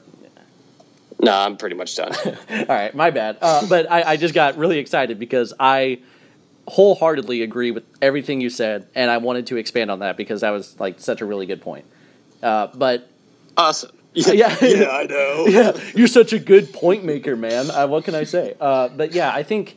no 1.20 1.32
i'm 1.32 1.56
pretty 1.56 1.74
much 1.76 1.96
done 1.96 2.12
All 2.50 2.64
right, 2.68 2.94
my 2.94 3.10
bad. 3.10 3.38
Uh, 3.40 3.66
but 3.68 3.90
I, 3.90 4.02
I 4.12 4.16
just 4.16 4.34
got 4.34 4.56
really 4.56 4.78
excited 4.78 5.18
because 5.18 5.52
I 5.58 6.00
wholeheartedly 6.68 7.42
agree 7.42 7.70
with 7.70 7.84
everything 8.00 8.40
you 8.40 8.50
said, 8.50 8.86
and 8.94 9.10
I 9.10 9.18
wanted 9.18 9.46
to 9.48 9.56
expand 9.56 9.90
on 9.90 10.00
that 10.00 10.16
because 10.16 10.42
that 10.42 10.50
was 10.50 10.78
like 10.78 11.00
such 11.00 11.20
a 11.20 11.24
really 11.24 11.46
good 11.46 11.60
point. 11.60 11.84
Uh, 12.42 12.68
but 12.74 13.08
awesome 13.56 13.90
yeah, 14.14 14.56
yeah, 14.62 14.90
i 14.90 15.04
know 15.04 15.46
yeah, 15.48 15.78
you're 15.94 16.08
such 16.08 16.32
a 16.32 16.38
good 16.38 16.72
point 16.72 17.04
maker, 17.04 17.36
man. 17.36 17.70
Uh, 17.70 17.86
what 17.86 18.04
can 18.04 18.14
I 18.14 18.24
say? 18.24 18.54
Uh, 18.60 18.88
but 18.88 19.12
yeah, 19.12 19.32
I 19.32 19.42
think 19.42 19.76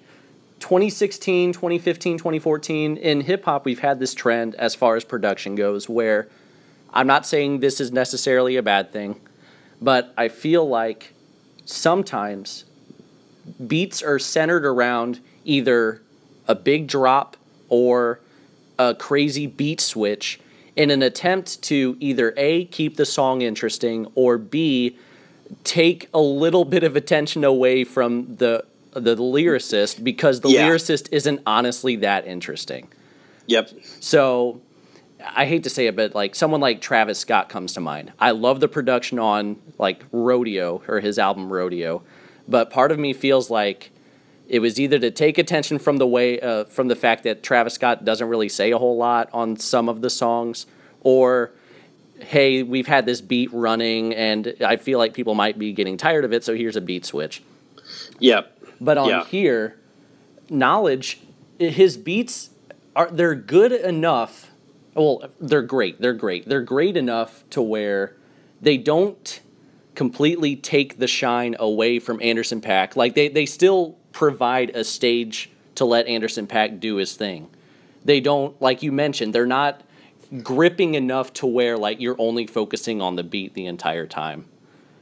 2016, 0.59 1.53
2015, 1.53 2.17
2014 2.17 2.97
in 2.97 3.21
hip 3.21 3.45
hop, 3.45 3.65
we've 3.65 3.79
had 3.79 3.99
this 3.99 4.13
trend 4.13 4.55
as 4.55 4.73
far 4.73 4.95
as 4.95 5.03
production 5.03 5.55
goes, 5.55 5.89
where 5.89 6.29
I'm 6.93 7.07
not 7.07 7.25
saying 7.25 7.59
this 7.59 7.81
is 7.81 7.91
necessarily 7.91 8.55
a 8.55 8.63
bad 8.63 8.91
thing, 8.91 9.19
but 9.81 10.13
I 10.17 10.29
feel 10.29 10.67
like 10.67 11.13
sometimes 11.65 12.65
beats 13.67 14.01
are 14.01 14.19
centered 14.19 14.65
around 14.65 15.19
either 15.43 16.01
a 16.51 16.55
big 16.55 16.87
drop 16.87 17.37
or 17.69 18.19
a 18.77 18.93
crazy 18.93 19.47
beat 19.47 19.79
switch 19.79 20.39
in 20.75 20.89
an 20.91 21.01
attempt 21.01 21.61
to 21.63 21.95
either 21.99 22.33
A, 22.37 22.65
keep 22.65 22.97
the 22.97 23.05
song 23.05 23.41
interesting, 23.41 24.07
or 24.15 24.37
B, 24.37 24.97
take 25.63 26.09
a 26.13 26.19
little 26.21 26.65
bit 26.65 26.83
of 26.83 26.95
attention 26.95 27.43
away 27.43 27.83
from 27.83 28.35
the 28.35 28.65
the 28.93 29.15
lyricist 29.15 30.03
because 30.03 30.41
the 30.41 30.49
Yeah. 30.49 30.67
lyricist 30.67 31.07
isn't 31.13 31.39
honestly 31.45 31.95
that 31.97 32.27
interesting. 32.27 32.89
yep 33.47 33.69
So 34.01 34.59
I 35.35 35.45
hate 35.45 35.63
to 35.63 35.69
say 35.69 35.87
it, 35.87 35.95
but 35.95 36.13
like 36.13 36.35
someone 36.35 36.59
like 36.59 36.81
Travis 36.81 37.19
Scott 37.19 37.47
comes 37.47 37.73
to 37.75 37.79
mind. 37.79 38.11
I 38.19 38.31
love 38.31 38.59
the 38.59 38.67
production 38.67 39.17
on 39.19 39.57
like 39.77 40.03
Rodeo 40.11 40.81
or 40.89 40.99
his 40.99 41.17
album 41.19 41.51
Rodeo, 41.53 42.01
but 42.49 42.69
part 42.69 42.91
of 42.91 42.99
me 42.99 43.13
feels 43.13 43.49
like 43.49 43.90
it 44.51 44.59
was 44.59 44.77
either 44.81 44.99
to 44.99 45.09
take 45.11 45.37
attention 45.37 45.79
from 45.79 45.95
the 45.95 46.05
way 46.05 46.37
uh, 46.41 46.65
from 46.65 46.89
the 46.89 46.95
fact 46.95 47.23
that 47.23 47.41
Travis 47.41 47.73
Scott 47.75 48.03
doesn't 48.03 48.27
really 48.27 48.49
say 48.49 48.71
a 48.71 48.77
whole 48.77 48.97
lot 48.97 49.29
on 49.31 49.55
some 49.55 49.87
of 49.87 50.01
the 50.01 50.09
songs, 50.09 50.65
or 50.99 51.51
hey, 52.19 52.61
we've 52.61 52.85
had 52.85 53.05
this 53.05 53.21
beat 53.21 53.49
running 53.53 54.13
and 54.13 54.53
I 54.63 54.75
feel 54.75 54.99
like 54.99 55.13
people 55.13 55.33
might 55.35 55.57
be 55.57 55.71
getting 55.71 55.95
tired 55.97 56.25
of 56.25 56.33
it, 56.33 56.43
so 56.43 56.53
here's 56.53 56.75
a 56.75 56.81
beat 56.81 57.05
switch. 57.05 57.41
yep 58.19 58.55
But 58.81 58.97
on 58.97 59.07
Yeah. 59.09 59.23
here, 59.25 59.77
Knxwledge, 60.49 61.17
his 61.57 61.95
beats 61.97 62.49
are 62.93 63.09
they're 63.09 63.35
good 63.35 63.71
enough. 63.71 64.51
Well, 64.95 65.29
they're 65.39 65.61
great. 65.61 66.01
They're 66.01 66.13
great. 66.25 66.45
They're 66.47 66.61
great 66.61 66.97
enough 66.97 67.45
to 67.51 67.61
where 67.61 68.17
they 68.61 68.75
don't 68.77 69.39
completely 69.95 70.57
take 70.57 70.99
the 70.99 71.07
shine 71.07 71.55
away 71.57 71.99
from 71.99 72.21
Anderson 72.21 72.59
Paak. 72.59 72.97
Like 72.97 73.15
they 73.15 73.29
they 73.29 73.45
still 73.45 73.97
provide 74.11 74.71
a 74.71 74.83
stage 74.83 75.49
to 75.75 75.85
let 75.85 76.07
Anderson 76.07 76.47
Paak 76.47 76.79
do 76.79 76.95
his 76.95 77.15
thing. 77.15 77.49
They 78.03 78.19
don't 78.19 78.59
like 78.61 78.83
you 78.83 78.91
mentioned, 78.91 79.33
they're 79.33 79.45
not 79.45 79.81
gripping 80.43 80.95
enough 80.95 81.33
to 81.33 81.45
where 81.45 81.77
like 81.77 81.99
you're 81.99 82.15
only 82.17 82.47
focusing 82.47 83.01
on 83.01 83.15
the 83.15 83.23
beat 83.23 83.53
the 83.53 83.65
entire 83.65 84.07
time. 84.07 84.45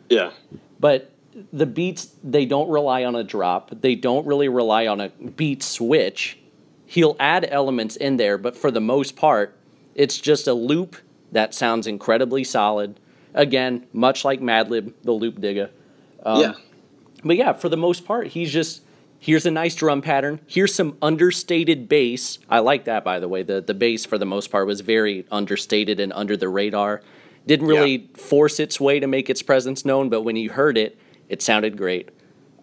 Yeah. 0.09 0.31
But 0.79 1.11
the 1.53 1.65
beats 1.65 2.13
they 2.23 2.45
don't 2.45 2.69
rely 2.69 3.03
on 3.03 3.15
a 3.15 3.23
drop. 3.23 3.81
They 3.81 3.95
don't 3.95 4.25
really 4.25 4.49
rely 4.49 4.87
on 4.87 4.99
a 4.99 5.09
beat 5.09 5.63
switch. 5.63 6.39
He'll 6.85 7.15
add 7.19 7.47
elements 7.49 7.95
in 7.95 8.17
there 8.17 8.37
but 8.37 8.55
for 8.55 8.71
the 8.71 8.81
most 8.81 9.15
part 9.15 9.55
it's 9.95 10.17
just 10.17 10.47
a 10.47 10.53
loop 10.53 10.95
that 11.31 11.53
sounds 11.53 11.87
incredibly 11.87 12.43
solid. 12.43 12.99
Again 13.33 13.85
much 13.93 14.25
like 14.25 14.41
madlib 14.41 14.93
the 15.03 15.11
loop 15.11 15.39
digger. 15.39 15.69
Um, 16.23 16.41
yeah. 16.41 16.53
but 17.23 17.37
yeah 17.37 17.53
for 17.53 17.69
the 17.69 17.77
most 17.77 18.05
part 18.05 18.27
he's 18.27 18.51
just 18.51 18.81
here's 19.19 19.45
a 19.45 19.51
nice 19.51 19.75
drum 19.75 20.01
pattern. 20.01 20.39
Here's 20.47 20.73
some 20.73 20.97
understated 21.01 21.87
bass. 21.89 22.39
I 22.49 22.59
like 22.59 22.85
that 22.85 23.03
by 23.03 23.19
the 23.19 23.27
way. 23.27 23.43
The, 23.43 23.61
the 23.61 23.73
bass 23.73 24.05
for 24.05 24.17
the 24.17 24.25
most 24.25 24.51
part 24.51 24.67
was 24.67 24.81
very 24.81 25.25
understated 25.31 25.99
and 25.99 26.11
under 26.13 26.35
the 26.35 26.49
radar. 26.49 27.01
Didn't 27.45 27.67
really 27.67 28.09
force 28.15 28.59
its 28.59 28.79
way 28.79 28.99
to 28.99 29.07
make 29.07 29.29
its 29.29 29.41
presence 29.41 29.85
known 29.85 30.09
but 30.09 30.21
when 30.21 30.35
you 30.35 30.51
heard 30.51 30.77
it 30.77 30.97
it 31.27 31.41
sounded 31.41 31.77
great. 31.77 32.09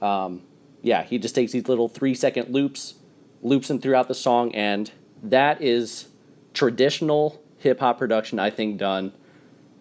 Um, 0.03 0.43
yeah 0.83 1.03
he 1.03 1.19
just 1.19 1.35
takes 1.35 1.53
these 1.53 1.69
little 1.69 1.89
three 1.89 2.15
second 2.15 2.51
loops 2.51 2.95
loops 3.43 3.69
them 3.69 3.81
throughout 3.81 4.09
the 4.09 4.15
song 4.15 4.55
and 4.55 4.91
that 5.23 5.63
is 5.63 6.09
traditional 6.53 7.43
hip-hop 7.59 7.99
production 7.99 8.39
i 8.39 8.51
think 8.51 8.79
done 8.79 9.13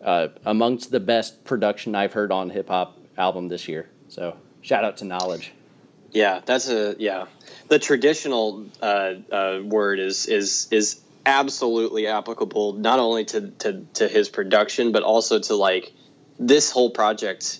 uh, 0.03 0.29
amongst 0.45 0.91
the 0.91 0.99
best 0.99 1.43
production 1.43 1.93
i've 1.95 2.13
heard 2.13 2.31
on 2.31 2.49
hip-hop 2.49 2.97
album 3.17 3.47
this 3.47 3.67
year. 3.67 3.89
So 4.07 4.38
shout 4.61 4.83
out 4.83 4.97
to 4.97 5.05
Knxwledge 5.05 5.49
Yeah, 6.15 6.39
that's 6.45 6.69
a 6.69 6.95
yeah. 6.97 7.25
The 7.67 7.78
traditional 7.78 8.67
uh, 8.82 9.15
uh, 9.30 9.60
word 9.63 9.99
is 9.99 10.28
is 10.28 10.69
is 10.71 11.02
absolutely 11.25 12.08
applicable 12.08 12.73
not 12.73 13.00
only 13.00 13.25
to, 13.25 13.50
to 13.60 13.85
to 13.96 14.08
his 14.08 14.29
production 14.29 14.94
but 14.94 15.04
also 15.04 15.39
to 15.39 15.56
like 15.56 15.92
this 16.39 16.71
whole 16.71 16.89
project, 16.89 17.60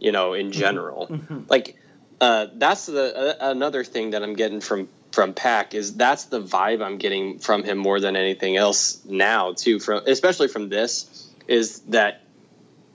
you 0.00 0.10
know, 0.10 0.34
in 0.34 0.50
general. 0.50 1.06
Like 1.48 1.76
uh, 2.20 2.48
that's 2.54 2.86
the 2.86 3.16
uh, 3.40 3.50
another 3.50 3.84
thing 3.84 4.10
that 4.10 4.24
I'm 4.24 4.34
getting 4.34 4.60
from 4.60 4.88
from 5.12 5.32
Paak 5.32 5.74
is 5.74 5.94
that's 5.94 6.24
the 6.24 6.42
vibe 6.42 6.84
I'm 6.84 6.98
getting 6.98 7.38
from 7.38 7.62
him 7.62 7.78
more 7.78 8.00
than 8.00 8.16
anything 8.16 8.56
else 8.56 9.04
now 9.04 9.52
too. 9.52 9.78
From 9.78 10.02
especially 10.08 10.48
from 10.48 10.68
this 10.68 11.30
is 11.46 11.78
that 11.90 12.22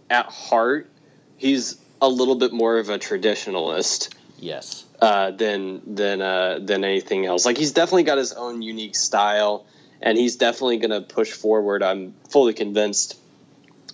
at 0.09 0.25
heart 0.25 0.89
he's 1.37 1.77
a 2.01 2.09
little 2.09 2.35
bit 2.35 2.51
more 2.51 2.79
of 2.79 2.89
a 2.89 2.99
traditionalist 2.99 4.13
Yes. 4.41 4.85
Uh, 5.01 5.31
than 5.31 5.95
than 5.95 6.21
uh, 6.21 6.59
than 6.61 6.83
anything 6.83 7.25
else. 7.25 7.45
Like 7.45 7.57
he's 7.57 7.71
definitely 7.71 8.03
got 8.03 8.17
his 8.17 8.33
own 8.33 8.61
unique 8.61 8.95
style, 8.95 9.65
and 10.01 10.17
he's 10.17 10.35
definitely 10.37 10.77
going 10.77 10.91
to 10.91 11.01
push 11.01 11.31
forward. 11.31 11.83
I'm 11.83 12.13
fully 12.29 12.53
convinced 12.53 13.17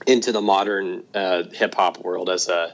into 0.08 0.32
the 0.32 0.42
modern 0.42 1.04
uh, 1.14 1.44
hip 1.52 1.76
hop 1.76 2.00
world 2.04 2.30
as 2.30 2.50
a 2.50 2.74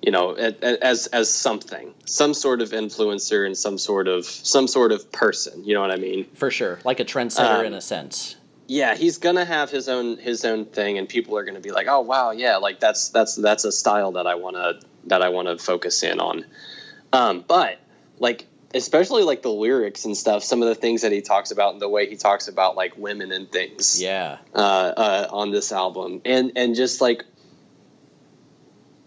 you 0.00 0.10
know 0.10 0.32
as 0.34 1.06
as 1.08 1.28
something, 1.30 1.94
some 2.06 2.34
sort 2.34 2.60
of 2.62 2.70
influencer 2.70 3.44
and 3.46 3.56
some 3.56 3.78
sort 3.78 4.08
of 4.08 4.24
some 4.26 4.66
sort 4.68 4.92
of 4.92 5.10
person. 5.12 5.64
You 5.64 5.74
know 5.74 5.80
what 5.80 5.90
I 5.92 5.96
mean? 5.96 6.26
For 6.34 6.50
sure. 6.50 6.78
Like 6.84 7.00
a 7.00 7.04
trendsetter 7.04 7.60
Um, 7.60 7.66
in 7.66 7.74
a 7.74 7.80
sense. 7.80 8.36
yeah, 8.68 8.94
he's 8.94 9.18
gonna 9.18 9.44
have 9.44 9.70
his 9.70 9.88
own 9.88 10.16
his 10.18 10.44
own 10.44 10.64
thing, 10.66 10.98
and 10.98 11.08
people 11.08 11.36
are 11.36 11.44
gonna 11.44 11.60
be 11.60 11.72
like, 11.72 11.86
"Oh 11.88 12.00
wow, 12.00 12.30
yeah, 12.30 12.56
like 12.56 12.80
that's 12.80 13.10
that's 13.10 13.34
that's 13.36 13.64
a 13.64 13.72
style 13.72 14.12
that 14.12 14.26
I 14.26 14.36
wanna 14.36 14.80
that 15.06 15.20
I 15.22 15.28
wanna 15.30 15.58
focus 15.58 16.02
in 16.02 16.20
on." 16.20 16.44
Um, 17.12 17.44
but 17.46 17.78
like, 18.18 18.46
especially 18.74 19.22
like 19.22 19.42
the 19.42 19.50
lyrics 19.50 20.04
and 20.04 20.16
stuff, 20.16 20.42
some 20.42 20.62
of 20.62 20.68
the 20.68 20.74
things 20.74 21.02
that 21.02 21.12
he 21.12 21.20
talks 21.20 21.50
about 21.50 21.72
and 21.74 21.82
the 21.82 21.88
way 21.88 22.08
he 22.08 22.16
talks 22.16 22.48
about 22.48 22.74
like 22.76 22.96
women 22.96 23.32
and 23.32 23.50
things, 23.50 24.00
Yeah. 24.02 24.38
uh, 24.54 24.58
uh, 24.58 25.28
on 25.30 25.50
this 25.50 25.72
album, 25.72 26.22
and 26.24 26.52
and 26.56 26.74
just 26.74 27.00
like, 27.00 27.24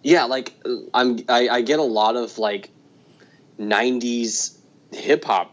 yeah, 0.03 0.25
like 0.25 0.53
I'm 0.93 1.19
I, 1.27 1.49
I 1.49 1.61
get 1.61 1.79
a 1.79 1.83
lot 1.83 2.15
of 2.15 2.37
like 2.37 2.69
'90s 3.59 4.57
hip 4.91 5.25
hop 5.25 5.51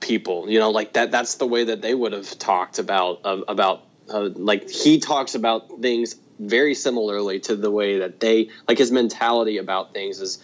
people 0.00 0.50
you 0.50 0.58
know 0.58 0.70
like 0.70 0.92
that 0.92 1.10
that's 1.10 1.36
the 1.36 1.46
way 1.46 1.64
that 1.64 1.80
they 1.80 1.94
would 1.94 2.12
have 2.12 2.38
talked 2.38 2.78
about 2.78 3.20
uh, 3.24 3.40
about 3.48 3.86
uh, 4.12 4.28
like 4.34 4.68
he 4.68 5.00
talks 5.00 5.34
about 5.34 5.80
things 5.80 6.14
very 6.38 6.74
similarly 6.74 7.40
to 7.40 7.56
the 7.56 7.70
way 7.70 8.00
that 8.00 8.20
they 8.20 8.50
like 8.68 8.76
his 8.76 8.92
mentality 8.92 9.56
about 9.56 9.94
things 9.94 10.20
is 10.20 10.42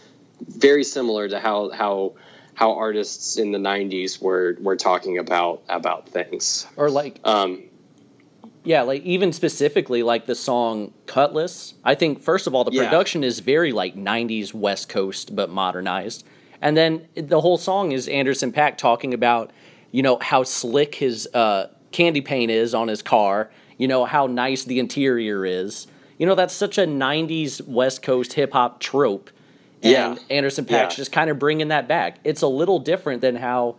very 0.48 0.84
similar 0.84 1.28
to 1.28 1.38
how 1.40 1.70
how 1.70 2.14
how 2.54 2.74
artists 2.74 3.36
in 3.36 3.52
the 3.52 3.58
90s 3.58 4.20
were 4.20 4.56
were 4.60 4.76
talking 4.76 5.18
about 5.18 5.62
about 5.68 6.08
things 6.08 6.66
Or 6.76 6.90
like 6.90 7.20
um 7.24 7.64
Yeah, 8.64 8.82
like 8.82 9.02
even 9.02 9.32
specifically 9.32 10.02
like 10.02 10.26
the 10.26 10.34
song 10.34 10.92
Cutlass. 11.06 11.74
I 11.84 11.94
think 11.94 12.22
first 12.22 12.46
of 12.46 12.54
all 12.54 12.64
the 12.64 12.72
Yeah. 12.72 12.84
production 12.84 13.24
is 13.24 13.40
very 13.40 13.72
like 13.72 13.94
90s 13.96 14.52
West 14.52 14.88
Coast 14.88 15.34
but 15.34 15.48
modernized. 15.50 16.24
And 16.60 16.76
then 16.76 17.06
the 17.14 17.40
whole 17.40 17.56
song 17.56 17.92
is 17.92 18.06
Anderson 18.08 18.52
Paak 18.52 18.76
talking 18.76 19.14
about, 19.14 19.50
you 19.92 20.02
know, 20.02 20.18
how 20.20 20.42
slick 20.42 20.96
his 20.96 21.26
uh, 21.32 21.68
candy 21.90 22.20
paint 22.20 22.50
is 22.50 22.74
on 22.74 22.88
his 22.88 23.00
car, 23.00 23.50
you 23.78 23.88
know, 23.88 24.04
how 24.04 24.26
nice 24.26 24.64
the 24.64 24.78
interior 24.78 25.46
is. 25.46 25.86
You 26.18 26.26
know, 26.26 26.34
that's 26.34 26.52
such 26.52 26.76
a 26.76 26.86
90s 26.86 27.66
West 27.66 28.02
Coast 28.02 28.34
hip 28.34 28.52
hop 28.52 28.78
trope. 29.82 29.94
And 29.96 30.16
Yeah. 30.16 30.36
Anderson 30.36 30.64
Paak's 30.64 30.94
Yeah. 30.94 30.96
just 30.96 31.12
kind 31.12 31.30
of 31.30 31.38
bringing 31.38 31.68
that 31.68 31.88
back. 31.88 32.18
It's 32.24 32.42
a 32.42 32.48
little 32.48 32.78
different 32.78 33.20
than 33.20 33.36
how 33.36 33.76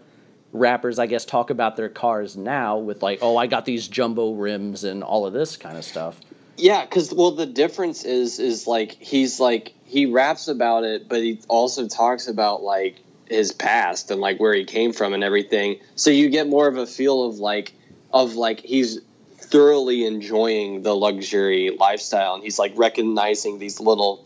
rappers, 0.54 1.00
I 1.00 1.06
guess, 1.06 1.26
talk 1.26 1.50
about 1.50 1.78
their 1.78 1.90
cars 1.90 2.36
now 2.36 2.78
with 2.78 3.02
like, 3.02 3.20
oh, 3.22 3.38
I 3.38 3.48
got 3.48 3.66
these 3.66 3.88
jumbo 3.88 4.34
rims 4.34 4.84
and 4.84 5.04
all 5.04 5.26
of 5.26 5.34
this 5.34 5.58
kind 5.58 5.78
of 5.78 5.86
stuff. 5.86 6.20
Yeah, 6.58 6.82
because 6.82 7.14
well, 7.14 7.32
the 7.32 7.46
difference 7.46 8.04
is 8.04 8.38
is 8.40 8.68
like 8.68 8.92
he's 9.00 9.40
like 9.40 9.74
he 9.86 10.06
raps 10.06 10.48
about 10.48 10.84
it, 10.84 11.08
but 11.10 11.20
he 11.22 11.40
also 11.48 11.88
talks 11.88 12.28
about 12.28 12.62
like 12.62 12.98
his 13.30 13.52
past 13.54 14.12
and 14.12 14.20
like 14.20 14.40
where 14.40 14.54
he 14.54 14.66
came 14.66 14.92
from 14.92 15.14
and 15.14 15.24
everything. 15.24 15.80
So 15.96 16.10
you 16.12 16.30
get 16.30 16.48
more 16.48 16.68
of 16.68 16.78
a 16.78 16.86
feel 16.86 17.24
of 17.24 17.40
like 17.40 17.74
of 18.14 18.36
like 18.36 18.60
he's 18.60 19.00
thoroughly 19.38 20.06
enjoying 20.06 20.82
the 20.84 20.96
luxury 20.96 21.76
lifestyle, 21.80 22.36
and 22.36 22.44
he's 22.44 22.60
like 22.60 22.74
recognizing 22.76 23.58
these 23.58 23.80
little 23.80 24.26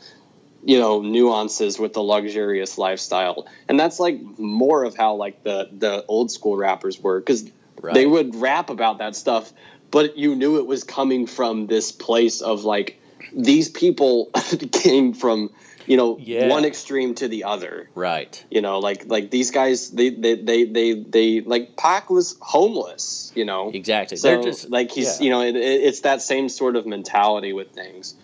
you 0.65 0.79
know 0.79 1.01
nuances 1.01 1.79
with 1.79 1.93
the 1.93 2.01
luxurious 2.01 2.77
lifestyle 2.77 3.47
and 3.69 3.79
that's 3.79 3.99
like 3.99 4.19
more 4.39 4.83
of 4.83 4.97
how 4.97 5.13
like 5.15 5.43
the 5.43 5.69
the 5.71 6.03
old 6.07 6.31
school 6.31 6.57
rappers 6.57 6.99
were 6.99 7.19
because 7.19 7.49
Right. 7.81 7.93
they 7.93 8.05
would 8.05 8.35
rap 8.35 8.69
about 8.69 8.97
that 8.99 9.15
stuff 9.15 9.51
but 9.91 10.17
you 10.17 10.33
knew 10.35 10.57
it 10.57 10.65
was 10.65 10.83
coming 10.83 11.27
from 11.27 11.67
this 11.67 11.91
place 11.91 12.41
of 12.41 12.63
like 12.63 12.99
these 13.33 13.69
people 13.69 14.31
came 14.71 15.13
from 15.13 15.51
you 15.85 15.97
know 15.97 16.17
Yeah. 16.19 16.47
one 16.49 16.65
extreme 16.65 17.13
to 17.15 17.27
the 17.27 17.43
other 17.43 17.89
Right. 17.93 18.43
you 18.49 18.61
know 18.61 18.79
like 18.79 19.05
like 19.07 19.29
these 19.29 19.51
guys 19.51 19.91
they 19.91 20.09
they 20.09 20.35
they 20.35 20.65
they, 20.65 20.93
they 20.93 21.41
like 21.41 21.75
Paak 21.75 22.09
was 22.09 22.37
homeless 22.41 23.31
you 23.35 23.45
know 23.45 23.69
Exactly. 23.71 24.17
so 24.17 24.27
They're 24.29 24.41
just 24.41 24.69
like 24.71 24.89
he's 24.89 25.19
yeah. 25.19 25.25
you 25.25 25.29
know 25.31 25.41
it, 25.41 25.55
it, 25.55 25.83
it's 25.83 25.99
that 26.01 26.21
same 26.23 26.49
sort 26.49 26.75
of 26.77 26.87
mentality 26.87 27.53
with 27.53 27.69
things 27.71 28.15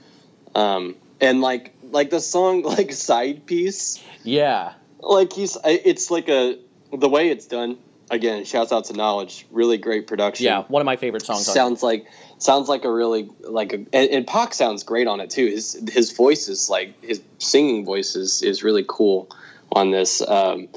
um 0.56 0.96
and 1.20 1.42
like 1.42 1.76
like 1.92 2.10
the 2.10 2.20
song 2.20 2.64
like 2.78 2.92
side 2.92 3.46
piece 3.46 4.02
Yeah. 4.24 4.74
like 5.00 5.34
he's 5.34 5.58
it's 5.66 6.12
like 6.12 6.30
a 6.30 6.58
the 6.92 7.10
way 7.10 7.30
it's 7.30 7.48
done 7.48 7.78
again 8.10 8.44
shouts 8.44 8.72
out 8.72 8.86
to 8.86 8.94
Knxwledge 8.94 9.46
really 9.52 9.78
great 9.78 10.08
production 10.08 10.46
Yeah. 10.46 10.64
One 10.68 10.82
of 10.82 10.86
my 10.86 10.98
favorite 10.98 11.26
songs. 11.26 11.48
on 11.48 11.54
sounds 11.54 11.84
like 11.84 12.06
sounds 12.38 12.68
like 12.68 12.84
a 12.86 12.92
really 12.92 13.30
like 13.42 13.74
a 13.74 13.78
and, 13.78 14.10
and 14.10 14.28
Paak 14.28 14.54
sounds 14.54 14.84
great 14.84 15.08
on 15.08 15.20
it 15.22 15.30
too 15.30 15.46
his 15.46 15.82
his 15.92 16.12
voice 16.12 16.48
is 16.50 16.70
like 16.70 17.02
his 17.04 17.22
singing 17.38 17.86
voice 17.86 18.16
is 18.16 18.42
is 18.42 18.64
really 18.64 18.86
cool 18.88 19.30
on 19.72 19.92
this 19.92 20.22
um 20.22 20.68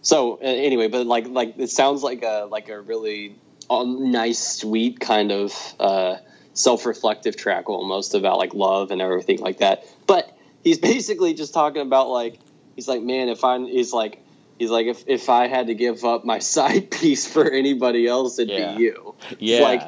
so 0.00 0.34
uh, 0.36 0.38
anyway 0.44 0.88
but 0.88 1.06
like 1.06 1.28
like 1.28 1.58
it 1.58 1.68
sounds 1.70 2.02
like 2.02 2.22
a 2.22 2.46
like 2.50 2.68
a 2.70 2.80
really 2.80 3.36
uh, 3.68 3.84
nice 3.84 4.38
sweet 4.60 4.98
kind 5.00 5.30
of 5.30 5.52
uh 5.78 6.16
self-reflective 6.54 7.36
track 7.36 7.68
almost 7.68 8.14
about 8.14 8.38
like 8.38 8.54
love 8.54 8.90
and 8.90 9.00
everything 9.02 9.38
like 9.40 9.58
that 9.58 9.84
but 10.06 10.34
he's 10.68 10.78
basically 10.94 11.34
just 11.34 11.54
talking 11.54 11.82
about 11.82 12.08
like 12.08 12.38
he's 12.76 12.88
like 12.88 13.02
man 13.02 13.28
if 13.28 13.44
i 13.44 13.58
he's 13.58 13.92
like 13.92 14.22
he's 14.58 14.70
like 14.70 14.86
if, 14.86 15.04
if 15.06 15.28
i 15.28 15.46
had 15.48 15.66
to 15.68 15.74
give 15.74 16.04
up 16.04 16.24
my 16.24 16.38
side 16.54 16.90
piece 16.90 17.26
for 17.26 17.50
anybody 17.50 18.06
else 18.06 18.38
it'd 18.38 18.50
Yeah. 18.56 18.76
be 18.76 18.82
you 18.82 19.14
Yeah. 19.38 19.56
it's 19.56 19.62
like 19.62 19.82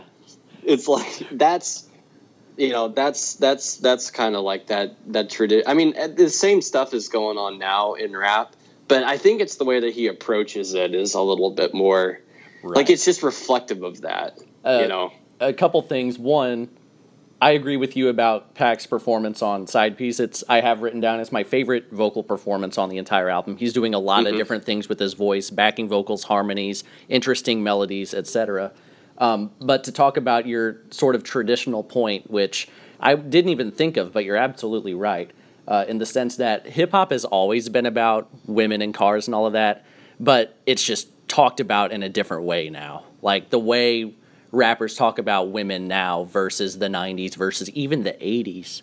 it's 0.65 0.89
like 0.89 1.29
that's 1.39 1.87
you 2.57 2.71
know 2.71 2.89
that's 2.89 3.35
that's 3.35 3.77
that's 3.77 4.11
kind 4.11 4.35
of 4.37 4.43
like 4.43 4.67
that 4.69 4.97
that 5.13 5.31
tradition 5.31 5.65
i 5.67 5.75
mean 5.75 5.95
uh, 5.99 6.09
the 6.09 6.29
same 6.29 6.61
stuff 6.61 6.93
is 6.95 7.09
going 7.09 7.39
on 7.39 7.59
now 7.59 7.95
in 7.95 8.15
rap 8.17 8.55
but 8.89 9.03
i 9.05 9.17
think 9.19 9.41
it's 9.41 9.57
the 9.57 9.65
way 9.65 9.81
that 9.81 9.93
he 9.95 10.09
approaches 10.09 10.75
it 10.75 10.95
is 10.95 11.15
a 11.15 11.21
little 11.23 11.51
bit 11.51 11.73
more 11.75 12.19
Right. 12.63 12.77
like 12.77 12.91
it's 12.91 13.07
just 13.07 13.23
reflective 13.23 13.83
of 13.83 14.03
that 14.03 14.39
Uh, 14.65 14.81
you 14.83 14.89
know 14.89 15.13
a 15.41 15.55
couple 15.55 15.81
things. 15.81 16.19
One, 16.19 16.69
I 17.43 17.53
agree 17.53 17.79
with 17.79 17.97
you 17.97 18.09
about 18.09 18.55
Paak's 18.55 18.87
performance 18.87 19.41
on 19.41 19.67
Side 19.67 19.97
Piece. 19.97 20.21
It's 20.21 20.45
I 20.47 20.61
have 20.61 20.83
written 20.83 21.01
down 21.01 21.21
as 21.21 21.33
my 21.33 21.43
favorite 21.43 21.91
vocal 21.91 22.23
performance 22.23 22.77
on 22.77 22.91
the 22.91 22.99
entire 22.99 23.31
album. 23.31 23.57
He's 23.57 23.73
doing 23.73 23.95
a 23.95 23.99
lot 23.99 24.27
of 24.27 24.37
different 24.37 24.65
things 24.65 24.91
with 24.91 24.99
his 24.99 25.15
voice, 25.15 25.49
backing 25.49 25.89
vocals, 25.89 26.25
harmonies, 26.25 26.85
interesting 27.09 27.63
melodies, 27.63 28.13
etc. 28.13 28.73
Um, 29.17 29.53
but 29.59 29.85
to 29.85 29.93
talk 29.93 30.19
about 30.19 30.47
your 30.47 30.83
sort 30.91 31.15
of 31.15 31.23
traditional 31.23 31.83
point, 31.83 32.31
which 32.31 32.69
I 33.01 33.15
didn't 33.15 33.51
even 33.51 33.73
think 33.73 33.97
of, 33.97 34.13
but 34.13 34.27
you're 34.27 34.37
absolutely 34.37 34.93
right, 34.93 35.31
uh, 35.67 35.87
in 35.89 35.97
the 35.97 36.07
sense 36.07 36.37
that 36.37 36.67
hip 36.67 36.91
hop 36.91 37.11
has 37.11 37.25
always 37.25 37.71
been 37.71 37.87
about 37.87 38.29
women 38.47 38.83
and 38.83 38.93
cars 38.93 39.29
and 39.29 39.35
all 39.35 39.47
of 39.47 39.55
that, 39.55 39.87
but 40.19 40.59
it's 40.67 40.85
just 40.85 41.09
talked 41.27 41.61
about 41.61 41.91
in 41.91 42.03
a 42.03 42.09
different 42.11 42.45
way 42.45 42.69
now. 42.69 43.05
Like 43.23 43.49
the 43.49 43.59
way 43.59 44.15
rappers 44.53 44.95
talk 44.97 45.19
about 45.19 45.51
women 45.51 45.87
now 45.89 46.25
versus 46.25 46.79
the 46.79 46.89
90s 46.89 47.35
versus 47.37 47.71
even 47.71 48.03
the 48.03 48.13
80s. 48.13 48.83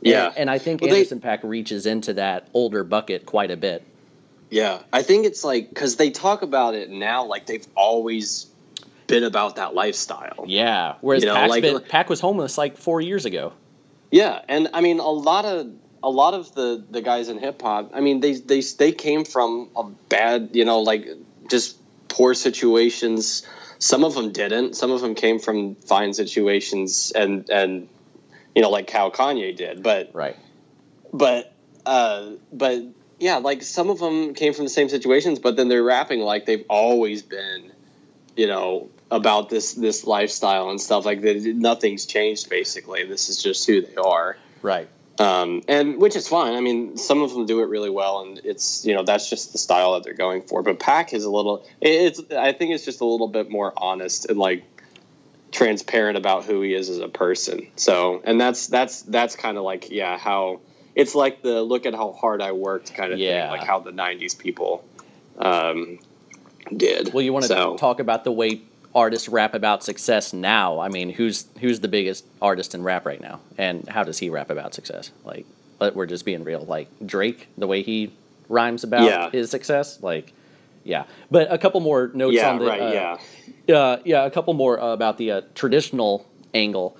Yeah. 0.00 0.26
And, 0.28 0.38
and 0.38 0.50
I 0.50 0.58
think 0.58 0.80
Well, 0.80 0.90
they- 0.90 0.96
Anderson 0.98 1.20
Paak 1.20 1.40
reaches 1.42 1.86
into 1.86 2.14
that 2.14 2.48
older 2.54 2.84
bucket 2.84 3.26
quite 3.26 3.50
a 3.50 3.56
bit. 3.56 3.82
yeah 4.50 4.78
i 4.92 5.02
think 5.02 5.26
it's 5.26 5.42
like 5.42 5.68
because 5.70 5.96
they 5.96 6.10
talk 6.10 6.42
about 6.42 6.74
it 6.76 6.88
now 6.88 7.24
like 7.24 7.46
they've 7.46 7.66
always 7.74 8.46
been 9.08 9.24
about 9.24 9.56
that 9.56 9.74
lifestyle 9.74 10.44
Yeah. 10.46 10.94
Whereas 11.00 11.22
You 11.24 11.30
know, 11.30 11.34
Paak's 11.36 11.50
like- 11.50 11.62
been, 11.62 11.76
uh, 11.76 11.80
Paak 11.80 12.08
was 12.08 12.20
homeless 12.20 12.56
like 12.56 12.76
four 12.76 13.00
years 13.00 13.24
ago. 13.24 13.52
Yeah, 14.12 14.40
and 14.48 14.68
I 14.72 14.80
mean 14.82 14.98
a 15.00 15.10
lot 15.10 15.44
of 15.44 15.66
a 16.02 16.10
lot 16.10 16.34
of 16.34 16.54
the 16.54 16.84
the 16.90 17.00
guys 17.02 17.28
in 17.28 17.38
hip 17.38 17.60
hop. 17.60 17.90
I 17.94 18.00
mean 18.00 18.20
they 18.20 18.34
they 18.34 18.60
they 18.60 18.92
came 18.92 19.24
from 19.24 19.68
a 19.76 19.82
bad, 20.08 20.50
you 20.52 20.64
know, 20.64 20.80
like 20.82 21.06
just 21.50 21.76
poor 22.08 22.32
situations. 22.34 23.42
Some 23.78 24.04
of 24.04 24.14
them 24.14 24.32
didn't. 24.32 24.74
Some 24.74 24.90
of 24.90 25.00
them 25.00 25.14
came 25.14 25.38
from 25.38 25.74
fine 25.76 26.14
situations, 26.14 27.12
and 27.14 27.48
and 27.50 27.88
you 28.54 28.62
know, 28.62 28.70
like 28.70 28.88
how 28.90 29.10
Kanye 29.10 29.54
did. 29.56 29.82
But 29.82 30.10
Right. 30.14 30.36
but 31.12 31.52
uh, 31.84 32.30
but 32.52 32.82
yeah, 33.18 33.36
like 33.36 33.62
some 33.62 33.90
of 33.90 33.98
them 33.98 34.34
came 34.34 34.52
from 34.52 34.64
the 34.64 34.70
same 34.70 34.88
situations, 34.88 35.38
but 35.38 35.56
then 35.56 35.68
they're 35.68 35.82
rapping 35.82 36.20
like 36.20 36.46
they've 36.46 36.64
always 36.68 37.22
been, 37.22 37.72
you 38.36 38.46
know, 38.46 38.88
about 39.10 39.48
this 39.48 39.74
this 39.74 40.04
lifestyle 40.04 40.70
and 40.70 40.80
stuff 40.80 41.04
like 41.04 41.20
that. 41.22 41.36
Nothing's 41.44 42.06
changed 42.06 42.50
basically. 42.50 43.04
This 43.04 43.28
is 43.28 43.42
just 43.42 43.66
who 43.66 43.82
they 43.82 43.96
are, 43.96 44.36
Right. 44.62 44.88
Um, 45.18 45.62
and 45.66 45.98
which 45.98 46.14
is 46.14 46.28
fine. 46.28 46.54
I 46.54 46.60
mean, 46.60 46.98
some 46.98 47.22
of 47.22 47.32
them 47.32 47.46
do 47.46 47.60
it 47.62 47.68
really 47.68 47.88
well, 47.88 48.20
and 48.20 48.38
it's 48.44 48.84
you 48.84 48.94
know 48.94 49.02
that's 49.02 49.30
just 49.30 49.52
the 49.52 49.58
style 49.58 49.94
that 49.94 50.04
they're 50.04 50.12
going 50.12 50.42
for. 50.42 50.62
But 50.62 50.78
Paak 50.78 51.14
is 51.14 51.24
a 51.24 51.30
little. 51.30 51.64
It's 51.80 52.20
I 52.30 52.52
think 52.52 52.74
it's 52.74 52.84
just 52.84 53.00
a 53.00 53.06
little 53.06 53.28
bit 53.28 53.50
more 53.50 53.72
honest 53.76 54.26
and 54.26 54.38
like 54.38 54.64
transparent 55.52 56.18
about 56.18 56.44
who 56.44 56.60
he 56.60 56.74
is 56.74 56.90
as 56.90 56.98
a 56.98 57.08
person. 57.08 57.68
So, 57.76 58.20
and 58.24 58.38
that's 58.38 58.66
that's 58.66 59.02
that's 59.02 59.36
kind 59.36 59.56
of 59.56 59.64
like 59.64 59.90
yeah 59.90 60.18
how 60.18 60.60
it's 60.94 61.14
like 61.14 61.42
the 61.42 61.62
look 61.62 61.86
at 61.86 61.94
how 61.94 62.12
hard 62.12 62.42
I 62.42 62.52
worked 62.52 62.92
kind 62.94 63.12
of 63.12 63.18
Yeah. 63.18 63.48
thing, 63.50 63.58
like 63.58 63.66
how 63.66 63.80
the 63.80 63.92
'90s 63.92 64.36
people 64.38 64.84
um, 65.38 65.98
did. 66.74 67.12
Well, 67.14 67.22
you 67.22 67.32
want 67.32 67.44
to 67.44 67.48
so, 67.48 67.76
talk 67.76 68.00
about 68.00 68.24
the 68.24 68.32
way 68.32 68.62
artists 68.96 69.28
rap 69.28 69.54
about 69.54 69.84
success 69.84 70.32
now. 70.32 70.80
I 70.80 70.88
mean, 70.88 71.10
who's 71.10 71.46
who's 71.60 71.78
the 71.80 71.88
biggest 71.88 72.24
artist 72.42 72.74
in 72.74 72.82
rap 72.82 73.06
right 73.06 73.20
now, 73.20 73.40
and 73.58 73.86
how 73.88 74.02
does 74.02 74.18
he 74.18 74.30
rap 74.30 74.50
about 74.50 74.74
success? 74.74 75.12
Like, 75.24 75.46
but 75.78 75.94
we're 75.94 76.06
just 76.06 76.24
being 76.24 76.42
real. 76.42 76.62
Like 76.64 76.88
Drake, 77.04 77.48
the 77.58 77.66
way 77.68 77.82
he 77.82 78.12
rhymes 78.48 78.82
about 78.82 79.02
Yeah. 79.04 79.30
his 79.30 79.50
success, 79.50 80.02
like, 80.02 80.32
yeah. 80.82 81.04
But 81.30 81.52
a 81.52 81.58
couple 81.58 81.80
more 81.80 82.10
notes 82.14 82.34
Yeah, 82.36 82.50
on 82.50 82.58
the 82.58 82.66
right. 82.66 82.80
uh, 82.80 83.18
yeah, 83.68 83.76
uh, 83.76 83.98
yeah, 84.04 84.24
a 84.24 84.30
couple 84.30 84.54
more 84.54 84.80
uh, 84.80 84.92
about 84.94 85.18
the 85.18 85.30
uh, 85.30 85.40
traditional 85.54 86.26
angle. 86.54 86.96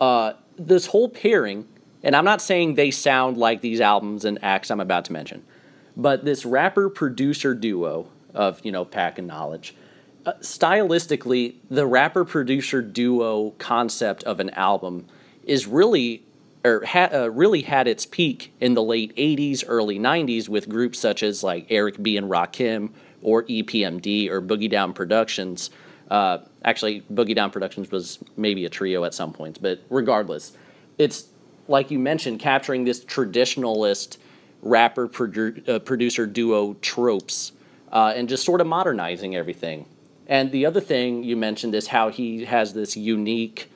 Uh, 0.00 0.34
this 0.58 0.86
whole 0.86 1.08
pairing, 1.08 1.66
and 2.02 2.14
I'm 2.14 2.24
not 2.26 2.42
saying 2.42 2.74
they 2.74 2.90
sound 2.90 3.38
like 3.38 3.62
these 3.62 3.80
albums 3.80 4.24
and 4.26 4.38
acts 4.42 4.70
I'm 4.70 4.80
about 4.80 5.06
to 5.06 5.12
mention, 5.14 5.42
but 5.96 6.24
this 6.26 6.44
rapper 6.44 6.90
producer 6.90 7.54
duo 7.54 8.08
of 8.34 8.60
you 8.64 8.72
know 8.72 8.84
Paak 8.84 9.16
and 9.18 9.30
Knxwledge, 9.30 9.72
uh, 10.26 10.32
stylistically, 10.40 11.54
the 11.70 11.86
rapper 11.86 12.24
producer 12.24 12.82
duo 12.82 13.50
concept 13.58 14.22
of 14.24 14.40
an 14.40 14.50
album 14.50 15.06
is 15.44 15.66
really 15.66 16.22
or 16.64 16.84
ha- 16.84 17.08
uh, 17.12 17.30
really 17.30 17.62
had 17.62 17.88
its 17.88 18.04
peak 18.04 18.52
in 18.60 18.74
the 18.74 18.82
late 18.82 19.16
80s, 19.16 19.64
early 19.66 19.98
90s 19.98 20.48
with 20.48 20.68
groups 20.68 20.98
such 20.98 21.22
as 21.22 21.42
like 21.42 21.66
Eric 21.70 22.02
B. 22.02 22.16
and 22.16 22.30
Rakim 22.30 22.90
or 23.22 23.44
EPMD 23.44 24.28
or 24.28 24.42
Boogie 24.42 24.70
Down 24.70 24.92
Productions. 24.92 25.70
Uh, 26.10 26.38
actually, 26.64 27.02
Boogie 27.12 27.34
Down 27.34 27.50
Productions 27.50 27.90
was 27.90 28.18
maybe 28.36 28.66
a 28.66 28.68
trio 28.68 29.04
at 29.04 29.14
some 29.14 29.32
points, 29.32 29.58
but 29.58 29.80
regardless, 29.88 30.52
it's 30.98 31.28
like 31.68 31.90
you 31.90 31.98
mentioned, 31.98 32.40
capturing 32.40 32.84
this 32.84 33.04
traditionalist 33.04 34.18
rapper 34.60 35.08
produ- 35.08 35.66
uh, 35.68 35.78
producer 35.78 36.26
duo 36.26 36.74
tropes 36.82 37.52
uh, 37.92 38.12
and 38.14 38.28
just 38.28 38.44
sort 38.44 38.60
of 38.60 38.66
modernizing 38.66 39.36
everything. 39.36 39.86
And 40.30 40.52
the 40.52 40.64
other 40.64 40.80
thing 40.80 41.24
you 41.24 41.36
mentioned 41.36 41.74
is 41.74 41.88
how 41.88 42.08
he 42.08 42.44
has 42.46 42.72
this 42.72 42.96
unique 42.96 43.70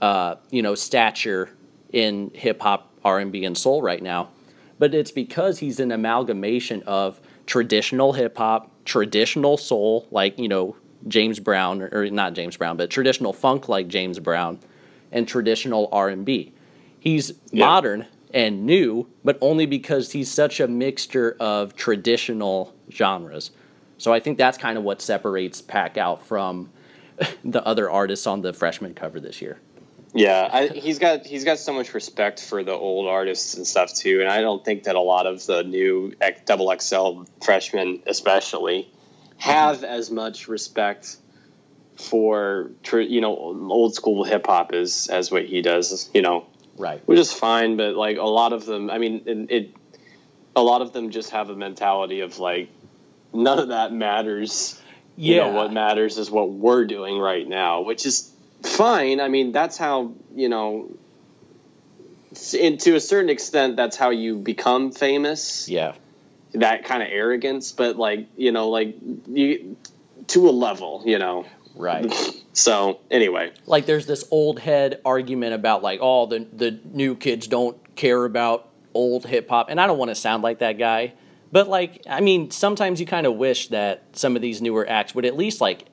uh, 0.00 0.36
you 0.50 0.62
know, 0.62 0.74
stature 0.74 1.50
in 1.92 2.30
hip 2.34 2.60
hop, 2.62 2.90
R 3.04 3.20
and 3.20 3.30
B, 3.30 3.44
and 3.44 3.56
soul 3.56 3.82
right 3.82 4.02
now. 4.02 4.30
But 4.78 4.94
it's 4.94 5.12
because 5.12 5.60
he's 5.60 5.78
an 5.78 5.92
amalgamation 5.92 6.82
of 6.86 7.20
traditional 7.46 8.14
hip 8.14 8.36
hop, 8.38 8.70
traditional 8.84 9.56
soul, 9.56 10.08
like 10.10 10.38
you 10.38 10.48
know 10.48 10.76
James 11.06 11.38
Brown, 11.38 11.82
or 11.82 12.10
not 12.10 12.34
James 12.34 12.56
Brown, 12.56 12.76
but 12.76 12.90
traditional 12.90 13.32
funk 13.32 13.68
like 13.68 13.86
James 13.86 14.18
Brown, 14.18 14.58
and 15.12 15.28
traditional 15.28 15.88
R 15.92 16.08
and 16.08 16.24
B. 16.24 16.52
He's 16.98 17.34
Yeah. 17.52 17.66
modern 17.66 18.06
and 18.34 18.64
new, 18.64 19.06
but 19.24 19.38
only 19.40 19.66
because 19.66 20.12
he's 20.12 20.30
such 20.30 20.58
a 20.58 20.66
mixture 20.66 21.36
of 21.38 21.76
traditional 21.76 22.74
genres. 22.90 23.50
So 24.02 24.12
I 24.12 24.18
think 24.18 24.36
that's 24.36 24.58
kind 24.58 24.76
of 24.76 24.82
what 24.82 25.00
separates 25.00 25.62
Paak 25.62 25.96
out 25.96 26.26
from 26.26 26.70
the 27.44 27.64
other 27.64 27.88
artists 27.88 28.26
on 28.26 28.42
the 28.42 28.52
freshman 28.52 28.94
cover 28.94 29.20
this 29.20 29.40
year. 29.40 29.60
yeah. 30.12 30.48
I, 30.52 30.66
he's 30.66 30.98
got 30.98 31.24
he's 31.24 31.44
got 31.44 31.60
so 31.60 31.72
much 31.72 31.94
respect 31.94 32.42
for 32.42 32.64
the 32.64 32.72
old 32.72 33.06
artists 33.06 33.54
and 33.54 33.64
stuff 33.64 33.94
too, 33.94 34.20
and 34.20 34.28
I 34.28 34.40
don't 34.40 34.64
think 34.64 34.84
that 34.84 34.96
a 34.96 35.00
lot 35.00 35.28
of 35.28 35.46
the 35.46 35.62
new 35.62 36.14
double 36.46 36.74
XL 36.76 37.22
freshmen, 37.44 38.02
especially, 38.08 38.90
have 39.36 39.76
mm-hmm. 39.76 39.84
as 39.84 40.10
much 40.10 40.48
respect 40.48 41.16
for 41.94 42.72
you 42.92 43.20
know 43.20 43.36
old 43.36 43.94
school 43.94 44.24
hip 44.24 44.46
hop 44.48 44.72
as 44.72 45.06
as 45.12 45.30
what 45.30 45.44
he 45.44 45.62
does. 45.62 46.10
You 46.12 46.22
know, 46.22 46.46
Right. 46.76 47.00
which 47.06 47.20
is 47.20 47.32
fine, 47.32 47.76
but 47.76 47.94
like 47.94 48.16
a 48.16 48.22
lot 48.26 48.52
of 48.52 48.66
them, 48.66 48.90
I 48.90 48.98
mean, 48.98 49.22
it, 49.26 49.50
it 49.50 49.76
a 50.56 50.62
lot 50.62 50.82
of 50.82 50.92
them 50.92 51.10
just 51.10 51.30
have 51.30 51.50
a 51.50 51.54
mentality 51.54 52.20
of 52.20 52.40
like 52.40 52.68
none 53.32 53.58
of 53.58 53.68
that 53.68 53.92
matters. 53.92 54.80
You 55.16 55.36
know, 55.36 55.48
what 55.50 55.72
matters 55.72 56.16
is 56.16 56.30
what 56.30 56.50
we're 56.50 56.86
doing 56.86 57.18
right 57.18 57.46
now, 57.46 57.82
which 57.82 58.06
is 58.06 58.32
fine. 58.62 59.20
I 59.20 59.28
mean, 59.28 59.52
that's 59.52 59.76
how 59.76 60.14
you 60.34 60.48
know. 60.48 60.88
And 62.58 62.80
to 62.80 62.94
a 62.94 63.00
certain 63.00 63.28
extent, 63.28 63.76
that's 63.76 63.96
how 63.96 64.08
you 64.10 64.36
become 64.38 64.90
famous. 64.90 65.68
yeah. 65.68 65.94
That 66.54 66.84
kind 66.84 67.02
of 67.02 67.08
arrogance, 67.10 67.72
but 67.72 67.96
like 67.96 68.26
you 68.36 68.52
know, 68.52 68.68
like 68.70 68.96
you 69.26 69.76
to 70.28 70.48
a 70.48 70.50
level, 70.52 71.02
you 71.06 71.18
know. 71.18 71.46
Right. 71.74 72.12
So 72.54 73.00
anyway, 73.10 73.50
like 73.64 73.86
there's 73.86 74.04
this 74.04 74.24
old 74.30 74.58
head 74.60 75.00
argument 75.06 75.54
about 75.54 75.82
like, 75.82 76.00
oh, 76.02 76.26
the 76.26 76.46
the 76.52 76.78
new 76.84 77.16
kids 77.16 77.46
don't 77.46 77.78
care 77.96 78.26
about 78.26 78.68
old 78.92 79.24
hip 79.24 79.48
hop, 79.48 79.70
and 79.70 79.80
I 79.80 79.86
don't 79.86 79.96
want 79.96 80.10
to 80.10 80.14
sound 80.14 80.42
like 80.42 80.58
that 80.58 80.76
guy, 80.76 81.14
but 81.52 81.68
like, 81.68 82.02
I 82.08 82.20
mean, 82.20 82.50
sometimes 82.50 82.98
you 83.00 83.06
kind 83.06 83.26
of 83.26 83.34
wish 83.36 83.68
that 83.68 84.02
some 84.12 84.34
of 84.36 84.42
these 84.42 84.60
newer 84.60 84.88
acts 84.88 85.14
would 85.14 85.24
at 85.26 85.36
least 85.36 85.60
like, 85.60 85.84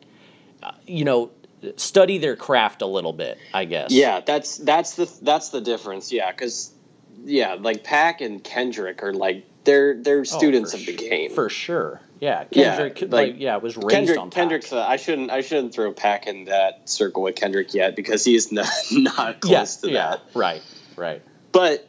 uh, 0.64 0.72
you 0.88 1.05
know, 1.05 1.32
study 1.76 2.18
their 2.18 2.36
craft 2.36 2.82
a 2.82 2.86
little 2.88 3.14
bit. 3.14 3.38
I 3.53 3.66
guess. 3.66 3.91
Yeah, 3.91 4.22
that's 4.22 4.57
that's 4.57 4.95
the 4.95 5.12
that's 5.22 5.49
the 5.49 5.62
difference. 5.62 6.12
Yeah, 6.12 6.32
because 6.32 6.72
yeah, 7.26 7.55
like 7.60 7.84
Paak 7.84 8.22
and 8.22 8.41
Kendrick 8.43 9.03
are 9.03 9.14
like 9.14 9.45
they're 9.66 10.01
they're 10.01 10.22
Oh, 10.22 10.24
students 10.24 10.72
for 10.72 10.78
of 10.78 10.86
the 10.86 10.97
su- 10.97 11.10
game. 11.10 11.32
for 11.32 11.49
sure. 11.49 12.01
Yeah, 12.22 12.45
Yeah, 12.51 12.78
like, 12.78 13.01
like, 13.07 13.36
yeah, 13.38 13.55
it 13.55 13.62
was 13.64 13.78
raised 13.78 13.89
Kendrick, 13.91 14.20
on 14.20 14.30
Pac. 14.30 14.36
Kendrick's. 14.36 14.74
Uh, 14.74 14.86
I 14.86 14.97
shouldn't 14.97 15.32
I 15.32 15.39
shouldn't 15.41 15.74
throw 15.74 15.93
Paak 15.93 16.28
in 16.28 16.45
that 16.45 16.89
circle 16.89 17.24
with 17.24 17.36
Kendrick 17.36 17.74
yet 17.74 17.95
because 17.95 18.26
he's 18.26 18.51
not 18.51 18.68
not 18.91 19.36
Yeah, 19.45 19.60
close 19.60 19.78
to 19.78 19.89
yeah, 19.89 20.10
that. 20.12 20.22
right, 20.34 20.62
right. 20.97 21.22
But 21.51 21.88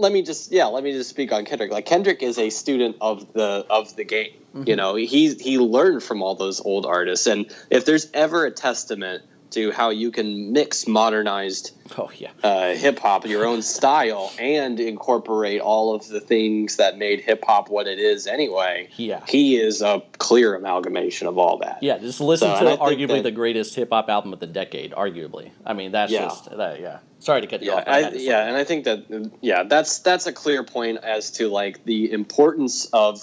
let 0.00 0.12
me 0.12 0.22
just 0.22 0.50
yeah 0.50 0.66
let 0.66 0.82
me 0.82 0.92
just 0.92 1.10
speak 1.10 1.32
on 1.32 1.44
Kendrick. 1.44 1.70
Like 1.70 1.86
Kendrick 1.86 2.22
is 2.22 2.38
a 2.38 2.50
student 2.50 2.96
of 3.00 3.32
the 3.32 3.66
of 3.68 3.94
the 3.96 4.04
game. 4.04 4.32
Mm-hmm. 4.54 4.68
You 4.68 4.76
know 4.76 4.94
he 4.96 5.34
he 5.34 5.58
learned 5.58 6.02
from 6.02 6.22
all 6.22 6.34
those 6.34 6.60
old 6.60 6.86
artists, 6.86 7.26
and 7.26 7.54
if 7.70 7.84
there's 7.84 8.10
ever 8.12 8.46
a 8.46 8.50
testament 8.50 9.22
to 9.52 9.70
how 9.72 9.90
you 9.90 10.10
can 10.10 10.52
mix 10.52 10.86
modernized 10.86 11.72
Oh 11.98 12.10
yeah. 12.16 12.30
uh, 12.42 12.74
hip 12.74 12.98
hop, 13.00 13.26
your 13.26 13.44
own 13.46 13.62
style, 13.62 14.32
and 14.38 14.78
incorporate 14.78 15.60
all 15.60 15.94
of 15.94 16.06
the 16.06 16.20
things 16.20 16.76
that 16.76 16.96
made 16.98 17.20
hip 17.20 17.44
hop 17.44 17.68
what 17.68 17.86
it 17.88 17.98
is 17.98 18.26
anyway. 18.26 18.88
Yeah. 18.96 19.24
He 19.26 19.56
is 19.56 19.82
a 19.82 20.02
clear 20.18 20.54
amalgamation 20.54 21.26
of 21.26 21.36
all 21.38 21.58
that. 21.58 21.82
Yeah, 21.82 21.98
just 21.98 22.20
listen 22.20 22.54
So, 22.56 22.76
to 22.76 22.76
arguably 22.82 23.08
that- 23.16 23.22
the 23.24 23.30
greatest 23.32 23.74
hip 23.74 23.88
hop 23.90 24.08
album 24.08 24.32
of 24.32 24.38
the 24.40 24.46
decade, 24.46 24.92
arguably. 24.92 25.50
I 25.66 25.72
mean, 25.72 25.92
that's 25.92 26.12
Yeah. 26.12 26.26
just 26.26 26.56
that. 26.56 26.80
Yeah. 26.80 26.98
Sorry 27.18 27.40
to 27.40 27.46
cut 27.46 27.62
you 27.62 27.70
Yeah, 27.72 27.76
off. 27.78 27.84
I, 27.86 28.02
had 28.02 28.12
to 28.14 28.18
say 28.18 28.24
yeah, 28.26 28.46
and 28.46 28.56
I 28.56 28.64
think 28.64 28.84
that 28.84 29.30
yeah, 29.42 29.64
that's 29.64 29.98
that's 29.98 30.26
a 30.26 30.32
clear 30.32 30.62
point 30.64 30.98
as 31.02 31.32
to 31.32 31.48
like 31.48 31.84
the 31.84 32.12
importance 32.12 32.86
of 32.92 33.20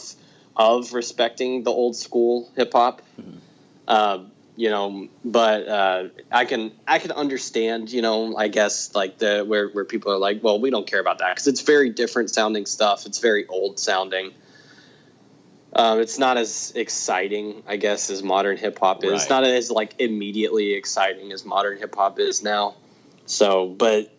of 0.56 0.94
respecting 0.94 1.64
the 1.64 1.72
old 1.72 1.96
school 1.96 2.52
hip 2.56 2.74
hop. 2.74 3.02
Mm-hmm. 3.20 3.38
Uh, 3.88 4.20
you 4.58 4.72
know, 4.72 5.08
but 5.24 5.68
uh, 5.68 6.04
I 6.32 6.46
can 6.46 6.72
I 6.88 6.98
can 6.98 7.12
understand. 7.12 7.92
You 7.92 8.02
know, 8.02 8.36
I 8.36 8.48
guess 8.50 8.94
like 8.96 9.20
the 9.20 9.46
where 9.46 9.70
where 9.70 9.86
people 9.86 10.12
are 10.12 10.18
like, 10.18 10.44
well, 10.44 10.60
we 10.60 10.72
don't 10.72 10.88
care 10.88 11.00
about 11.00 11.20
that 11.20 11.36
because 11.36 11.48
it's 11.48 11.62
very 11.62 11.92
different 11.92 12.32
sounding 12.32 12.66
stuff. 12.66 13.06
It's 13.06 13.20
very 13.20 13.46
old 13.48 13.80
sounding. 13.80 14.34
Um, 15.74 16.00
it's 16.00 16.18
not 16.18 16.38
as 16.38 16.74
exciting, 16.76 17.62
I 17.68 17.78
guess, 17.78 18.10
as 18.10 18.24
modern 18.24 18.58
hip 18.58 18.80
hop 18.80 19.04
is. 19.04 19.12
Right. 19.12 19.30
Not 19.30 19.44
as 19.44 19.70
like 19.70 19.94
immediately 20.00 20.74
exciting 20.74 21.32
as 21.32 21.46
modern 21.46 21.78
hip 21.78 21.94
hop 21.96 22.20
is 22.20 22.42
now. 22.42 22.76
So, 23.28 23.68
but 23.68 24.12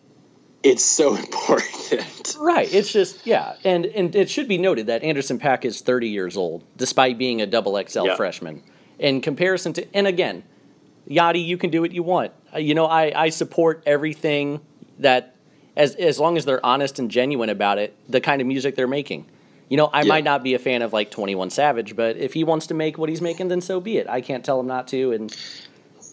it's 0.63 0.85
so 0.85 1.15
important. 1.17 2.37
Right. 2.39 2.73
It's 2.73 2.93
just 2.93 3.27
yeah, 3.27 3.57
and 3.65 3.85
and 3.87 4.15
it 4.15 4.29
should 4.29 4.47
be 4.47 4.57
noted 4.57 4.87
that 4.87 5.03
Anderson 5.03 5.37
Paak 5.37 5.65
is 5.65 5.81
30 5.81 6.07
years 6.07 6.37
old, 6.37 6.63
despite 6.77 7.17
being 7.17 7.41
a 7.41 7.45
double 7.45 7.77
XL 7.85 8.05
Yeah. 8.05 8.15
freshman. 8.15 8.63
In 8.99 9.21
comparison 9.21 9.73
to, 9.73 9.95
and 9.95 10.05
again, 10.07 10.43
Yachty, 11.09 11.43
you 11.43 11.57
can 11.57 11.69
do 11.69 11.81
what 11.81 11.91
you 11.91 12.03
want. 12.03 12.31
Uh, 12.53 12.59
You 12.59 12.75
know, 12.75 12.85
I 12.85 13.11
I 13.15 13.29
support 13.29 13.81
everything 13.85 14.59
that 14.99 15.35
as 15.77 15.95
as 15.95 16.19
long 16.19 16.37
as 16.37 16.45
they're 16.45 16.63
honest 16.65 16.99
and 16.99 17.09
genuine 17.09 17.49
about 17.49 17.77
it, 17.77 17.95
the 18.09 18.19
kind 18.21 18.41
of 18.41 18.47
music 18.47 18.75
they're 18.75 18.87
making. 18.87 19.25
You 19.69 19.77
know, 19.77 19.89
I 19.93 20.01
Yeah. 20.01 20.09
might 20.09 20.23
not 20.23 20.43
be 20.43 20.53
a 20.55 20.59
fan 20.59 20.81
of 20.81 20.93
like 20.93 21.11
21 21.11 21.49
Savage, 21.49 21.95
but 21.95 22.17
if 22.17 22.33
he 22.33 22.43
wants 22.43 22.67
to 22.67 22.73
make 22.73 22.97
what 22.97 23.07
he's 23.09 23.21
making, 23.21 23.47
then 23.47 23.61
so 23.61 23.79
be 23.79 23.97
it. 23.97 24.07
I 24.09 24.19
can't 24.21 24.43
tell 24.43 24.59
him 24.59 24.67
not 24.67 24.87
to, 24.89 25.11
and 25.13 25.35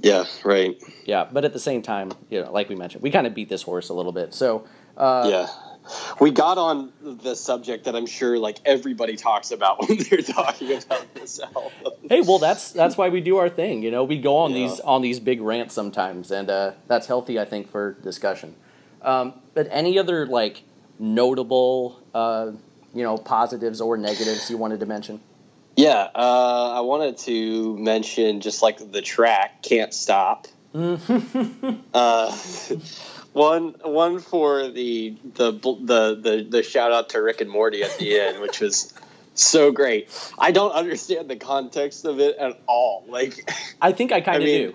Yeah, 0.03 0.25
right. 0.45 0.77
yeah. 1.07 1.27
But 1.33 1.45
at 1.45 1.53
the 1.53 1.59
same 1.59 1.83
time, 1.83 2.13
you 2.31 2.43
know, 2.43 2.53
like 2.53 2.69
we 2.69 2.77
mentioned, 2.77 3.03
we 3.03 3.11
kind 3.11 3.27
of 3.27 3.35
beat 3.35 3.49
this 3.49 3.63
horse 3.63 3.89
a 3.89 3.95
little 3.95 4.13
bit. 4.13 4.33
So 4.35 4.65
uh, 4.97 5.27
yeah. 5.29 5.47
We 6.21 6.31
got 6.31 6.59
on 6.59 6.93
the 7.01 7.35
subject 7.37 7.85
that 7.85 7.95
I'm 7.95 8.07
sure 8.07 8.39
like 8.39 8.59
everybody 8.65 9.17
talks 9.17 9.51
about 9.51 9.81
when 9.89 9.99
they're 9.99 10.21
talking 10.23 10.73
about 10.73 11.15
this 11.15 11.39
album. 11.41 11.93
Hey, 12.09 12.21
well, 12.23 12.39
that's 12.39 12.73
that's 12.73 12.97
why 12.97 13.09
we 13.09 13.21
do 13.21 13.37
our 13.37 13.49
thing. 13.49 13.83
You 13.83 13.91
know, 13.91 14.05
we 14.05 14.19
go 14.19 14.37
on 14.37 14.53
Yeah. 14.53 14.69
these 14.69 14.81
on 14.81 15.03
these 15.03 15.21
big 15.21 15.41
rants 15.41 15.75
sometimes, 15.75 16.31
and 16.31 16.51
uh, 16.51 16.73
that's 16.89 17.07
healthy, 17.07 17.39
I 17.39 17.45
think, 17.45 17.71
for 17.71 17.93
discussion. 18.03 18.55
Um, 19.03 19.35
but 19.55 19.69
any 19.71 19.99
other 19.99 20.27
like 20.27 20.63
notable, 20.99 22.01
uh, 22.15 22.51
you 22.95 23.03
know, 23.03 23.17
positives 23.19 23.81
or 23.81 23.97
negatives 23.97 24.51
you 24.51 24.57
wanted 24.57 24.81
to 24.81 24.87
mention? 24.87 25.21
Yeah, 25.77 26.09
uh, 26.15 26.73
I 26.77 26.81
wanted 26.81 27.19
to 27.19 27.77
mention 27.79 28.41
just 28.41 28.63
like 28.63 28.91
the 28.93 29.03
track 29.03 29.63
"Can't 29.63 29.93
Stop." 29.93 30.47
uh, 31.95 32.37
one 33.37 33.75
one 33.83 34.19
for 34.19 34.69
the 34.69 35.15
the 35.35 35.53
the 35.53 36.19
the, 36.21 36.47
the 36.49 36.63
shout 36.63 36.91
out 36.91 37.11
to 37.11 37.21
Rick 37.21 37.43
and 37.43 37.51
Morty 37.51 37.83
at 37.83 37.99
the 37.99 38.19
end, 38.19 38.41
which 38.41 38.61
was 38.61 38.95
so 39.35 39.73
great. 39.73 40.09
I 40.39 40.53
don't 40.53 40.73
understand 40.73 41.29
the 41.29 41.37
context 41.37 42.07
of 42.07 42.19
it 42.19 42.39
at 42.39 42.59
all. 42.67 43.05
Like, 43.07 43.53
I 43.81 43.93
think 43.93 44.11
I 44.13 44.23
kind 44.23 44.39
of 44.39 44.45
mean, 44.45 44.69
do. 44.69 44.75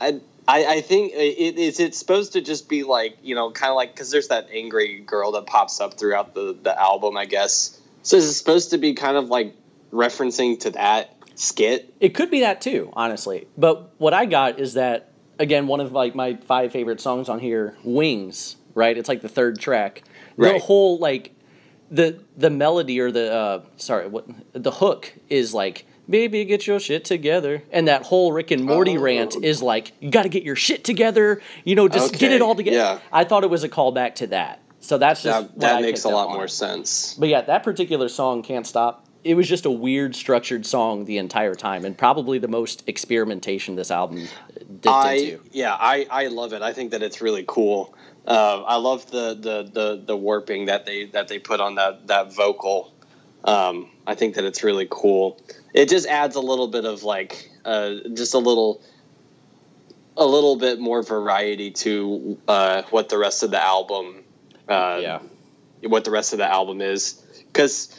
I. 0.00 0.20
I, 0.48 0.64
I 0.66 0.80
think 0.80 1.12
it 1.14 1.56
is 1.56 1.78
it's 1.78 1.96
supposed 1.96 2.32
to 2.32 2.40
just 2.40 2.68
be 2.68 2.82
like 2.82 3.16
you 3.22 3.36
know 3.36 3.52
kind 3.52 3.70
of 3.70 3.76
like 3.76 3.94
because 3.94 4.10
there's 4.10 4.26
that 4.28 4.48
angry 4.52 4.98
girl 4.98 5.30
that 5.32 5.46
pops 5.46 5.80
up 5.80 5.94
throughout 5.94 6.34
the, 6.34 6.58
the 6.60 6.78
album 6.78 7.16
I 7.16 7.26
guess 7.26 7.80
so 8.02 8.16
is 8.16 8.24
it 8.24 8.32
supposed 8.32 8.70
to 8.70 8.78
be 8.78 8.94
kind 8.94 9.16
of 9.16 9.28
like 9.28 9.54
referencing 9.92 10.58
to 10.60 10.70
that 10.70 11.14
skit 11.36 11.94
It 12.00 12.14
could 12.14 12.28
be 12.28 12.40
that 12.40 12.60
too, 12.60 12.90
honestly. 12.94 13.46
But 13.56 13.92
what 13.98 14.14
I 14.14 14.26
got 14.26 14.58
is 14.58 14.74
that 14.74 15.11
again, 15.42 15.66
one 15.66 15.80
of 15.80 15.92
like 15.92 16.14
my 16.14 16.36
five 16.36 16.72
favorite 16.72 17.00
songs 17.00 17.28
on 17.28 17.38
here, 17.40 17.76
"Wings." 17.84 18.56
Right, 18.74 18.96
it's 18.96 19.08
like 19.08 19.20
the 19.20 19.28
third 19.28 19.58
track. 19.58 20.02
The 20.38 20.58
whole 20.58 20.98
like 20.98 21.34
the 21.90 22.18
the 22.36 22.48
melody 22.48 23.00
or 23.00 23.10
the 23.12 23.32
uh, 23.32 23.62
sorry, 23.76 24.06
what 24.08 24.24
the 24.54 24.70
hook 24.70 25.12
is 25.28 25.52
like. 25.52 25.84
Baby, 26.08 26.44
get 26.44 26.66
your 26.66 26.80
shit 26.80 27.04
together, 27.04 27.62
and 27.70 27.86
that 27.86 28.02
whole 28.06 28.32
Rick 28.32 28.50
and 28.50 28.64
Morty 28.64 28.96
Oh. 28.98 29.00
rant 29.02 29.36
is 29.44 29.62
like, 29.62 29.92
you 30.00 30.10
got 30.10 30.24
to 30.24 30.28
get 30.28 30.42
your 30.42 30.56
shit 30.56 30.82
together. 30.84 31.40
You 31.64 31.76
know, 31.76 31.86
just 31.86 32.18
get 32.18 32.32
it 32.32 32.42
all 32.42 32.56
together. 32.56 32.76
yeah. 32.76 32.98
I 33.12 33.22
thought 33.24 33.44
it 33.44 33.50
was 33.50 33.62
a 33.62 33.68
callback 33.68 34.16
to 34.16 34.26
that, 34.28 34.60
so 34.80 34.98
that's 34.98 35.22
just 35.22 35.40
that, 35.40 35.50
what 35.52 35.60
that 35.60 35.76
I 35.76 35.80
makes 35.82 36.02
a 36.04 36.08
lot 36.08 36.30
more 36.30 36.48
sense 36.48 37.14
But 37.14 37.28
yeah, 37.28 37.42
that 37.42 37.62
particular 37.62 38.08
song, 38.08 38.42
Can't 38.42 38.66
Stop, 38.66 39.06
it 39.24 39.34
was 39.34 39.48
just 39.48 39.66
a 39.66 39.70
weird 39.70 40.16
structured 40.16 40.66
song 40.66 41.04
the 41.04 41.18
entire 41.18 41.54
time 41.54 41.84
and 41.84 41.96
probably 41.96 42.38
the 42.38 42.48
most 42.48 42.82
experimentation 42.86 43.76
this 43.76 43.90
album 43.90 44.26
dipped 44.58 44.86
I 44.86 45.12
into. 45.14 45.40
yeah, 45.52 45.76
I, 45.78 46.06
I 46.10 46.26
love 46.26 46.52
it. 46.52 46.62
I 46.62 46.72
think 46.72 46.90
that 46.90 47.02
it's 47.02 47.20
really 47.20 47.44
cool. 47.46 47.94
Uh, 48.26 48.62
I 48.62 48.76
love 48.76 49.10
the, 49.10 49.34
the, 49.34 49.70
the, 49.72 50.02
the 50.04 50.16
warping 50.16 50.66
that 50.66 50.86
they 50.86 51.06
that 51.06 51.28
they 51.28 51.38
put 51.38 51.60
on 51.60 51.76
that 51.76 52.06
that 52.06 52.34
vocal. 52.34 52.92
Um, 53.44 53.90
I 54.06 54.14
think 54.14 54.36
that 54.36 54.44
it's 54.44 54.62
really 54.62 54.86
cool. 54.88 55.40
It 55.74 55.88
just 55.88 56.06
adds 56.06 56.36
a 56.36 56.40
little 56.40 56.68
bit 56.68 56.84
of 56.84 57.02
like 57.02 57.50
uh, 57.64 57.94
just 58.14 58.34
a 58.34 58.38
little 58.38 58.80
a 60.16 60.26
little 60.26 60.56
bit 60.56 60.78
more 60.78 61.02
variety 61.02 61.70
to 61.70 62.38
uh, 62.46 62.82
what 62.90 63.08
the 63.08 63.18
rest 63.18 63.42
of 63.42 63.50
the 63.50 63.62
album 63.62 64.22
uh, 64.68 64.98
yeah. 65.00 65.18
what 65.82 66.04
the 66.04 66.10
rest 66.10 66.32
of 66.32 66.38
the 66.38 66.46
album 66.46 66.80
is 66.80 67.14
because 67.46 67.98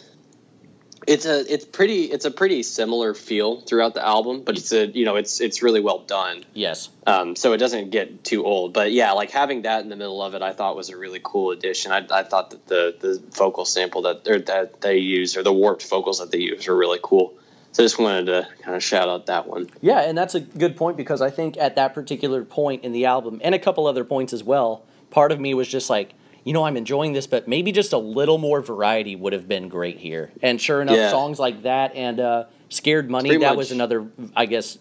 it's 1.07 1.25
a 1.25 1.53
it's 1.53 1.65
pretty 1.65 2.05
it's 2.05 2.25
a 2.25 2.31
pretty 2.31 2.63
similar 2.63 3.13
feel 3.13 3.61
throughout 3.61 3.93
the 3.93 4.05
album 4.05 4.43
but 4.43 4.57
it's 4.57 4.71
a 4.71 4.87
you 4.87 5.05
know 5.05 5.15
it's 5.15 5.41
it's 5.41 5.61
really 5.61 5.79
well 5.81 5.99
done. 5.99 6.43
Yes. 6.53 6.89
um, 7.07 7.35
so 7.35 7.53
it 7.53 7.57
doesn't 7.57 7.89
get 7.89 8.23
too 8.23 8.45
old 8.45 8.73
but 8.73 8.91
yeah 8.91 9.11
like 9.11 9.31
having 9.31 9.63
that 9.63 9.83
in 9.83 9.89
the 9.89 9.95
middle 9.95 10.21
of 10.21 10.33
it 10.33 10.41
i 10.41 10.53
thought 10.53 10.75
was 10.75 10.89
a 10.89 10.97
really 10.97 11.21
cool 11.23 11.51
addition. 11.51 11.91
I, 11.91 12.05
I 12.11 12.23
thought 12.23 12.51
that 12.51 12.67
the 12.67 12.95
the 12.99 13.21
vocal 13.35 13.65
sample 13.65 14.03
that 14.03 14.27
or 14.27 14.39
that 14.39 14.81
they 14.81 14.97
use 14.97 15.37
or 15.37 15.43
the 15.43 15.53
warped 15.53 15.87
vocals 15.87 16.19
that 16.19 16.31
they 16.31 16.39
use 16.39 16.67
are 16.67 16.75
really 16.75 16.99
cool. 17.01 17.33
So 17.71 17.81
i 17.81 17.85
just 17.85 17.97
wanted 17.97 18.25
to 18.27 18.47
kind 18.61 18.75
of 18.75 18.83
shout 18.83 19.09
out 19.09 19.25
that 19.25 19.47
one. 19.47 19.69
Yeah, 19.81 20.01
and 20.01 20.15
that's 20.17 20.35
a 20.35 20.39
good 20.39 20.77
point 20.77 20.95
because 20.95 21.21
I 21.21 21.31
think 21.31 21.57
at 21.57 21.75
that 21.75 21.95
particular 21.95 22.43
point 22.43 22.83
in 22.83 22.91
the 22.91 23.05
album, 23.05 23.41
and 23.43 23.55
a 23.55 23.59
couple 23.59 23.87
other 23.87 24.03
points 24.03 24.31
as 24.31 24.43
well, 24.43 24.83
part 25.09 25.31
of 25.31 25.39
me 25.39 25.55
was 25.55 25.67
just 25.67 25.89
like, 25.89 26.13
you 26.43 26.53
know, 26.53 26.63
I'm 26.65 26.75
enjoying 26.77 27.13
this, 27.13 27.27
but 27.27 27.47
maybe 27.47 27.71
just 27.71 27.93
a 27.93 27.97
little 27.97 28.37
more 28.37 28.61
variety 28.61 29.15
would 29.15 29.33
have 29.33 29.47
been 29.47 29.69
great 29.69 29.97
here. 29.97 30.31
And 30.41 30.59
sure 30.59 30.81
enough, 30.81 30.97
Yeah. 30.97 31.09
songs 31.09 31.39
like 31.39 31.63
that 31.63 31.95
and 31.95 32.19
uh, 32.19 32.45
Scared 32.69 33.09
Money, 33.09 33.29
Pretty 33.29 33.43
that 33.43 33.51
much- 33.51 33.57
was 33.57 33.71
another, 33.71 34.07
I 34.35 34.45
guess, 34.45 34.77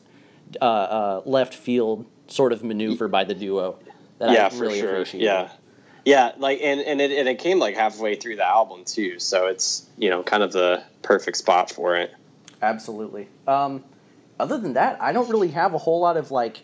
uh, 0.60 0.64
uh, 0.64 1.22
left 1.24 1.54
field 1.54 2.04
sort 2.26 2.52
of 2.52 2.64
maneuver 2.64 3.08
by 3.08 3.24
the 3.24 3.34
duo 3.34 3.78
that 4.18 4.30
yeah 4.32 4.46
I 4.46 4.48
for 4.50 4.60
really 4.60 4.80
sure 4.80 4.92
appreciated. 4.94 5.24
yeah 5.26 5.48
yeah 6.04 6.32
like 6.38 6.60
and, 6.62 6.80
and 6.80 7.00
it, 7.00 7.10
and 7.10 7.28
it 7.28 7.38
came 7.38 7.58
like 7.58 7.74
halfway 7.76 8.14
through 8.14 8.36
the 8.36 8.46
album 8.46 8.84
too 8.84 9.18
so 9.18 9.46
it's 9.48 9.86
you 9.98 10.08
know 10.08 10.22
kind 10.22 10.42
of 10.42 10.52
the 10.52 10.82
perfect 11.02 11.36
spot 11.36 11.70
for 11.70 11.96
it 11.96 12.12
Absolutely. 12.62 13.28
Um, 13.46 13.82
other 14.38 14.56
than 14.56 14.74
that, 14.74 14.96
I 15.02 15.12
don't 15.12 15.28
really 15.28 15.48
have 15.48 15.74
a 15.74 15.78
whole 15.78 16.00
lot 16.00 16.16
of 16.16 16.30
like 16.30 16.62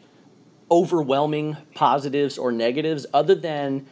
overwhelming 0.71 1.57
positives 1.75 2.39
or 2.39 2.53
negatives, 2.53 3.07
other 3.15 3.35
than 3.35 3.87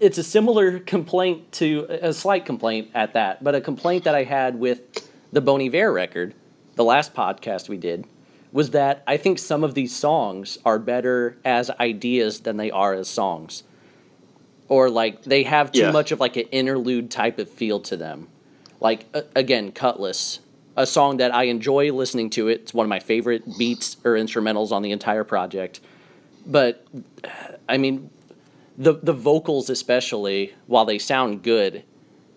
it's 0.00 0.18
a 0.18 0.22
similar 0.22 0.78
complaint 0.80 1.52
to 1.52 1.86
a 1.88 2.12
slight 2.12 2.44
complaint 2.44 2.90
at 2.94 3.14
that, 3.14 3.42
but 3.42 3.54
a 3.54 3.60
complaint 3.60 4.04
that 4.04 4.14
I 4.14 4.24
had 4.24 4.58
with 4.58 5.08
the 5.32 5.40
Bon 5.40 5.60
Iver 5.60 5.92
record, 5.92 6.34
the 6.74 6.84
last 6.84 7.14
podcast 7.14 7.68
we 7.68 7.76
did, 7.76 8.06
was 8.52 8.70
that 8.70 9.02
I 9.06 9.16
think 9.16 9.38
some 9.38 9.64
of 9.64 9.74
these 9.74 9.94
songs 9.94 10.58
are 10.64 10.78
better 10.78 11.36
as 11.44 11.70
ideas 11.80 12.40
than 12.40 12.56
they 12.56 12.70
are 12.70 12.94
as 12.94 13.08
songs. 13.08 13.62
Or 14.68 14.90
like 14.90 15.22
they 15.22 15.44
have 15.44 15.72
too 15.72 15.80
Yeah. 15.80 15.90
much 15.92 16.10
of 16.12 16.20
like 16.20 16.36
an 16.36 16.46
interlude 16.52 17.10
type 17.10 17.38
of 17.38 17.48
feel 17.48 17.80
to 17.80 17.96
them. 17.96 18.28
Like 18.80 19.06
a- 19.14 19.24
again, 19.34 19.72
Cutlass, 19.72 20.40
a 20.76 20.86
song 20.86 21.16
that 21.18 21.34
I 21.34 21.44
enjoy 21.44 21.92
listening 21.92 22.30
to. 22.30 22.48
It. 22.48 22.60
It's 22.62 22.74
one 22.74 22.84
of 22.84 22.88
my 22.90 22.98
favorite 23.00 23.44
beats 23.58 23.96
or 24.04 24.12
instrumentals 24.12 24.72
on 24.72 24.82
the 24.82 24.90
entire 24.90 25.24
project. 25.24 25.80
But 26.46 26.86
I 27.68 27.78
mean, 27.78 28.10
the 28.78 28.94
the 28.94 29.12
vocals 29.12 29.70
especially, 29.70 30.54
while 30.66 30.84
they 30.84 30.98
sound 30.98 31.42
good, 31.42 31.84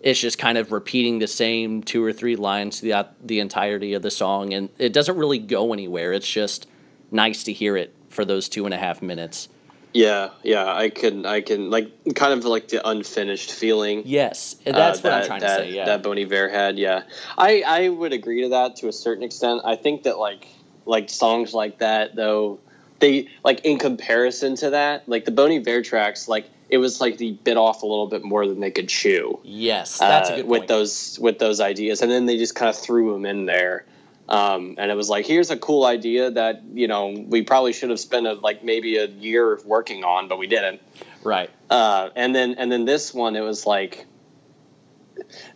it's 0.00 0.20
just 0.20 0.38
kind 0.38 0.56
of 0.58 0.72
repeating 0.72 1.18
the 1.18 1.26
same 1.26 1.82
two 1.82 2.02
or 2.04 2.12
three 2.12 2.36
lines 2.36 2.80
throughout 2.80 3.26
the 3.26 3.40
entirety 3.40 3.92
of 3.94 4.02
the 4.02 4.10
song, 4.10 4.52
and 4.54 4.68
it 4.78 4.92
doesn't 4.92 5.16
really 5.16 5.38
go 5.38 5.72
anywhere. 5.72 6.12
It's 6.12 6.28
just 6.30 6.66
nice 7.10 7.44
to 7.44 7.52
hear 7.52 7.76
it 7.76 7.94
for 8.08 8.24
those 8.24 8.48
two 8.48 8.64
and 8.64 8.72
a 8.74 8.78
half 8.78 9.02
minutes. 9.02 9.48
yeah 9.92 10.30
yeah 10.44 10.72
i 10.72 10.88
can 10.88 11.26
i 11.26 11.40
can 11.40 11.68
like 11.68 11.88
kind 12.14 12.32
of 12.32 12.44
like 12.44 12.68
the 12.68 12.80
unfinished 12.88 13.50
feeling 13.52 14.02
Yes, 14.06 14.54
that's 14.64 14.98
uh, 14.98 15.02
what 15.02 15.12
I'm 15.12 15.20
that- 15.20 15.26
trying 15.26 15.40
that, 15.40 15.56
to 15.58 15.62
say. 15.64 15.70
Yeah, 15.72 15.84
that 15.86 16.02
Bon 16.04 16.16
Iver 16.16 16.48
had. 16.48 16.78
Yeah, 16.78 17.02
I 17.36 17.62
I 17.66 17.88
would 17.88 18.12
agree 18.12 18.42
to 18.42 18.48
that 18.50 18.76
to 18.76 18.88
a 18.88 18.92
certain 18.92 19.24
extent. 19.24 19.62
I 19.64 19.74
think 19.76 20.04
that 20.04 20.16
like 20.18 20.46
like 20.86 21.10
songs 21.10 21.52
like 21.54 21.78
that 21.80 22.14
though 22.14 22.60
they 23.00 23.28
like 23.44 23.64
in 23.64 23.78
comparison 23.78 24.56
to 24.56 24.70
that 24.70 25.08
like 25.08 25.24
the 25.24 25.30
Bon 25.30 25.50
Iver 25.50 25.82
tracks 25.82 26.28
like 26.28 26.48
it 26.70 26.78
was 26.78 27.00
like 27.00 27.18
they 27.18 27.32
bit 27.32 27.56
off 27.56 27.82
a 27.82 27.86
little 27.86 28.06
bit 28.06 28.22
more 28.22 28.46
than 28.46 28.60
they 28.60 28.70
could 28.70 28.88
chew. 28.88 29.40
yes, 29.42 29.98
that's 29.98 30.30
uh, 30.30 30.34
a 30.34 30.36
good 30.36 30.46
point. 30.46 30.60
with 30.60 30.68
those 30.68 31.18
with 31.20 31.38
those 31.38 31.60
ideas, 31.60 32.00
and 32.00 32.10
then 32.10 32.26
they 32.26 32.38
just 32.38 32.54
kind 32.54 32.68
of 32.68 32.76
threw 32.76 33.12
them 33.12 33.26
in 33.26 33.44
there. 33.46 33.84
Um, 34.28 34.76
and 34.78 34.92
it 34.92 34.94
was 34.94 35.08
like, 35.08 35.26
here's 35.26 35.50
a 35.50 35.56
cool 35.56 35.84
idea 35.84 36.30
that 36.30 36.62
you 36.72 36.86
know 36.86 37.08
we 37.26 37.42
probably 37.42 37.72
should 37.72 37.90
have 37.90 37.98
spent 37.98 38.26
a, 38.26 38.34
like 38.34 38.62
maybe 38.62 38.96
a 38.96 39.06
year 39.06 39.58
working 39.64 40.04
on, 40.04 40.28
but 40.28 40.38
we 40.38 40.46
didn't. 40.46 40.80
right. 41.24 41.50
Uh, 41.68 42.10
and 42.14 42.34
then 42.34 42.54
and 42.54 42.70
then 42.70 42.84
this 42.84 43.12
one, 43.12 43.34
it 43.34 43.40
was 43.40 43.66
like 43.66 44.06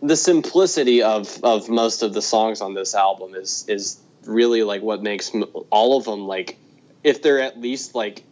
the 0.01 0.17
simplicity 0.17 1.01
of 1.01 1.39
of 1.43 1.69
most 1.69 2.03
of 2.03 2.13
the 2.13 2.21
songs 2.21 2.59
on 2.59 2.73
this 2.73 2.93
album 2.93 3.35
is 3.35 3.65
is 3.69 4.01
really 4.25 4.63
like 4.63 4.81
what 4.81 5.01
makes 5.01 5.31
all 5.69 5.97
of 5.97 6.03
them 6.03 6.27
like 6.27 6.57
if 7.05 7.21
they're 7.21 7.39
at 7.39 7.61
least 7.61 7.95
like 7.95 8.23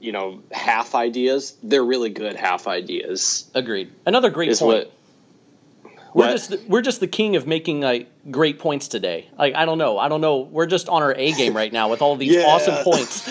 you 0.00 0.12
know 0.12 0.42
half 0.52 0.94
ideas, 0.94 1.56
they're 1.62 1.84
really 1.84 2.10
good 2.10 2.36
half 2.36 2.68
ideas. 2.68 3.50
Agreed. 3.54 3.90
Another 4.06 4.30
great 4.30 4.50
Is 4.50 4.60
point. 4.60 4.86
what 4.86 5.94
We're 6.14 6.26
what? 6.26 6.30
just 6.32 6.50
the, 6.50 6.60
we're 6.68 6.82
just 6.82 7.00
the 7.00 7.06
king 7.08 7.36
of 7.36 7.46
making 7.46 7.80
like 7.80 8.08
great 8.30 8.58
points 8.58 8.86
today. 8.88 9.28
Like 9.38 9.54
I 9.54 9.64
don't 9.64 9.78
know, 9.78 9.98
I 9.98 10.08
don't 10.08 10.20
know. 10.20 10.40
We're 10.40 10.66
just 10.66 10.88
on 10.88 11.02
our 11.02 11.14
A 11.14 11.32
game 11.32 11.56
right 11.56 11.72
now 11.72 11.88
with 11.90 12.02
all 12.02 12.16
these 12.16 12.34
Yeah. 12.36 12.42
awesome 12.46 12.84
points. 12.84 13.26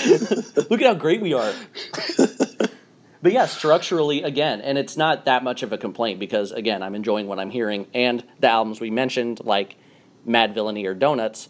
Look 0.70 0.82
at 0.82 0.88
how 0.88 0.93
great 0.95 1.22
we 1.22 1.34
are. 1.34 1.54
but 3.22 3.32
yeah, 3.32 3.45
structurally 3.45 4.24
again, 4.24 4.62
and 4.62 4.78
it's 4.78 4.97
not 4.97 5.26
that 5.26 5.43
much 5.43 5.62
of 5.64 5.74
a 5.74 5.78
complaint 5.78 6.20
because 6.20 6.52
again, 6.52 6.82
I'm 6.82 6.95
enjoying 6.95 7.28
what 7.28 7.39
I'm 7.39 7.52
hearing 7.52 7.86
and 7.93 8.24
the 8.39 8.47
albums 8.50 8.80
we 8.82 8.89
mentioned 8.89 9.41
like 9.43 9.76
Madvillainy 10.28 10.86
or 10.88 10.93
Donuts. 10.95 11.50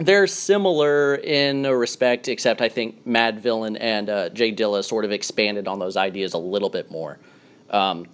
They're 0.00 0.26
similar 0.26 1.14
in 1.16 1.66
a 1.66 1.76
respect, 1.76 2.28
except 2.28 2.60
I 2.62 2.68
think 2.68 3.06
Madvillain 3.06 3.76
and 3.80 4.08
uh, 4.08 4.28
Jay 4.30 4.52
Dilla 4.52 4.82
sort 4.84 5.04
of 5.04 5.12
expanded 5.12 5.68
on 5.68 5.78
those 5.78 5.96
ideas 5.96 6.32
a 6.32 6.38
little 6.38 6.70
bit 6.70 6.90
more. 6.90 7.18
Um, 7.70 8.06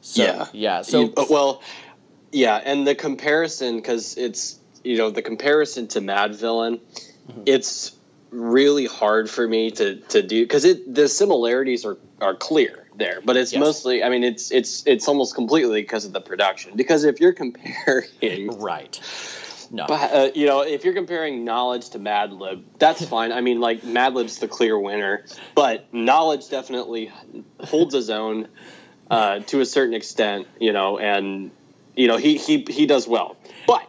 so, 0.00 0.22
Yeah. 0.24 0.46
yeah. 0.52 0.82
So 0.82 1.00
You- 1.02 1.14
well, 1.28 1.62
yeah, 2.32 2.56
and 2.64 2.86
the 2.86 2.94
comparison 2.94 3.76
because 3.76 4.16
it's 4.16 4.58
you 4.84 4.96
know 4.96 5.10
the 5.10 5.22
comparison 5.22 5.86
to 5.88 6.00
Madvillain, 6.00 6.80
Mm-hmm. 7.30 7.42
it's 7.44 7.92
really 8.30 8.86
hard 8.86 9.28
for 9.28 9.46
me 9.46 9.70
to 9.70 9.96
to 9.96 10.22
do 10.22 10.42
because 10.44 10.64
it 10.64 10.92
the 10.94 11.08
similarities 11.08 11.84
are 11.84 11.98
are 12.22 12.34
clear 12.34 12.86
there, 12.96 13.20
but 13.22 13.36
it's 13.36 13.52
Yes. 13.52 13.60
mostly 13.60 14.02
I 14.02 14.08
mean 14.08 14.24
it's 14.24 14.50
it's 14.50 14.82
it's 14.86 15.06
almost 15.08 15.34
completely 15.34 15.82
because 15.82 16.06
of 16.06 16.12
the 16.14 16.20
production 16.22 16.72
because 16.74 17.04
if 17.04 17.20
you're 17.20 17.34
comparing. 17.34 18.48
Right. 18.58 18.98
No. 19.70 19.86
But, 19.86 20.12
uh, 20.12 20.30
you 20.34 20.46
know, 20.46 20.62
if 20.62 20.84
you're 20.84 20.94
comparing 20.94 21.44
Knxwledge 21.44 21.92
to 21.92 21.98
Madlib, 21.98 22.62
that's 22.78 23.04
fine. 23.08 23.32
I 23.32 23.40
mean, 23.40 23.60
like 23.60 23.82
Madlib's 23.82 24.38
the 24.38 24.48
clear 24.48 24.78
winner, 24.78 25.24
but 25.54 25.92
Knxwledge 25.92 26.50
definitely 26.50 27.12
holds 27.60 27.94
his 27.94 28.10
own 28.10 28.48
uh, 29.10 29.40
to 29.40 29.60
a 29.60 29.66
certain 29.66 29.94
extent. 29.94 30.46
You 30.58 30.72
know, 30.72 30.98
and 30.98 31.50
you 31.94 32.08
know 32.08 32.16
he 32.16 32.36
he 32.38 32.64
he 32.68 32.86
does 32.86 33.06
well. 33.06 33.36
But 33.66 33.86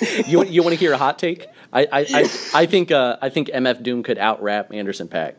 you 0.26 0.38
want 0.38 0.50
you 0.50 0.62
want 0.62 0.72
to 0.74 0.78
hear 0.78 0.92
a 0.92 0.98
hot 0.98 1.18
take? 1.18 1.46
I 1.72 1.82
I, 1.82 1.88
I, 1.92 2.30
I 2.54 2.66
think 2.66 2.90
uh, 2.90 3.18
I 3.22 3.28
think 3.28 3.48
MF 3.48 3.82
Doom 3.82 4.02
could 4.02 4.18
out 4.18 4.42
rap 4.42 4.72
Anderson 4.72 5.08
Paak. 5.08 5.34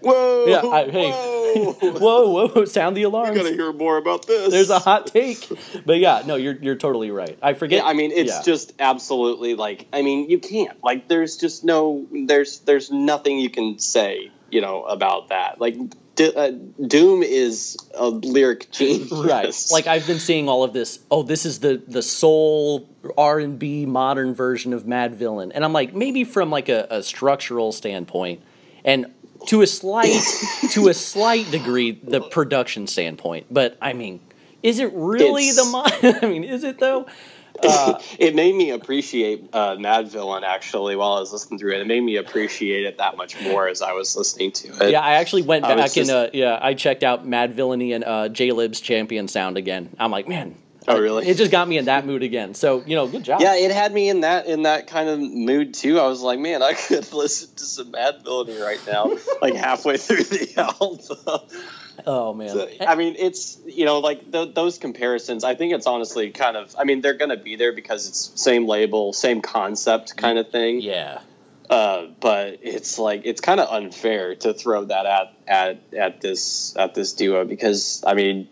Whoa! 0.00 0.46
Yeah, 0.46 0.62
I- 0.66 0.84
hey. 0.90 1.10
whoa! 1.10 1.35
Whoa, 1.54 2.48
whoa, 2.48 2.64
sound 2.64 2.96
the 2.96 3.04
I 3.04 3.08
alarms. 3.08 3.36
gotta 3.36 3.52
hear 3.52 3.72
more 3.72 3.96
about 3.96 4.26
this. 4.26 4.50
There's 4.50 4.70
a 4.70 4.78
hot 4.78 5.06
take. 5.08 5.48
But 5.84 5.98
yeah, 5.98 6.22
no, 6.26 6.36
you're 6.36 6.56
you're 6.56 6.76
totally 6.76 7.10
right. 7.10 7.38
I 7.42 7.54
forget. 7.54 7.82
Yeah, 7.82 7.88
I 7.88 7.92
mean, 7.92 8.12
it's 8.12 8.32
yeah. 8.32 8.42
just 8.42 8.72
absolutely 8.78 9.54
like. 9.54 9.86
I 9.92 10.02
mean, 10.02 10.28
you 10.30 10.38
can't 10.38 10.82
like. 10.82 11.08
There's 11.08 11.36
just 11.36 11.64
no. 11.64 12.06
There's 12.12 12.60
there's 12.60 12.90
nothing 12.90 13.38
you 13.38 13.50
can 13.50 13.78
say. 13.78 14.30
You 14.50 14.60
know 14.60 14.84
about 14.84 15.30
that. 15.30 15.60
Like, 15.60 15.76
D- 16.14 16.32
uh, 16.34 16.52
Doom 16.86 17.22
is 17.22 17.76
a 17.94 18.08
lyric 18.08 18.70
genius. 18.70 19.12
right. 19.12 19.54
Like 19.70 19.86
I've 19.86 20.06
been 20.06 20.20
seeing 20.20 20.48
all 20.48 20.64
of 20.64 20.72
this. 20.72 21.00
Oh, 21.10 21.22
this 21.22 21.44
is 21.44 21.60
the 21.60 21.82
the 21.86 22.02
soul 22.02 22.88
R 23.18 23.38
and 23.38 23.58
B 23.58 23.86
modern 23.86 24.34
version 24.34 24.72
of 24.72 24.84
Madvillain, 24.84 25.52
and 25.54 25.64
I'm 25.64 25.72
like, 25.72 25.94
maybe 25.94 26.24
from 26.24 26.50
like 26.50 26.68
a, 26.68 26.86
a 26.90 27.02
structural 27.02 27.72
standpoint, 27.72 28.40
and 28.84 29.06
to 29.46 29.62
a 29.62 29.66
slight 29.66 30.22
to 30.70 30.88
a 30.88 30.94
slight 30.94 31.50
degree, 31.50 31.92
the 31.92 32.20
production 32.20 32.86
standpoint. 32.86 33.46
But 33.50 33.76
I 33.80 33.92
mean, 33.92 34.20
is 34.62 34.78
it 34.78 34.90
really 34.94 35.48
It's- 35.48 35.56
the 35.56 35.70
mod? 35.70 36.22
I 36.22 36.26
mean, 36.26 36.44
is 36.44 36.64
it 36.64 36.78
though? 36.78 37.06
Uh, 37.62 37.98
it 38.18 38.34
made 38.34 38.54
me 38.54 38.70
appreciate 38.70 39.48
uh, 39.52 39.76
Madvillain 39.76 40.42
actually 40.42 40.96
while 40.96 41.14
I 41.14 41.20
was 41.20 41.32
listening 41.32 41.58
through 41.58 41.72
it. 41.72 41.80
It 41.80 41.86
made 41.86 42.02
me 42.02 42.16
appreciate 42.16 42.84
it 42.84 42.98
that 42.98 43.16
much 43.16 43.40
more 43.40 43.68
as 43.68 43.82
I 43.82 43.92
was 43.92 44.16
listening 44.16 44.52
to 44.52 44.68
it. 44.86 44.90
Yeah, 44.90 45.00
I 45.00 45.14
actually 45.14 45.42
went 45.42 45.62
back 45.62 45.96
and 45.96 46.10
uh, 46.10 46.30
yeah, 46.32 46.58
I 46.60 46.74
checked 46.74 47.02
out 47.02 47.26
Madvillainy 47.26 47.94
and 47.94 48.04
uh, 48.04 48.28
Jaylib's 48.28 48.80
Champion 48.80 49.28
Sound 49.28 49.56
again. 49.56 49.94
I'm 49.98 50.10
like, 50.10 50.28
man, 50.28 50.56
Oh, 50.88 51.00
really? 51.00 51.26
It 51.26 51.36
just 51.36 51.50
got 51.50 51.66
me 51.68 51.78
in 51.78 51.86
that 51.86 52.06
mood 52.06 52.22
again. 52.22 52.54
So 52.54 52.82
you 52.86 52.94
know, 52.94 53.06
good 53.08 53.24
job. 53.24 53.40
Yeah, 53.40 53.56
it 53.56 53.70
had 53.72 53.92
me 53.92 54.08
in 54.08 54.20
that 54.20 54.46
in 54.46 54.62
that 54.62 54.86
kind 54.86 55.08
of 55.08 55.18
mood 55.20 55.74
too. 55.74 55.98
I 55.98 56.06
was 56.06 56.20
like, 56.22 56.38
man, 56.38 56.62
I 56.62 56.74
could 56.74 57.12
listen 57.12 57.48
to 57.56 57.64
some 57.64 57.92
Madvillainy 57.92 58.60
right 58.60 58.80
now, 58.86 59.12
like 59.42 59.54
halfway 59.54 59.96
through 59.96 60.22
the 60.24 60.52
album. 60.80 61.40
Oh 62.06 62.34
man. 62.34 62.50
So, 62.50 62.68
I 62.86 62.94
mean, 62.94 63.16
it's 63.18 63.58
you 63.66 63.84
know 63.84 63.98
like 64.00 64.30
th- 64.30 64.54
those 64.54 64.78
comparisons. 64.78 65.44
I 65.44 65.54
think 65.54 65.72
it's 65.72 65.86
honestly 65.86 66.30
kind 66.30 66.56
of. 66.56 66.74
I 66.78 66.84
mean, 66.84 67.00
they're 67.00 67.14
going 67.14 67.30
to 67.30 67.36
be 67.42 67.56
there 67.56 67.72
because 67.72 68.08
it's 68.08 68.40
same 68.40 68.66
label, 68.66 69.12
same 69.12 69.40
concept 69.42 70.16
kind 70.16 70.38
of 70.38 70.50
thing. 70.50 70.80
yeah. 70.80 71.20
Uh, 71.68 72.06
but 72.20 72.60
it's 72.62 72.96
like 72.96 73.22
it's 73.24 73.40
kind 73.40 73.58
of 73.58 73.68
unfair 73.68 74.36
to 74.36 74.54
throw 74.54 74.84
that 74.84 75.04
at 75.04 75.34
at 75.48 75.80
at 75.98 76.20
this 76.20 76.76
at 76.76 76.94
this 76.94 77.14
duo 77.14 77.44
because 77.44 78.04
I 78.06 78.14
mean, 78.14 78.46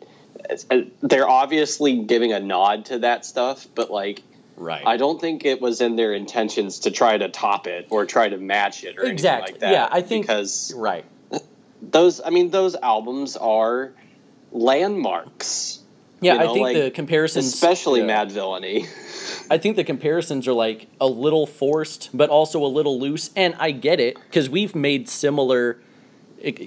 they're 1.02 1.28
obviously 1.28 2.04
giving 2.04 2.32
a 2.32 2.40
nod 2.40 2.86
to 2.86 2.98
that 3.00 3.24
stuff, 3.24 3.66
but 3.74 3.90
like. 3.90 4.22
Right. 4.56 4.86
I 4.86 4.98
don't 4.98 5.20
think 5.20 5.44
it 5.44 5.60
was 5.60 5.80
in 5.80 5.96
their 5.96 6.14
intentions 6.14 6.78
to 6.80 6.92
try 6.92 7.18
to 7.18 7.28
top 7.28 7.66
it 7.66 7.88
or 7.90 8.06
try 8.06 8.28
to 8.28 8.36
match 8.38 8.84
it 8.84 8.96
or 8.98 9.02
Exactly. 9.02 9.50
anything 9.50 9.52
like 9.54 9.60
that. 9.60 9.72
Yeah, 9.72 9.88
I 9.90 10.00
think- 10.00 10.26
because 10.26 10.72
right. 10.76 11.04
those, 11.82 12.20
I 12.24 12.30
mean, 12.30 12.50
those 12.50 12.76
albums 12.76 13.36
are 13.36 13.92
landmarks. 14.52 15.80
Yeah, 16.20 16.34
you 16.34 16.40
I 16.40 16.46
think 16.52 16.60
like, 16.60 16.76
the 16.76 16.90
comparisons, 16.90 17.46
especially 17.46 18.00
yeah. 18.00 18.24
Madvillainy. 18.24 18.86
I 19.50 19.58
think 19.58 19.76
the 19.76 19.84
comparisons 19.84 20.48
are 20.48 20.52
like 20.54 20.86
a 21.00 21.06
little 21.06 21.46
forced, 21.46 22.10
but 22.14 22.30
also 22.30 22.64
a 22.64 22.68
little 22.68 22.98
loose, 22.98 23.30
and 23.36 23.54
I 23.58 23.72
get 23.72 24.00
it 24.00 24.16
because 24.16 24.48
we've 24.48 24.74
made 24.74 25.08
similar, 25.08 25.78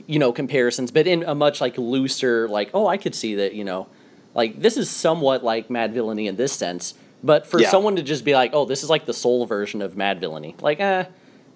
you 0.08 0.20
know, 0.20 0.32
comparisons, 0.32 0.92
but 0.92 1.08
in 1.08 1.24
a 1.24 1.36
much 1.36 1.62
like 1.62 1.78
looser, 1.78 2.48
like 2.48 2.70
oh, 2.74 2.88
I 2.88 2.98
could 2.98 3.16
see 3.16 3.36
that, 3.36 3.54
you 3.54 3.64
know, 3.64 3.88
like 4.34 4.62
this 4.62 4.78
is 4.78 4.90
somewhat 4.90 5.44
like 5.44 5.68
Madvillainy 5.70 6.28
in 6.28 6.36
this 6.36 6.54
sense, 6.54 6.94
but 7.24 7.46
for 7.48 7.60
Yeah. 7.60 7.70
someone 7.70 7.96
to 7.96 8.04
just 8.04 8.24
be 8.26 8.34
like, 8.34 8.52
oh, 8.54 8.66
this 8.66 8.84
is 8.84 8.90
like 8.90 9.06
the 9.06 9.14
soul 9.14 9.46
version 9.46 9.82
of 9.82 9.94
Madvillainy, 9.96 10.62
like, 10.62 10.80
eh, 10.80 11.06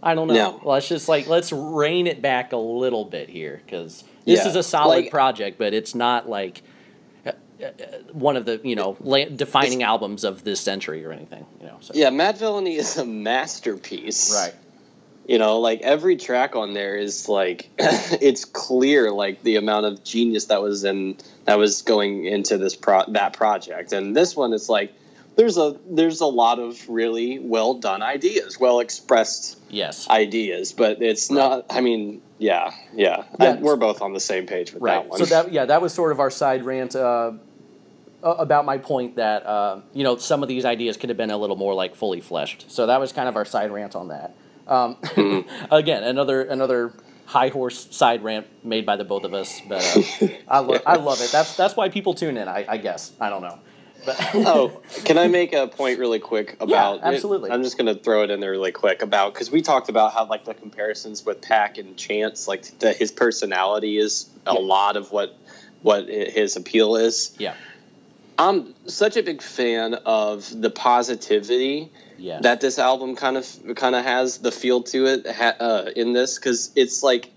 I 0.04 0.16
don't 0.16 0.28
know. 0.28 0.34
No. 0.34 0.62
Let's 0.64 0.88
just 0.88 1.08
like 1.08 1.28
let's 1.28 1.52
rein 1.52 2.08
it 2.08 2.22
back 2.22 2.54
a 2.54 2.58
little 2.58 3.06
bit 3.06 3.30
here 3.30 3.62
because 3.66 4.04
this 4.26 4.40
Yeah, 4.44 4.48
is 4.50 4.56
a 4.56 4.64
solid 4.64 5.04
like- 5.04 5.12
project, 5.12 5.58
but 5.60 5.74
it's 5.76 5.94
not 5.94 6.28
like 6.28 6.64
uh, 7.26 7.32
uh, 7.64 7.68
one 8.12 8.36
of 8.36 8.46
the 8.46 8.60
you 8.64 8.76
know 8.76 8.98
la- 9.02 9.26
defining 9.26 9.84
albums 9.84 10.24
of 10.24 10.44
this 10.44 10.60
century 10.60 11.06
or 11.06 11.12
anything. 11.12 11.46
You 11.60 11.68
know, 11.68 11.78
so. 11.82 11.94
Yeah, 11.96 12.10
Madvillainy 12.10 12.78
is 12.78 12.98
a 12.98 13.06
masterpiece. 13.06 14.34
Right. 14.34 14.56
You 15.28 15.38
know, 15.38 15.60
like 15.60 15.82
every 15.82 16.18
track 16.18 16.56
on 16.56 16.74
there 16.74 16.98
is 16.98 17.30
like 17.30 17.70
it's 17.78 18.46
clear 18.46 19.12
like 19.12 19.44
the 19.44 19.56
amount 19.56 19.86
of 19.86 20.04
genius 20.04 20.46
that 20.46 20.62
was 20.62 20.84
in 20.84 21.18
that 21.46 21.58
was 21.58 21.84
going 21.84 22.26
into 22.26 22.58
this 22.58 22.76
pro 22.76 23.04
that 23.10 23.34
project. 23.34 23.94
And 23.94 24.16
this 24.16 24.36
one 24.36 24.52
is 24.54 24.68
like 24.68 24.94
there's 25.36 25.58
a 25.58 25.78
there's 25.90 26.22
a 26.22 26.26
lot 26.26 26.60
of 26.60 26.90
really 26.90 27.40
well 27.40 27.76
done 27.76 28.02
ideas, 28.02 28.60
well 28.60 28.80
expressed 28.80 29.58
Yes. 29.70 30.10
ideas, 30.10 30.74
but 30.74 31.02
it's 31.02 31.32
not 31.32 31.66
I 31.70 31.82
mean, 31.82 32.22
yeah, 32.38 32.72
yeah. 32.94 33.24
I- 33.40 33.54
we're 33.54 33.78
both 33.78 34.02
on 34.02 34.14
the 34.14 34.20
same 34.20 34.48
page 34.48 34.74
with 34.74 34.82
right. 34.82 35.04
that 35.04 35.10
one. 35.10 35.20
So 35.20 35.26
that 35.26 35.54
yeah, 35.54 35.66
that 35.66 35.82
was 35.82 35.94
sort 35.94 36.12
of 36.12 36.20
our 36.20 36.32
side 36.32 36.66
rant 36.66 36.96
uh, 36.96 37.34
about 38.24 38.66
my 38.66 38.78
point 38.78 39.16
that 39.16 39.46
uh, 39.46 39.82
you 39.94 40.04
know 40.04 40.18
some 40.18 40.42
of 40.44 40.50
these 40.50 40.66
ideas 40.66 40.98
could 40.98 41.10
have 41.10 41.18
been 41.18 41.32
a 41.32 41.38
little 41.38 41.56
more 41.56 41.74
like 41.74 41.96
fully 41.96 42.22
fleshed. 42.22 42.66
So 42.70 42.88
that 42.88 43.00
was 43.00 43.14
kind 43.14 43.30
of 43.30 43.36
our 43.36 43.46
side 43.46 43.72
rant 43.72 43.96
on 43.96 44.10
that. 44.10 44.36
Um, 44.72 44.96
Mm-hmm. 44.96 45.66
again, 45.74 46.04
another 46.04 46.42
another 46.44 46.94
high 47.26 47.50
horse 47.50 47.88
side 47.96 48.24
rant 48.24 48.48
made 48.64 48.86
by 48.86 48.96
the 48.96 49.04
both 49.04 49.24
of 49.26 49.34
us, 49.34 49.62
but 49.68 49.84
uh, 50.22 50.28
I 50.48 50.60
lo- 50.60 50.80
I 50.86 50.96
love 50.96 51.22
it. 51.22 51.32
That's 51.32 51.56
that's 51.58 51.76
why 51.76 51.90
people 51.90 52.14
tune 52.14 52.38
in. 52.38 52.48
I, 52.48 52.66
I 52.68 52.78
guess 52.78 53.12
I 53.20 53.30
don't 53.30 53.42
know. 53.42 53.60
But 54.06 54.18
oh, 54.34 54.82
can 55.06 55.18
I 55.18 55.28
make 55.28 55.54
a 55.54 55.68
point 55.68 56.00
really 56.00 56.20
quick 56.20 56.56
about? 56.60 57.00
Yeah, 57.02 57.08
absolutely. 57.10 57.52
I'm 57.52 57.62
just 57.64 57.78
going 57.78 57.94
to 57.94 58.02
throw 58.02 58.24
it 58.24 58.32
in 58.32 58.40
there 58.40 58.52
really 58.52 58.72
quick 58.72 59.02
about 59.04 59.34
because 59.34 59.52
we 59.52 59.62
talked 59.62 59.90
about 59.90 60.14
how 60.14 60.26
like 60.26 60.46
the 60.46 60.54
comparisons 60.56 61.24
with 61.26 61.42
Paak 61.42 61.78
and 61.78 61.96
Chance, 61.98 62.48
like 62.48 62.64
the, 62.80 62.94
his 62.94 63.12
personality 63.12 63.98
is 63.98 64.28
a 64.48 64.54
Yeah. 64.54 64.60
lot 64.60 64.96
of 64.98 65.12
what 65.12 65.38
what 65.84 66.08
his 66.08 66.56
appeal 66.56 66.96
is. 66.96 67.36
yeah, 67.40 67.56
I'm 68.40 68.74
such 68.88 69.18
a 69.18 69.24
big 69.24 69.42
fan 69.42 69.94
of 70.06 70.50
the 70.62 70.70
positivity 70.70 71.92
yeah, 72.22 72.40
that 72.42 72.62
this 72.62 72.78
album 72.78 73.16
kind 73.16 73.36
of 73.36 73.48
kind 73.76 73.96
of 73.96 74.04
has 74.06 74.38
the 74.38 74.52
feel 74.52 74.84
to 74.84 75.06
it 75.08 75.28
ha, 75.28 75.56
uh, 75.60 75.92
in 75.96 76.14
this 76.14 76.38
because 76.38 76.72
it's 76.76 77.02
like 77.02 77.32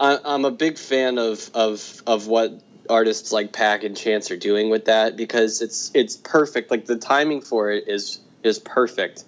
I, 0.00 0.18
I'm 0.24 0.44
a 0.44 0.50
big 0.50 0.78
fan 0.78 1.18
of 1.18 1.50
of 1.54 2.02
of 2.06 2.26
what 2.26 2.60
artists 2.88 3.32
like 3.32 3.52
Paak 3.52 3.84
and 3.84 3.96
Chance 3.96 4.30
are 4.30 4.36
doing 4.36 4.70
with 4.70 4.86
that 4.86 5.16
because 5.16 5.60
it's 5.60 5.90
it's 5.94 6.16
perfect. 6.16 6.70
Like 6.70 6.86
the 6.86 6.96
timing 6.96 7.42
for 7.42 7.70
it 7.70 7.84
is 7.86 8.18
is 8.42 8.58
perfect. 8.58 9.24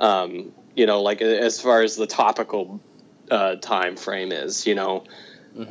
Um, 0.00 0.52
you 0.74 0.86
know, 0.86 1.02
like 1.02 1.22
as 1.22 1.60
far 1.60 1.82
as 1.82 1.94
the 1.94 2.08
topical 2.08 2.80
uh, 3.30 3.56
time 3.56 3.96
frame 3.96 4.32
is, 4.32 4.66
you 4.66 4.74
know, 4.74 5.04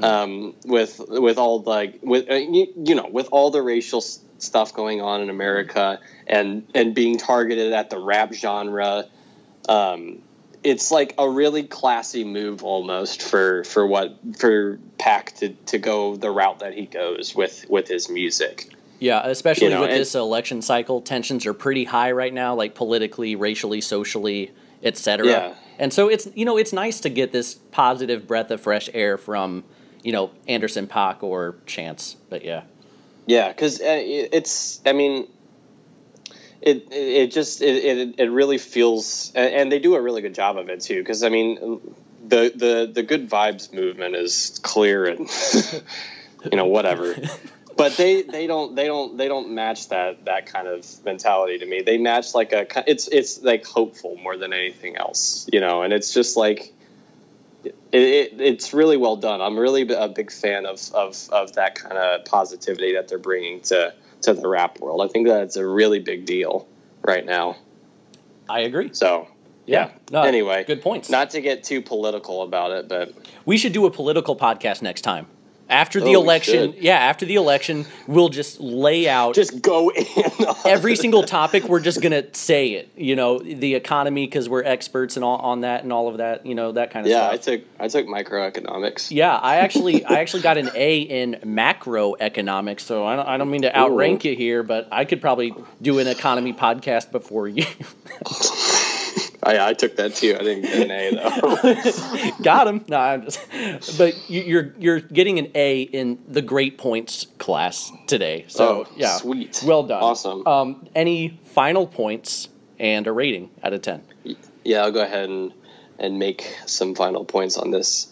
um, 0.01 0.55
with 0.65 1.01
with 1.07 1.37
all 1.37 1.61
like 1.61 1.99
with 2.01 2.29
uh, 2.29 2.35
you, 2.35 2.67
you 2.77 2.95
know 2.95 3.07
with 3.09 3.27
all 3.31 3.51
the 3.51 3.61
racial 3.61 4.01
stuff 4.43 4.73
going 4.73 5.01
on 5.01 5.21
in 5.21 5.29
America 5.29 5.99
and 6.27 6.67
and 6.75 6.93
being 6.93 7.17
targeted 7.17 7.73
at 7.73 7.89
the 7.89 7.97
rap 7.99 8.33
genre. 8.33 9.05
Um, 9.67 10.21
it's 10.63 10.91
like 10.91 11.13
a 11.17 11.29
really 11.29 11.63
classy 11.63 12.23
move 12.23 12.63
almost 12.63 13.21
for 13.21 13.63
for 13.65 13.85
what 13.85 14.17
for 14.37 14.79
Paak 14.97 15.35
to, 15.39 15.49
to 15.49 15.77
go 15.77 16.15
the 16.15 16.29
route 16.31 16.59
that 16.59 16.73
he 16.73 16.85
goes 16.85 17.35
with 17.35 17.65
with 17.69 17.87
his 17.87 18.09
music. 18.09 18.73
Yeah, 18.99 19.21
especially 19.25 19.65
You 19.67 19.71
know, 19.71 19.81
with 19.81 19.89
and- 19.89 19.99
this 19.99 20.15
election 20.15 20.61
cycle, 20.61 21.01
tensions 21.01 21.45
are 21.45 21.53
pretty 21.53 21.83
high 21.83 22.11
right 22.11 22.33
now, 22.33 22.55
like 22.55 22.73
politically, 22.73 23.35
racially, 23.35 23.81
socially, 23.81 24.51
etc. 24.81 25.27
Yeah. 25.27 25.55
And 25.77 25.91
so 25.91 26.07
it's 26.07 26.27
you 26.35 26.45
know 26.45 26.57
it's 26.57 26.71
nice 26.71 26.99
to 27.01 27.09
get 27.09 27.31
this 27.31 27.55
positive 27.55 28.27
breath 28.27 28.49
of 28.51 28.61
fresh 28.61 28.89
air 28.93 29.17
from 29.17 29.65
you 30.03 30.11
know 30.13 30.31
Anderson 30.47 30.87
Paak 30.87 31.21
or 31.23 31.55
Chance, 31.65 32.15
but 32.29 32.45
yeah, 32.45 32.63
Yeah, 33.25 33.49
because 33.49 33.79
uh, 33.81 33.85
it's 33.85 34.81
I 34.85 34.93
mean. 34.93 35.27
It, 36.61 36.87
it 36.93 37.31
just 37.33 37.61
it, 37.61 38.15
it, 38.17 38.31
really 38.31 38.57
feels 38.57 39.33
and 39.35 39.53
and 39.53 39.69
they 39.69 39.79
do 39.79 39.95
a 39.95 40.01
really 40.01 40.21
good 40.21 40.33
job 40.33 40.57
of 40.57 40.69
it 40.69 40.79
too 40.79 40.97
because 40.97 41.21
I 41.21 41.27
mean 41.27 41.81
the, 42.25 42.53
the 42.55 42.89
the 42.89 43.03
good 43.03 43.29
vibes 43.29 43.73
movement 43.73 44.15
is 44.15 44.61
clear 44.63 45.03
and 45.03 45.29
you 46.49 46.55
know 46.55 46.67
whatever 46.67 47.17
but 47.75 47.97
they 47.97 48.21
they 48.21 48.47
don't 48.47 48.75
they 48.75 48.87
don't 48.87 49.17
they 49.17 49.27
don't 49.27 49.51
match 49.51 49.89
that 49.89 50.23
that 50.25 50.45
kind 50.45 50.69
of 50.69 50.85
mentality 51.03 51.57
to 51.59 51.65
me 51.65 51.81
they 51.81 51.97
match 51.97 52.33
like 52.33 52.53
a 52.53 52.65
it's 52.89 53.07
it's 53.07 53.41
like 53.41 53.65
hopeful 53.65 54.15
more 54.15 54.37
than 54.37 54.53
anything 54.53 54.95
else 54.95 55.47
you 55.51 55.59
know 55.59 55.81
and 55.81 55.91
it's 55.91 56.13
just 56.13 56.37
like 56.37 56.73
it, 57.65 57.75
it, 57.91 58.41
it's 58.41 58.73
really 58.73 58.97
well 58.97 59.15
done. 59.15 59.41
I'm 59.41 59.57
really 59.57 59.87
a 59.93 60.07
big 60.07 60.31
fan 60.31 60.65
of 60.65 60.79
of, 60.93 61.29
of 61.31 61.53
that 61.53 61.75
kind 61.75 61.97
of 61.97 62.25
positivity 62.25 62.93
that 62.93 63.07
they're 63.07 63.17
bringing 63.17 63.61
to 63.61 63.93
to 64.23 64.33
the 64.33 64.47
rap 64.47 64.79
world. 64.79 65.01
I 65.01 65.07
think 65.11 65.27
that's 65.27 65.55
a 65.55 65.65
really 65.65 65.99
big 65.99 66.25
deal 66.25 66.67
right 67.01 67.25
now. 67.25 67.57
I 68.49 68.61
agree. 68.61 68.89
so 68.93 69.27
yeah, 69.65 69.91
No, 70.11 70.23
anyway 70.23 70.65
good 70.65 70.81
points. 70.81 71.09
not 71.09 71.29
to 71.29 71.39
get 71.39 71.63
too 71.63 71.81
political 71.81 72.41
about 72.41 72.71
it 72.71 72.89
but 72.89 73.13
we 73.45 73.57
should 73.57 73.71
do 73.71 73.85
a 73.85 73.91
political 73.91 74.35
podcast 74.35 74.81
next 74.81 75.01
time 75.01 75.25
After 75.73 75.99
the 75.99 76.15
Oh, 76.15 76.21
election, 76.21 76.75
yeah, 76.79 76.97
after 76.97 77.25
the 77.25 77.35
election, 77.35 77.85
we'll 78.07 78.29
just 78.29 78.59
lay 78.59 79.09
out 79.09 79.33
Just 79.35 79.61
go 79.61 79.89
in. 79.89 80.05
every 80.65 80.95
single 80.95 81.23
topic. 81.23 81.63
We're 81.63 81.79
just 81.79 82.01
gonna 82.01 82.23
say 82.33 82.73
it. 82.73 82.89
You 82.95 83.15
know, 83.15 83.39
the 83.39 83.73
economy 83.75 84.25
because 84.27 84.47
we're 84.47 84.63
experts 84.63 85.15
and 85.17 85.23
all 85.23 85.37
on 85.37 85.61
that 85.61 85.83
and 85.83 85.91
all 85.91 86.07
of 86.07 86.17
that. 86.17 86.45
You 86.45 86.55
know, 86.55 86.73
that 86.73 86.91
kind 86.91 87.05
of 87.05 87.11
stuff. 87.11 87.23
Yeah, 87.23 87.33
I 87.33 87.37
took 87.37 87.61
I 87.79 87.87
took 87.87 88.07
microeconomics. 88.07 89.09
yeah, 89.11 89.35
I 89.35 89.57
actually, 89.57 90.05
I 90.13 90.19
actually 90.19 90.43
got 90.43 90.57
an 90.57 90.69
A 90.75 90.99
in 91.01 91.39
macroeconomics. 91.43 92.81
So 92.81 93.05
I 93.05 93.15
don't, 93.15 93.27
I 93.27 93.37
don't 93.37 93.49
mean 93.49 93.63
to 93.63 93.75
outrank 93.75 94.25
you 94.25 94.35
here, 94.35 94.63
but 94.63 94.87
I 94.91 95.05
could 95.05 95.21
probably 95.21 95.53
do 95.81 95.99
an 95.99 96.07
economy 96.07 96.53
podcast 96.53 97.11
before 97.11 97.47
you. 97.47 97.65
I, 99.45 99.69
I 99.69 99.73
took 99.73 99.95
that 99.97 100.15
too. 100.15 100.35
I 100.39 100.43
didn't 100.43 100.61
get 100.63 100.89
an 100.89 100.91
A 100.91 101.15
though. 101.15 102.31
got 102.43 102.67
him. 102.67 102.85
No, 102.87 102.97
I'm 102.97 103.23
just. 103.23 103.97
But 103.97 104.29
you, 104.29 104.41
you're 104.41 104.73
you're 104.79 104.99
getting 105.01 105.37
an 105.39 105.51
A 105.55 105.81
in 105.81 106.19
the 106.27 106.41
great 106.41 106.77
points 106.77 107.27
class 107.39 107.91
today. 108.07 108.45
So 108.47 108.85
Oh, 108.87 108.93
yeah, 108.95 109.17
sweet. 109.17 109.61
well 109.65 109.83
done, 109.83 110.01
Awesome. 110.01 110.47
Um, 110.47 110.87
any 110.95 111.39
final 111.45 111.85
points 111.87 112.47
and 112.79 113.05
a 113.07 113.11
rating 113.11 113.49
out 113.63 113.73
of 113.73 113.81
ten? 113.81 114.03
yeah, 114.63 114.83
I'll 114.83 114.91
go 114.91 115.01
ahead 115.03 115.29
and 115.29 115.53
and 115.99 116.17
make 116.19 116.57
some 116.65 116.95
final 116.95 117.25
points 117.25 117.57
on 117.57 117.71
this. 117.71 118.07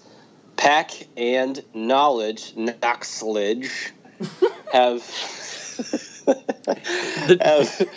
Paak 0.58 1.08
and 1.18 1.56
Knxwledge, 1.74 2.54
Knoxledge, 2.56 3.92
have 4.74 5.02
have 7.42 7.88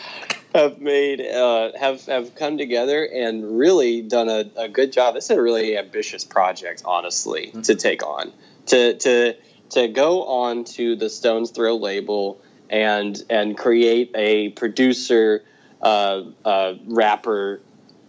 have 0.54 0.80
made 0.80 1.20
uh, 1.20 1.72
have 1.78 2.04
have 2.06 2.34
come 2.34 2.58
together 2.58 3.04
and 3.04 3.58
really 3.58 4.02
done 4.02 4.28
a, 4.28 4.44
a 4.56 4.68
good 4.68 4.92
job. 4.92 5.14
This 5.14 5.24
is 5.24 5.30
a 5.36 5.42
really 5.42 5.76
ambitious 5.76 6.24
project, 6.24 6.82
honestly, 6.84 7.52
to 7.64 7.74
take 7.74 8.04
on. 8.04 8.32
To 8.66 8.94
to 8.94 9.36
to 9.70 9.88
go 9.88 10.24
on 10.24 10.64
to 10.64 10.96
the 10.96 11.10
Stones 11.10 11.50
Throw 11.50 11.76
label 11.76 12.40
and 12.70 13.20
and 13.28 13.58
create 13.58 14.12
a 14.14 14.50
producer, 14.50 15.42
uh, 15.82 16.22
uh, 16.44 16.74
rapper. 16.86 17.60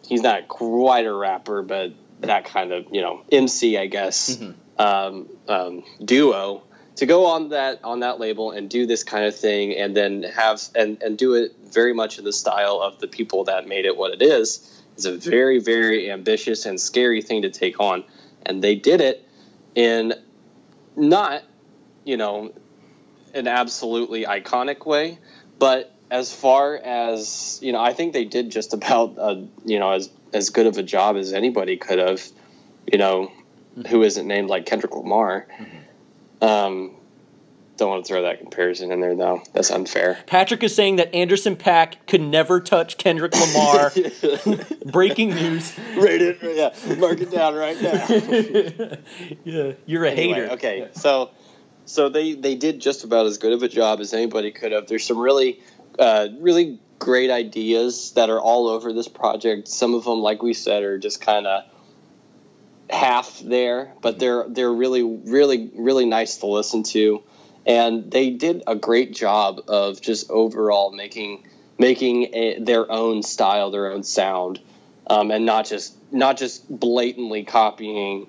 He's 0.08 0.22
not 0.22 0.48
quite 0.48 1.06
a 1.06 1.14
rapper, 1.14 1.64
but 1.64 1.94
that 2.22 2.46
kind 2.46 2.72
of 2.72 2.86
you 2.92 3.02
know 3.02 3.24
MC, 3.32 3.78
I 3.78 3.88
guess, 3.88 4.40
um, 4.78 5.28
um, 5.48 5.84
duo 6.04 6.62
to 6.96 7.06
go 7.06 7.26
on 7.26 7.50
that 7.50 7.84
on 7.84 8.00
that 8.00 8.20
label 8.20 8.52
and 8.52 8.70
do 8.70 8.86
this 8.86 9.04
kind 9.04 9.26
of 9.26 9.36
thing 9.36 9.76
and 9.76 9.96
then 9.96 10.24
have 10.24 10.62
and, 10.76 11.02
and 11.02 11.18
do 11.18 11.34
it 11.34 11.54
very 11.64 11.94
much 11.94 12.18
in 12.18 12.24
the 12.24 12.34
style 12.34 12.82
of 12.82 13.00
the 13.00 13.08
people 13.08 13.46
that 13.46 13.68
made 13.68 13.86
it 13.86 13.98
what 13.98 14.12
it 14.14 14.22
is 14.22 14.82
is 14.98 15.06
a 15.06 15.18
very 15.18 15.60
very 15.60 16.10
ambitious 16.12 16.66
and 16.66 16.80
scary 16.80 17.22
thing 17.22 17.42
to 17.42 17.50
take 17.50 17.80
on. 17.80 18.04
And 18.46 18.64
they 18.64 18.76
did 18.76 19.02
it 19.02 19.28
in 19.74 20.14
not 20.96 21.44
you 22.06 22.18
know 22.18 22.54
an 23.34 23.48
absolutely 23.48 24.24
iconic 24.24 24.86
way 24.86 25.20
but 25.60 25.94
as 26.10 26.34
far 26.34 26.76
as 26.76 27.60
you 27.62 27.74
know 27.74 27.82
i 27.82 27.92
think 27.94 28.14
they 28.14 28.24
did 28.24 28.50
just 28.50 28.74
about 28.74 29.18
uh, 29.18 29.36
you 29.66 29.80
know 29.80 29.92
as 29.92 30.10
as 30.34 30.50
good 30.50 30.68
of 30.68 30.78
a 30.78 30.84
job 30.84 31.18
as 31.18 31.34
anybody 31.34 31.76
could 31.76 32.00
have 32.00 32.24
you 32.92 32.98
know 32.98 33.32
who 33.90 34.04
isn't 34.04 34.28
named 34.28 34.50
like 34.50 34.66
kendrick 34.66 34.96
lamar 34.96 35.46
um, 36.46 36.92
don't 37.78 37.90
want 37.90 38.06
to 38.06 38.08
throw 38.08 38.22
that 38.22 38.40
comparison 38.40 38.92
in 38.92 39.02
there 39.02 39.16
though. 39.16 39.42
That's 39.54 39.70
unfair. 39.70 40.18
Patrick 40.28 40.64
is 40.64 40.74
saying 40.74 40.98
that 40.98 41.14
Anderson 41.14 41.56
Paak 41.56 41.96
could 42.08 42.22
never 42.22 42.62
touch 42.62 42.98
Kendrick 42.98 43.34
Lamar. 43.36 43.92
Breaking 44.86 45.30
news. 45.30 45.78
Rate 45.98 46.22
it, 46.22 46.38
yeah. 46.42 46.96
Mark 46.96 47.20
it 47.20 47.32
down 47.32 47.56
right 47.56 47.82
now. 47.82 48.06
Yeah, 49.44 49.74
you're 49.86 50.06
a 50.06 50.12
Anyway, 50.12 50.42
hater. 50.42 50.54
Okay, 50.54 50.88
so 50.94 51.32
so 51.86 52.10
they 52.10 52.34
they 52.34 52.56
did 52.56 52.80
just 52.80 53.04
about 53.04 53.26
as 53.26 53.38
good 53.38 53.54
of 53.54 53.62
a 53.64 53.68
job 53.68 54.00
as 54.00 54.14
anybody 54.14 54.52
could 54.52 54.72
have. 54.72 54.88
There's 54.88 55.06
some 55.06 55.18
really 55.18 55.60
uh, 56.00 56.30
really 56.40 56.80
great 57.00 57.30
ideas 57.30 58.12
that 58.14 58.30
are 58.30 58.40
all 58.40 58.68
over 58.68 58.94
this 58.94 59.08
project. 59.08 59.68
Some 59.68 59.94
of 59.94 60.06
them, 60.06 60.20
like 60.20 60.42
we 60.42 60.54
said, 60.54 60.84
are 60.84 60.98
just 60.98 61.22
kind 61.22 61.46
of 61.46 61.64
half 62.90 63.40
there, 63.40 63.94
but 64.02 64.20
they're 64.20 64.46
they're 64.48 64.74
really 64.74 65.04
really 65.04 65.72
really 65.76 66.06
nice 66.06 66.38
to 66.38 66.48
listen 66.48 66.84
to, 66.84 67.24
and 67.66 68.12
they 68.12 68.30
did 68.30 68.64
a 68.68 68.76
great 68.76 69.14
job 69.14 69.62
of 69.68 70.02
just 70.02 70.30
overall 70.30 70.92
making 70.92 71.44
making 71.78 72.34
a, 72.34 72.60
their 72.60 72.90
own 72.92 73.24
style, 73.24 73.72
their 73.72 73.92
own 73.92 74.04
sound, 74.04 74.60
um, 75.08 75.32
and 75.32 75.46
not 75.46 75.66
just 75.66 75.96
not 76.12 76.38
just 76.38 76.68
blatantly 76.70 77.44
copying 77.44 78.28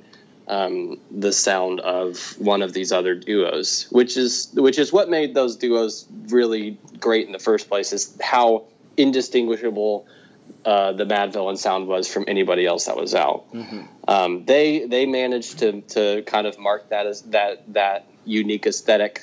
um, 0.48 1.00
the 1.10 1.32
sound 1.32 1.80
of 1.80 2.36
one 2.38 2.62
of 2.62 2.72
these 2.72 2.92
other 2.92 3.14
duos, 3.14 3.86
which 3.90 4.16
is 4.16 4.50
which 4.54 4.78
is 4.78 4.92
what 4.92 5.08
made 5.08 5.34
those 5.34 5.56
duos 5.56 6.06
really 6.28 6.78
great 6.98 7.26
in 7.26 7.32
the 7.32 7.38
first 7.38 7.68
place. 7.68 7.92
Is 7.92 8.16
how 8.22 8.64
indistinguishable 8.96 10.06
uh, 10.66 10.92
the 10.92 11.04
Madvillain 11.06 11.56
sound 11.56 11.86
was 11.86 12.12
from 12.12 12.24
anybody 12.26 12.66
else 12.66 12.86
that 12.86 12.96
was 12.96 13.14
out. 13.14 13.44
Um, 14.08 14.44
they 14.46 14.84
they 14.84 15.06
managed 15.06 15.60
to 15.60 15.80
to 15.82 16.22
kind 16.22 16.44
of 16.48 16.58
mark 16.58 16.88
that 16.88 17.06
as 17.06 17.22
that 17.22 17.72
that 17.72 18.04
unique 18.24 18.66
aesthetic. 18.66 19.20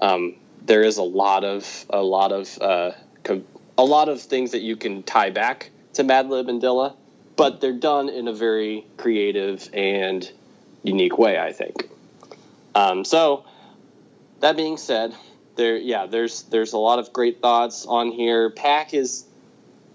Um, 0.00 0.36
there 0.62 0.82
is 0.82 0.96
a 0.96 1.02
lot 1.02 1.42
of 1.42 1.86
a 1.90 2.00
lot 2.00 2.30
of 2.30 2.56
uh, 2.62 2.92
com- 3.24 3.46
a 3.76 3.84
lot 3.84 4.08
of 4.08 4.22
things 4.22 4.52
that 4.52 4.60
you 4.60 4.76
can 4.76 5.02
tie 5.02 5.30
back 5.30 5.70
to 5.94 6.04
Madlib 6.04 6.48
and 6.48 6.62
Dilla, 6.62 6.94
but 7.34 7.60
they're 7.60 7.72
done 7.72 8.08
in 8.08 8.28
a 8.28 8.32
very 8.32 8.86
creative 8.96 9.68
and 9.72 10.30
unique 10.84 11.18
way. 11.18 11.36
I 11.36 11.52
think. 11.52 11.90
Um, 12.76 13.04
so 13.04 13.44
that 14.38 14.56
being 14.56 14.76
said, 14.76 15.16
there 15.56 15.76
yeah, 15.76 16.06
there's 16.06 16.44
there's 16.44 16.74
a 16.74 16.78
lot 16.78 17.00
of 17.00 17.12
great 17.12 17.42
thoughts 17.42 17.86
on 17.86 18.12
here. 18.12 18.50
Pack 18.50 18.94
is 18.94 19.24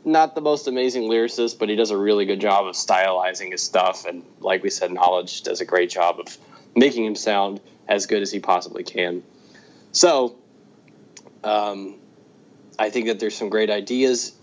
not 0.06 0.36
the 0.36 0.41
most 0.41 0.68
amazing 0.68 1.03
lyricist, 1.03 1.58
but 1.58 1.68
he 1.68 1.76
does 1.76 1.91
a 1.91 1.97
really 1.97 2.26
good 2.26 2.39
job 2.39 2.68
of 2.68 2.76
stylizing 2.76 3.51
his 3.51 3.62
stuff, 3.64 4.06
and 4.06 4.24
like 4.39 4.64
we 4.64 4.70
said, 4.70 4.91
Knxwledge 4.91 5.43
does 5.43 5.62
a 5.62 5.66
great 5.66 5.89
job 5.89 6.20
of 6.20 6.38
making 6.76 7.06
him 7.06 7.16
sound 7.16 7.60
as 7.88 8.06
good 8.06 8.22
as 8.22 8.32
he 8.32 8.39
possibly 8.39 8.84
can. 8.84 9.24
So, 9.91 10.36
um, 11.43 11.95
I 12.78 12.89
think 12.89 13.08
that 13.08 13.20
there's 13.20 13.36
some 13.36 13.49
great 13.49 13.70
ideas 13.70 14.34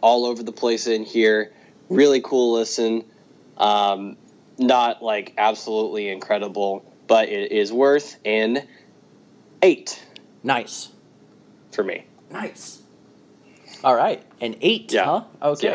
all 0.00 0.24
over 0.24 0.42
the 0.42 0.52
place 0.52 0.86
in 0.86 1.04
here. 1.04 1.52
Really 1.88 2.20
cool 2.20 2.54
listen. 2.54 3.04
Um, 3.56 4.16
not 4.58 5.02
like 5.02 5.34
absolutely 5.36 6.08
incredible, 6.08 6.84
but 7.06 7.28
it 7.28 7.52
is 7.52 7.72
worth 7.72 8.16
an 8.24 8.66
eight 9.62 10.02
Nice. 10.42 10.88
for 11.72 11.82
me. 11.82 12.04
Nice. 12.30 12.79
All 13.82 13.94
right, 13.94 14.22
an 14.40 14.56
eight, 14.60 14.92
Yeah. 14.92 15.04
huh? 15.04 15.24
Okay. 15.42 15.68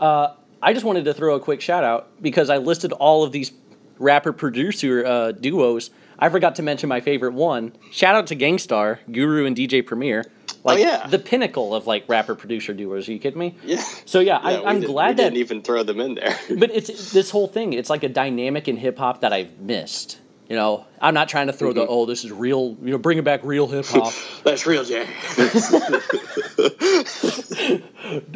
Yeah. 0.00 0.04
Uh, 0.06 0.34
I 0.62 0.72
just 0.72 0.84
wanted 0.84 1.04
to 1.06 1.14
throw 1.14 1.34
a 1.36 1.40
quick 1.40 1.60
shout 1.60 1.84
out 1.84 2.08
because 2.20 2.50
I 2.50 2.56
listed 2.58 2.92
all 2.92 3.22
of 3.24 3.32
these 3.32 3.52
rapper 3.98 4.32
producer 4.32 5.04
uh, 5.04 5.32
duos. 5.32 5.90
I 6.18 6.28
forgot 6.30 6.56
to 6.56 6.62
mention 6.62 6.88
my 6.88 7.00
favorite 7.00 7.32
one. 7.34 7.72
Shout 7.92 8.16
out 8.16 8.26
to 8.28 8.34
Gang 8.34 8.58
Starr, 8.58 8.98
Guru, 9.10 9.46
and 9.46 9.56
DJ 9.56 9.84
Premier. 9.86 10.24
Like 10.64 10.78
Oh, 10.78 10.80
yeah. 10.82 11.06
the 11.06 11.18
pinnacle 11.20 11.74
of 11.74 11.86
like 11.86 12.08
rapper 12.08 12.34
producer 12.34 12.74
duos. 12.74 13.08
Are 13.08 13.12
you 13.12 13.20
kidding 13.20 13.38
me? 13.38 13.54
Yeah. 13.64 13.76
So 14.04 14.18
yeah, 14.18 14.40
Yeah, 14.42 14.58
I, 14.60 14.70
I'm 14.70 14.80
did- 14.80 14.86
glad 14.88 15.16
that 15.18 15.24
didn't 15.24 15.38
even 15.38 15.62
throw 15.62 15.84
them 15.84 16.00
in 16.00 16.16
there. 16.16 16.36
but 16.58 16.70
it's 16.74 17.12
this 17.12 17.30
whole 17.30 17.46
thing. 17.46 17.72
It's 17.72 17.88
like 17.88 18.02
a 18.02 18.08
dynamic 18.08 18.66
in 18.66 18.76
hip 18.76 18.98
hop 18.98 19.20
that 19.20 19.32
I've 19.32 19.58
missed. 19.60 20.18
You 20.48 20.56
know, 20.56 20.86
I'm 21.00 21.12
not 21.12 21.28
trying 21.28 21.48
to 21.48 21.52
throw 21.52 21.74
the 21.74 21.82
Mm-hmm. 21.82 21.90
oh 21.92 22.06
this 22.06 22.24
is 22.24 22.32
real. 22.32 22.74
You 22.82 22.92
know, 22.92 22.98
bringing 22.98 23.24
back 23.24 23.40
real 23.44 23.66
hip 23.66 23.84
hop. 23.86 24.14
That's 24.44 24.66
real, 24.66 24.84
Jay. 24.84 25.02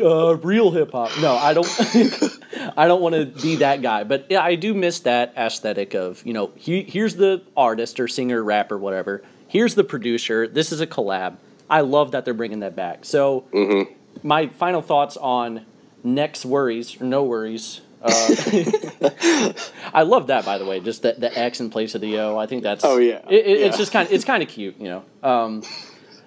uh, 0.00 0.36
real 0.36 0.70
hip 0.70 0.92
hop. 0.92 1.10
No, 1.20 1.34
I 1.34 1.54
don't. 1.54 1.66
I 2.76 2.86
don't 2.86 3.00
want 3.00 3.14
to 3.14 3.26
be 3.42 3.56
that 3.56 3.82
guy, 3.82 4.04
but 4.04 4.26
yeah, 4.30 4.42
I 4.42 4.54
do 4.54 4.74
miss 4.74 5.00
that 5.00 5.34
aesthetic 5.36 5.94
of 5.94 6.24
you 6.26 6.32
know 6.32 6.52
he, 6.56 6.82
here's 6.82 7.16
the 7.16 7.42
artist 7.56 7.98
or 7.98 8.08
singer, 8.08 8.42
rapper, 8.42 8.78
whatever. 8.78 9.22
Here's 9.48 9.74
the 9.74 9.84
producer. 9.84 10.46
This 10.46 10.72
is 10.72 10.80
a 10.80 10.86
collab. 10.86 11.36
I 11.68 11.80
love 11.80 12.12
that 12.12 12.24
they're 12.24 12.34
bringing 12.34 12.60
that 12.60 12.76
back. 12.76 13.04
So 13.04 13.44
my 14.22 14.48
final 14.48 14.82
thoughts 14.82 15.16
on 15.16 15.64
next 16.04 16.44
worries 16.44 17.00
or 17.00 17.04
no 17.04 17.24
worries. 17.24 17.80
Uh, 18.02 19.52
I 19.94 20.02
love 20.02 20.26
that, 20.28 20.44
by 20.44 20.58
the 20.58 20.64
way. 20.66 20.80
Just 20.80 21.02
the, 21.02 21.14
the 21.16 21.36
X 21.38 21.60
in 21.60 21.70
place 21.70 21.94
of 21.94 22.00
the 22.00 22.18
O. 22.18 22.36
I 22.38 22.46
think 22.46 22.62
that's. 22.62 22.84
Oh, 22.84 22.98
yeah. 22.98 23.20
It, 23.28 23.46
it- 23.46 23.60
It's 23.62 23.76
just 23.76 23.92
kind 23.92 24.06
of 24.06 24.12
it's 24.12 24.24
kind 24.24 24.42
of 24.42 24.48
cute, 24.48 24.76
you 24.78 24.88
know. 24.88 25.04
Um, 25.22 25.62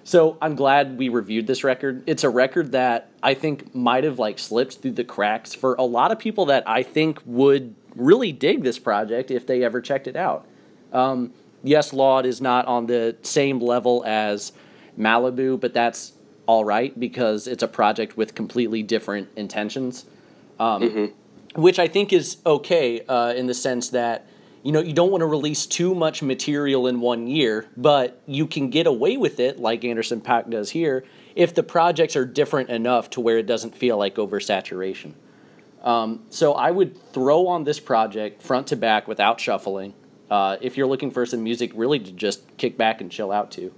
so 0.04 0.38
I'm 0.40 0.54
glad 0.54 0.96
we 0.98 1.08
reviewed 1.08 1.46
this 1.46 1.64
record. 1.64 2.04
It's 2.06 2.22
a 2.24 2.30
record 2.30 2.72
that 2.72 3.10
I 3.22 3.34
think 3.34 3.74
might 3.74 4.04
have 4.04 4.18
like 4.18 4.38
slipped 4.38 4.76
through 4.78 4.92
the 4.92 5.04
cracks 5.04 5.52
for 5.54 5.74
a 5.74 5.82
lot 5.82 6.12
of 6.12 6.18
people 6.18 6.46
that 6.46 6.62
I 6.68 6.82
think 6.84 7.20
would 7.26 7.74
really 7.96 8.30
dig 8.32 8.62
this 8.62 8.78
project 8.78 9.30
if 9.30 9.46
they 9.46 9.64
ever 9.64 9.80
checked 9.80 10.06
it 10.06 10.14
out. 10.16 10.46
Um, 10.92 11.32
yes, 11.64 11.92
Lawd 11.92 12.24
is 12.24 12.40
not 12.40 12.66
on 12.66 12.86
the 12.86 13.16
same 13.22 13.58
level 13.58 14.04
as 14.06 14.52
Malibu, 14.96 15.58
but 15.58 15.74
that's 15.74 16.12
all 16.46 16.64
right 16.64 16.98
because 16.98 17.48
it's 17.48 17.64
a 17.64 17.68
project 17.68 18.16
with 18.16 18.34
completely 18.36 18.84
different 18.84 19.28
intentions, 19.34 20.04
um, 20.60 21.12
which 21.56 21.78
I 21.78 21.88
think 21.88 22.12
is 22.12 22.38
okay 22.46 23.00
uh, 23.06 23.32
in 23.34 23.46
the 23.46 23.54
sense 23.54 23.90
that 23.90 24.26
you 24.66 24.72
know, 24.72 24.80
you 24.80 24.92
don't 24.92 25.12
want 25.12 25.20
to 25.20 25.26
release 25.26 25.64
too 25.64 25.94
much 25.94 26.24
material 26.24 26.88
in 26.88 27.00
one 27.00 27.28
year, 27.28 27.68
but 27.76 28.20
you 28.26 28.48
can 28.48 28.68
get 28.68 28.88
away 28.88 29.16
with 29.16 29.38
it, 29.38 29.60
like 29.60 29.84
Anderson 29.84 30.20
Paak 30.20 30.50
does 30.50 30.70
here, 30.70 31.04
if 31.36 31.54
the 31.54 31.62
projects 31.62 32.16
are 32.16 32.24
different 32.24 32.68
enough 32.68 33.08
to 33.10 33.20
where 33.20 33.38
it 33.38 33.46
doesn't 33.46 33.76
feel 33.76 33.96
like 33.96 34.16
oversaturation. 34.16 35.12
Um, 35.84 36.24
so 36.30 36.54
I 36.54 36.72
would 36.72 37.00
throw 37.12 37.46
on 37.46 37.62
this 37.62 37.78
project 37.78 38.42
front 38.42 38.66
to 38.66 38.76
back 38.76 39.06
without 39.06 39.40
shuffling. 39.40 39.94
Uh, 40.28 40.56
if 40.60 40.76
you're 40.76 40.88
looking 40.88 41.12
for 41.12 41.24
some 41.24 41.44
music 41.44 41.70
really 41.76 42.00
to 42.00 42.10
just 42.10 42.56
kick 42.56 42.76
back 42.76 43.00
and 43.00 43.08
chill 43.08 43.30
out 43.30 43.52
to. 43.52 43.72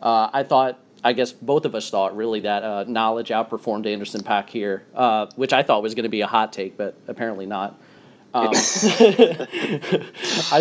Uh, 0.00 0.30
I 0.32 0.44
thought, 0.44 0.78
I 1.02 1.12
guess 1.12 1.32
both 1.32 1.64
of 1.64 1.74
us 1.74 1.90
thought 1.90 2.16
really 2.16 2.40
that 2.40 2.62
uh, 2.62 2.84
Knxwledge 2.84 3.28
outperformed 3.28 3.86
Anderson 3.86 4.22
Paak 4.22 4.50
here, 4.50 4.84
uh, 4.94 5.26
which 5.36 5.52
I 5.52 5.62
thought 5.62 5.82
was 5.82 5.94
going 5.94 6.04
to 6.04 6.10
be 6.10 6.20
a 6.20 6.26
hot 6.26 6.52
take, 6.52 6.76
but 6.76 6.94
apparently 7.08 7.46
not. 7.46 7.80
Um, 8.32 8.48
I 8.52 8.54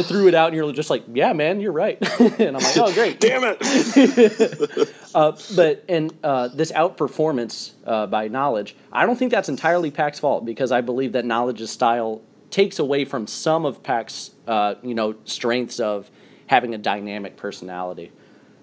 threw 0.03 0.27
it 0.27 0.33
out, 0.33 0.47
and 0.47 0.55
you're 0.55 0.71
just 0.71 0.89
like, 0.89 1.03
"Yeah, 1.13 1.33
man, 1.33 1.59
you're 1.59 1.71
right." 1.71 1.99
and 2.19 2.57
I'm 2.57 2.63
like, 2.63 2.77
"Oh, 2.77 2.91
great, 2.93 3.19
damn 3.19 3.43
it!" 3.43 4.93
uh, 5.13 5.33
but 5.55 5.83
and 5.87 6.11
uh, 6.23 6.47
this 6.47 6.71
outperformance 6.71 7.73
uh, 7.85 8.07
by 8.07 8.27
Knxwledge, 8.27 8.73
I 8.91 9.05
don't 9.05 9.17
think 9.17 9.31
that's 9.31 9.49
entirely 9.49 9.91
Paak's 9.91 10.19
fault 10.19 10.45
because 10.45 10.71
I 10.71 10.81
believe 10.81 11.11
that 11.11 11.25
Knxwledge's 11.25 11.69
style 11.69 12.21
takes 12.49 12.79
away 12.79 13.05
from 13.05 13.27
some 13.27 13.65
of 13.65 13.83
Paak's 13.83 14.31
uh, 14.47 14.75
you 14.81 14.95
know, 14.95 15.15
strengths 15.25 15.79
of 15.79 16.09
having 16.47 16.73
a 16.73 16.79
dynamic 16.79 17.37
personality. 17.37 18.11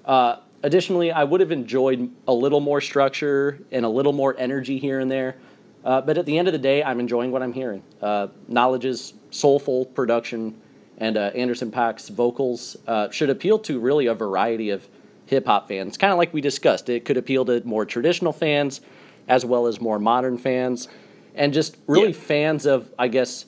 Uh, 0.05 0.39
additionally, 0.63 1.13
I 1.13 1.25
would 1.25 1.41
have 1.41 1.53
enjoyed 1.53 2.11
a 2.27 2.33
little 2.33 2.61
more 2.61 2.81
structure 2.81 3.61
and 3.71 3.85
a 3.85 3.89
little 3.89 4.13
more 4.13 4.35
energy 4.39 4.79
here 4.79 5.01
and 5.01 5.11
there. 5.11 5.37
Uh, 5.85 6.01
but 6.01 6.19
at 6.19 6.27
the 6.27 6.37
end 6.37 6.49
of 6.49 6.53
the 6.53 6.59
day, 6.59 6.83
I'm 6.83 6.99
enjoying 6.99 7.31
what 7.31 7.43
I'm 7.43 7.53
hearing. 7.53 7.83
Uh, 8.03 8.29
Knxwledge's 8.51 9.15
soulful 9.31 9.87
production 9.87 10.61
and 10.99 11.17
uh, 11.17 11.31
Anderson 11.35 11.71
.Paak's 11.71 12.09
vocals 12.09 12.77
uh, 12.87 13.11
should 13.11 13.31
appeal 13.31 13.59
to 13.61 13.79
really 13.79 14.07
a 14.07 14.15
variety 14.15 14.71
of 14.71 14.89
hip 15.27 15.47
hop 15.47 15.69
fans. 15.69 15.97
Kind 15.97 16.13
of 16.13 16.19
like 16.19 16.33
we 16.33 16.41
discussed, 16.41 16.89
it 16.89 17.05
could 17.05 17.17
appeal 17.17 17.45
to 17.45 17.63
more 17.65 17.85
traditional 17.85 18.33
fans 18.33 18.81
as 19.29 19.45
well 19.45 19.67
as 19.67 19.81
more 19.81 19.99
modern 19.99 20.39
fans, 20.39 20.89
and 21.35 21.53
just 21.53 21.77
really 21.87 22.09
yeah. 22.09 22.15
fans 22.15 22.65
of, 22.65 22.91
I 22.99 23.09
guess, 23.09 23.45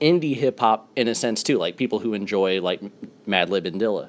indie 0.00 0.34
hip 0.34 0.60
hop 0.60 0.90
in 0.96 1.08
a 1.08 1.14
sense 1.14 1.42
too, 1.42 1.58
like 1.58 1.76
people 1.76 2.00
who 2.00 2.12
enjoy 2.12 2.60
like 2.60 2.80
Madlib 3.26 3.66
and 3.66 3.80
Dilla. 3.80 4.08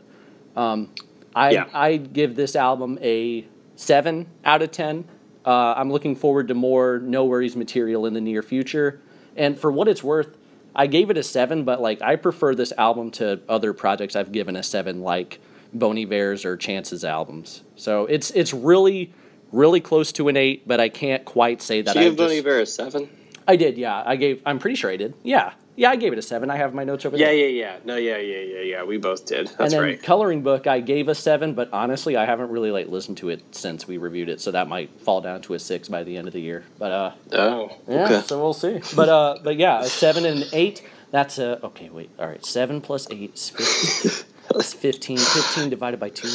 Um, 0.56 0.90
I 1.38 1.52
yeah. 1.52 1.66
I 1.72 1.98
give 1.98 2.36
this 2.36 2.56
album 2.56 2.98
a 3.02 3.46
seven 3.76 4.26
out 4.44 4.64
of 4.64 4.72
ten. 4.72 5.06
Uh, 5.46 5.76
I'm 5.78 5.92
looking 5.92 6.16
forward 6.16 6.48
to 6.48 6.56
more 6.56 7.00
NxWorries 7.00 7.56
material 7.56 8.08
in 8.08 8.14
the 8.14 8.22
near 8.22 8.42
future. 8.42 9.00
And 9.36 9.58
for 9.58 9.72
what 9.72 9.88
it's 9.88 10.04
worth, 10.04 10.36
I 10.76 10.88
gave 10.88 11.12
it 11.12 11.18
a 11.18 11.24
seven, 11.24 11.64
but 11.64 11.80
like 11.80 12.02
I 12.02 12.16
prefer 12.16 12.56
this 12.56 12.74
album 12.78 13.12
to 13.12 13.40
other 13.48 13.72
projects 13.74 14.16
I've 14.16 14.32
given 14.32 14.56
a 14.56 14.64
seven, 14.64 15.02
like 15.02 15.40
Bon 15.74 15.96
Iver's 15.98 16.44
or 16.44 16.58
Chance's 16.58 17.06
albums. 17.06 17.62
So 17.76 18.08
it's 18.08 18.32
it's 18.32 18.52
really 18.52 19.14
really 19.52 19.80
close 19.80 20.12
to 20.14 20.30
an 20.30 20.38
eight, 20.38 20.68
but 20.68 20.80
I 20.80 20.90
can't 20.90 21.24
quite 21.24 21.62
say 21.62 21.84
that. 21.84 21.94
Did 21.94 22.04
you 22.04 22.10
give 22.10 22.18
Bon 22.18 22.32
Iver 22.32 22.62
a 22.62 22.66
seven? 22.66 23.10
I 23.48 23.56
did, 23.56 23.78
yeah. 23.78 24.04
I 24.06 24.16
gave. 24.16 24.42
I'm 24.44 24.58
pretty 24.58 24.76
sure 24.76 24.90
I 24.90 24.98
did. 24.98 25.14
Yeah. 25.24 25.54
Yeah, 25.78 25.92
I 25.92 25.96
gave 25.96 26.12
it 26.12 26.18
a 26.18 26.24
seven. 26.24 26.50
I 26.50 26.58
have 26.58 26.74
my 26.74 26.84
notes 26.84 27.06
over 27.06 27.16
yeah, 27.16 27.28
there. 27.28 27.36
Yeah, 27.36 27.46
yeah, 27.46 27.74
yeah. 27.74 27.78
No, 27.86 27.98
yeah, 27.98 28.18
yeah, 28.18 28.40
yeah, 28.40 28.62
yeah. 28.62 28.84
We 28.84 28.98
both 28.98 29.28
did. 29.28 29.46
That's 29.46 29.60
and 29.60 29.72
then 29.72 29.82
right. 29.82 30.02
Coloring 30.02 30.42
book, 30.42 30.66
I 30.66 30.80
gave 30.80 31.08
a 31.08 31.14
seven, 31.14 31.54
but 31.54 31.70
honestly, 31.72 32.18
I 32.18 32.26
haven't 32.26 32.50
really 32.50 32.72
like 32.72 32.88
listened 32.88 33.18
to 33.18 33.30
it 33.30 33.44
since 33.56 33.88
we 33.88 33.98
reviewed 33.98 34.28
it, 34.28 34.42
so 34.42 34.50
that 34.52 34.68
might 34.68 34.90
fall 35.02 35.22
down 35.22 35.44
to 35.44 35.54
a 35.54 35.60
six 35.60 35.88
by 35.88 36.04
the 36.04 36.18
end 36.18 36.26
of 36.26 36.34
the 36.34 36.42
year. 36.42 36.66
But 36.80 36.92
uh, 36.92 37.12
oh, 37.34 37.78
yeah. 37.88 38.06
Okay. 38.06 38.22
So 38.22 38.42
we'll 38.42 38.54
see. 38.54 38.82
But 38.96 39.08
uh, 39.08 39.38
but 39.44 39.58
yeah, 39.58 39.82
a 39.82 39.86
seven 39.86 40.26
and 40.26 40.42
an 40.42 40.50
eight. 40.52 40.84
That's 41.12 41.38
a 41.38 41.64
okay. 41.68 41.90
Wait, 41.90 42.10
all 42.18 42.28
right. 42.28 42.44
Seven 42.44 42.82
plus 42.82 43.08
eight 43.12 43.36
is 43.36 43.50
15. 43.52 44.26
That's 44.56 44.74
15. 44.74 45.18
15 45.18 45.70
divided 45.70 46.00
by 46.00 46.10
two. 46.10 46.30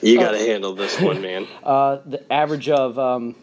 You 0.00 0.20
got 0.20 0.30
to 0.30 0.36
uh, 0.36 0.46
handle 0.46 0.74
this 0.74 1.00
one, 1.00 1.20
man. 1.20 1.48
Uh, 1.64 1.98
the 2.06 2.32
average 2.32 2.68
of 2.68 2.96
um, 3.00 3.34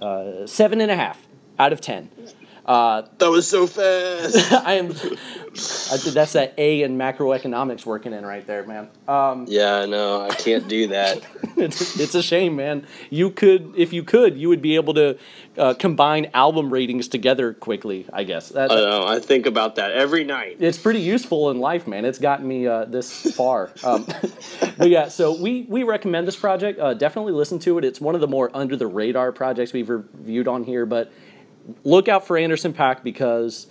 uh, 0.00 0.46
seven 0.46 0.80
and 0.80 0.90
a 0.92 0.96
half 0.96 1.20
out 1.58 1.72
of 1.72 1.80
ten. 1.80 2.08
Uh, 2.64 3.02
that 3.18 3.30
was 3.30 3.46
so 3.46 3.66
fast. 3.66 4.52
I 4.66 4.74
am. 4.74 4.90
I 4.90 5.96
that's 5.96 6.32
that 6.32 6.54
A 6.56 6.82
in 6.82 6.96
macroeconomics 6.96 7.84
working 7.84 8.12
in 8.14 8.24
right 8.24 8.46
there, 8.46 8.64
man. 8.64 8.88
Um, 9.06 9.44
yeah, 9.48 9.84
no, 9.84 10.22
I 10.22 10.30
can't 10.30 10.66
do 10.66 10.88
that. 10.88 11.22
it's, 11.56 12.00
it's 12.00 12.14
a 12.14 12.22
shame, 12.22 12.56
man. 12.56 12.86
You 13.10 13.30
could, 13.30 13.74
if 13.76 13.92
you 13.92 14.02
could, 14.02 14.38
you 14.38 14.48
would 14.48 14.62
be 14.62 14.76
able 14.76 14.94
to 14.94 15.18
uh, 15.58 15.74
combine 15.74 16.30
album 16.32 16.72
ratings 16.72 17.06
together 17.06 17.52
quickly. 17.52 18.06
I 18.12 18.24
guess. 18.24 18.48
That, 18.48 18.72
I 18.72 18.76
know. 18.76 19.06
I 19.06 19.20
think 19.20 19.44
about 19.44 19.76
that 19.76 19.92
every 19.92 20.24
night. 20.24 20.56
It's 20.58 20.78
pretty 20.78 21.00
useful 21.00 21.50
in 21.50 21.60
life, 21.60 21.86
man. 21.86 22.06
It's 22.06 22.18
gotten 22.18 22.48
me 22.48 22.66
uh, 22.66 22.86
this 22.86 23.34
far. 23.34 23.70
Um, 23.84 24.06
but 24.78 24.88
yeah, 24.88 25.08
so 25.08 25.38
we 25.38 25.66
we 25.68 25.82
recommend 25.82 26.26
this 26.26 26.36
project. 26.36 26.80
Uh, 26.80 26.94
definitely 26.94 27.34
listen 27.34 27.58
to 27.60 27.76
it. 27.76 27.84
It's 27.84 28.00
one 28.00 28.14
of 28.14 28.22
the 28.22 28.28
more 28.28 28.50
under 28.54 28.74
the 28.74 28.86
radar 28.86 29.32
projects 29.32 29.74
we've 29.74 29.90
reviewed 29.90 30.48
on 30.48 30.64
here, 30.64 30.86
but 30.86 31.12
look 31.84 32.08
out 32.08 32.26
for 32.26 32.36
Anderson 32.36 32.72
.Paak 32.72 33.02
because 33.02 33.66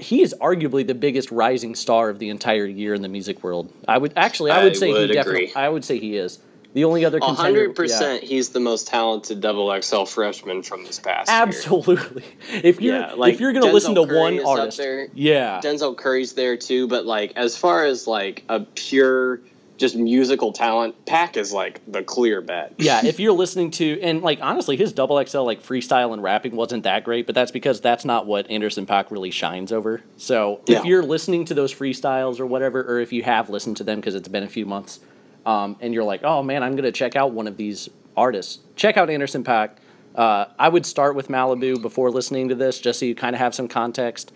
he 0.00 0.22
is 0.22 0.34
arguably 0.40 0.86
the 0.86 0.94
biggest 0.94 1.30
rising 1.30 1.74
star 1.74 2.08
of 2.08 2.18
the 2.18 2.28
entire 2.28 2.66
year 2.66 2.94
in 2.94 3.02
the 3.02 3.08
music 3.08 3.42
world. 3.42 3.72
I 3.86 3.98
would 3.98 4.12
actually, 4.16 4.50
I 4.50 4.64
would 4.64 4.72
I 4.72 4.76
say 4.76 4.92
would 4.92 5.10
he 5.10 5.14
definitely. 5.14 5.54
I 5.54 5.68
would 5.68 5.84
say 5.84 5.98
he 5.98 6.16
is. 6.16 6.40
The 6.74 6.84
only 6.84 7.06
other 7.06 7.20
contender, 7.20 7.42
hundred 7.42 7.74
percent, 7.74 8.22
he's 8.22 8.50
the 8.50 8.60
most 8.60 8.88
talented 8.88 9.40
double 9.40 9.74
XL 9.80 10.04
freshman 10.04 10.62
from 10.62 10.84
this 10.84 10.98
past. 10.98 11.30
Absolutely. 11.30 12.22
Year. 12.22 12.62
If 12.64 12.82
you're 12.82 12.98
yeah, 13.00 13.14
like 13.14 13.32
if 13.32 13.40
you're 13.40 13.54
gonna 13.54 13.68
Denzel 13.68 13.72
listen 13.72 13.94
to 13.94 14.06
Curry 14.06 14.18
one 14.18 14.46
artist, 14.46 14.80
yeah, 15.14 15.60
Denzel 15.62 15.96
Curry's 15.96 16.34
there 16.34 16.58
too. 16.58 16.86
But 16.86 17.06
like 17.06 17.32
as 17.36 17.56
far 17.56 17.86
as 17.86 18.06
like 18.06 18.44
a 18.50 18.60
pure 18.60 19.40
just 19.76 19.96
musical 19.96 20.52
talent, 20.52 21.04
Paak 21.04 21.36
is 21.36 21.52
like 21.52 21.80
the 21.90 22.02
clear 22.02 22.40
bet. 22.40 22.74
yeah, 22.78 23.00
if 23.04 23.20
you're 23.20 23.32
listening 23.32 23.70
to 23.72 24.00
and 24.00 24.22
like 24.22 24.38
honestly, 24.42 24.76
his 24.76 24.92
double 24.92 25.24
XL 25.24 25.42
like 25.42 25.62
freestyle 25.62 26.12
and 26.12 26.22
rapping 26.22 26.56
wasn't 26.56 26.84
that 26.84 27.04
great, 27.04 27.26
but 27.26 27.34
that's 27.34 27.50
because 27.50 27.80
that's 27.80 28.04
not 28.04 28.26
what 28.26 28.50
Anderson 28.50 28.86
Paak 28.86 29.10
really 29.10 29.30
shines 29.30 29.72
over. 29.72 30.02
So 30.16 30.60
yeah. 30.66 30.78
if 30.78 30.84
you're 30.84 31.02
listening 31.02 31.44
to 31.46 31.54
those 31.54 31.74
freestyles 31.74 32.40
or 32.40 32.46
whatever, 32.46 32.82
or 32.82 33.00
if 33.00 33.12
you 33.12 33.22
have 33.22 33.50
listened 33.50 33.76
to 33.78 33.84
them 33.84 34.00
because 34.00 34.14
it's 34.14 34.28
been 34.28 34.44
a 34.44 34.48
few 34.48 34.66
months, 34.66 35.00
um, 35.44 35.76
and 35.80 35.94
you're 35.94 36.04
like, 36.04 36.24
oh 36.24 36.42
man, 36.42 36.62
I'm 36.62 36.76
gonna 36.76 36.92
check 36.92 37.16
out 37.16 37.32
one 37.32 37.46
of 37.46 37.56
these 37.56 37.88
artists. 38.16 38.60
Check 38.76 38.96
out 38.96 39.10
Anderson 39.10 39.44
Paak. 39.44 39.70
Uh, 40.14 40.46
I 40.58 40.68
would 40.68 40.86
start 40.86 41.14
with 41.14 41.28
Malibu 41.28 41.80
before 41.80 42.10
listening 42.10 42.48
to 42.48 42.54
this, 42.54 42.80
just 42.80 43.00
so 43.00 43.06
you 43.06 43.14
kind 43.14 43.36
of 43.36 43.40
have 43.40 43.54
some 43.54 43.68
context. 43.68 44.32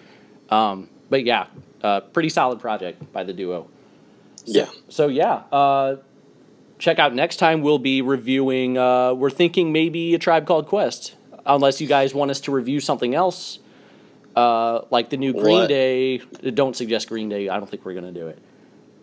Um, 0.51 0.91
but 1.09 1.25
yeah, 1.25 1.47
uh, 1.83 2.01
pretty 2.01 2.29
solid 2.29 2.61
project 2.61 3.13
by 3.13 3.25
the 3.25 3.33
duo. 3.33 3.69
So, 4.47 4.53
yeah. 4.53 4.69
So 4.89 5.09
yeah, 5.09 5.43
uh, 5.53 5.97
check 6.79 6.99
out 6.99 7.15
next 7.15 7.37
time. 7.37 7.63
We'll 7.63 7.79
be 7.79 8.03
reviewing. 8.03 8.79
Uh, 8.79 9.15
we're 9.15 9.31
thinking 9.31 9.73
maybe 9.73 10.15
a 10.15 10.19
tribe 10.19 10.47
called 10.47 10.67
Quest, 10.67 11.15
unless 11.47 11.81
you 11.81 11.87
guys 11.87 12.15
want 12.15 12.31
us 12.31 12.41
to 12.43 12.53
review 12.53 12.81
something 12.81 13.15
else, 13.15 13.59
uh, 14.37 14.83
like 14.91 15.11
the 15.11 15.17
new 15.17 15.33
Green 15.33 15.61
what? 15.61 15.69
Day. 15.69 16.19
Don't 16.19 16.77
suggest 16.77 17.09
Green 17.09 17.29
Day. 17.29 17.49
I 17.49 17.59
don't 17.59 17.69
think 17.69 17.85
we're 17.85 17.95
gonna 17.95 18.13
do 18.13 18.29
it. 18.29 18.39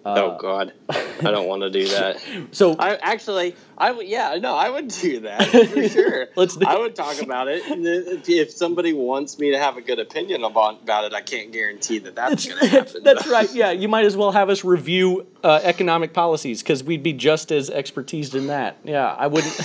Uh, 0.07 0.21
oh 0.21 0.37
God, 0.39 0.71
I 0.89 1.31
don't 1.31 1.47
want 1.47 1.63
to 1.63 1.69
do 1.69 1.85
that. 1.89 2.23
so 2.51 2.77
I 2.79 2.95
actually, 2.95 3.57
I 3.77 3.91
would, 3.91 4.07
yeah, 4.07 4.37
no, 4.41 4.55
I 4.55 4.69
would 4.69 4.87
do 4.87 5.19
that 5.21 5.43
for 5.49 5.89
sure. 5.89 6.27
Let's. 6.37 6.55
Do- 6.55 6.65
I 6.65 6.77
would 6.77 6.95
talk 6.95 7.21
about 7.21 7.49
it. 7.49 7.61
If, 7.65 8.29
if, 8.29 8.51
somebody 8.51 8.93
wants 8.93 9.37
me 9.37 9.51
to 9.51 9.59
have 9.59 9.75
a 9.75 9.81
good 9.81 9.99
opinion 9.99 10.45
about, 10.45 10.83
about 10.83 11.03
it, 11.03 11.13
I 11.13 11.19
can't 11.19 11.51
guarantee 11.51 11.99
that 11.99 12.15
that's 12.15 12.45
going 12.47 12.57
to 12.59 12.67
happen. 12.67 13.03
That's 13.03 13.27
right. 13.27 13.53
Yeah, 13.53 13.71
you 13.71 13.89
might 13.89 14.05
as 14.05 14.15
well 14.15 14.31
have 14.31 14.49
us 14.49 14.63
review 14.63 15.27
uh, 15.43 15.59
economic 15.61 16.13
policies 16.13 16.63
because 16.63 16.85
we'd 16.85 17.03
be 17.03 17.11
just 17.11 17.51
as 17.51 17.69
expertised 17.69 18.33
in 18.33 18.47
that. 18.47 18.77
Yeah, 18.85 19.13
I 19.13 19.27
wouldn't. 19.27 19.59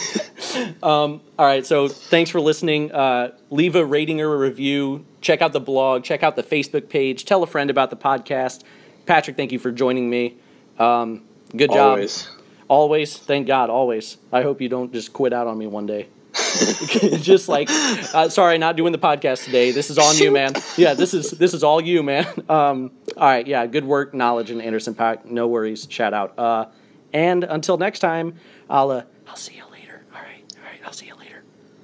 um, 0.82 1.20
all 1.38 1.46
right, 1.46 1.64
so 1.64 1.86
thanks 1.86 2.30
for 2.30 2.40
listening. 2.40 2.90
Uh, 2.90 3.30
leave 3.50 3.76
a 3.76 3.84
rating 3.86 4.20
or 4.20 4.34
a 4.34 4.38
review. 4.38 5.06
Check 5.20 5.40
out 5.40 5.52
the 5.52 5.60
blog. 5.60 6.02
Check 6.02 6.24
out 6.24 6.34
the 6.34 6.42
Facebook 6.42 6.88
page. 6.88 7.26
Tell 7.26 7.44
a 7.44 7.46
friend 7.46 7.70
about 7.70 7.90
the 7.90 7.96
podcast. 7.96 8.64
Patrick, 9.06 9.36
thank 9.36 9.52
you 9.52 9.58
for 9.58 9.70
joining 9.70 10.08
me. 10.08 10.36
Um, 10.78 11.24
good 11.56 11.70
job. 11.70 11.90
Always. 11.90 12.28
Always. 12.68 13.18
Thank 13.18 13.46
God. 13.46 13.70
Always. 13.70 14.16
I 14.32 14.42
hope 14.42 14.60
you 14.60 14.68
don't 14.68 14.92
just 14.92 15.12
quit 15.12 15.32
out 15.32 15.46
on 15.46 15.58
me 15.58 15.66
one 15.66 15.86
day. 15.86 16.08
just 17.20 17.48
like, 17.48 17.68
uh, 17.70 18.28
sorry, 18.28 18.56
not 18.56 18.76
doing 18.76 18.92
the 18.92 18.98
podcast 18.98 19.44
today. 19.44 19.70
This 19.70 19.90
is 19.90 19.98
on 19.98 20.16
you, 20.16 20.30
man. 20.30 20.52
Yeah, 20.76 20.94
this 20.94 21.12
is 21.12 21.30
this 21.32 21.52
is 21.52 21.62
all 21.62 21.80
you, 21.80 22.02
man. 22.02 22.26
Um, 22.48 22.90
all 23.16 23.28
right, 23.28 23.46
yeah, 23.46 23.66
good 23.66 23.84
work, 23.84 24.12
Knxwledge, 24.12 24.50
and 24.50 24.62
Anderson 24.62 24.94
.Paak. 24.94 25.26
NxWorries. 25.26 25.90
Shout 25.90 26.14
out. 26.14 26.38
Uh, 26.38 26.66
and 27.12 27.44
until 27.44 27.76
next 27.76 27.98
time, 27.98 28.36
I'll 28.70 28.90
uh, 28.90 29.02
I'll 29.26 29.36
see 29.36 29.56
you 29.56 29.71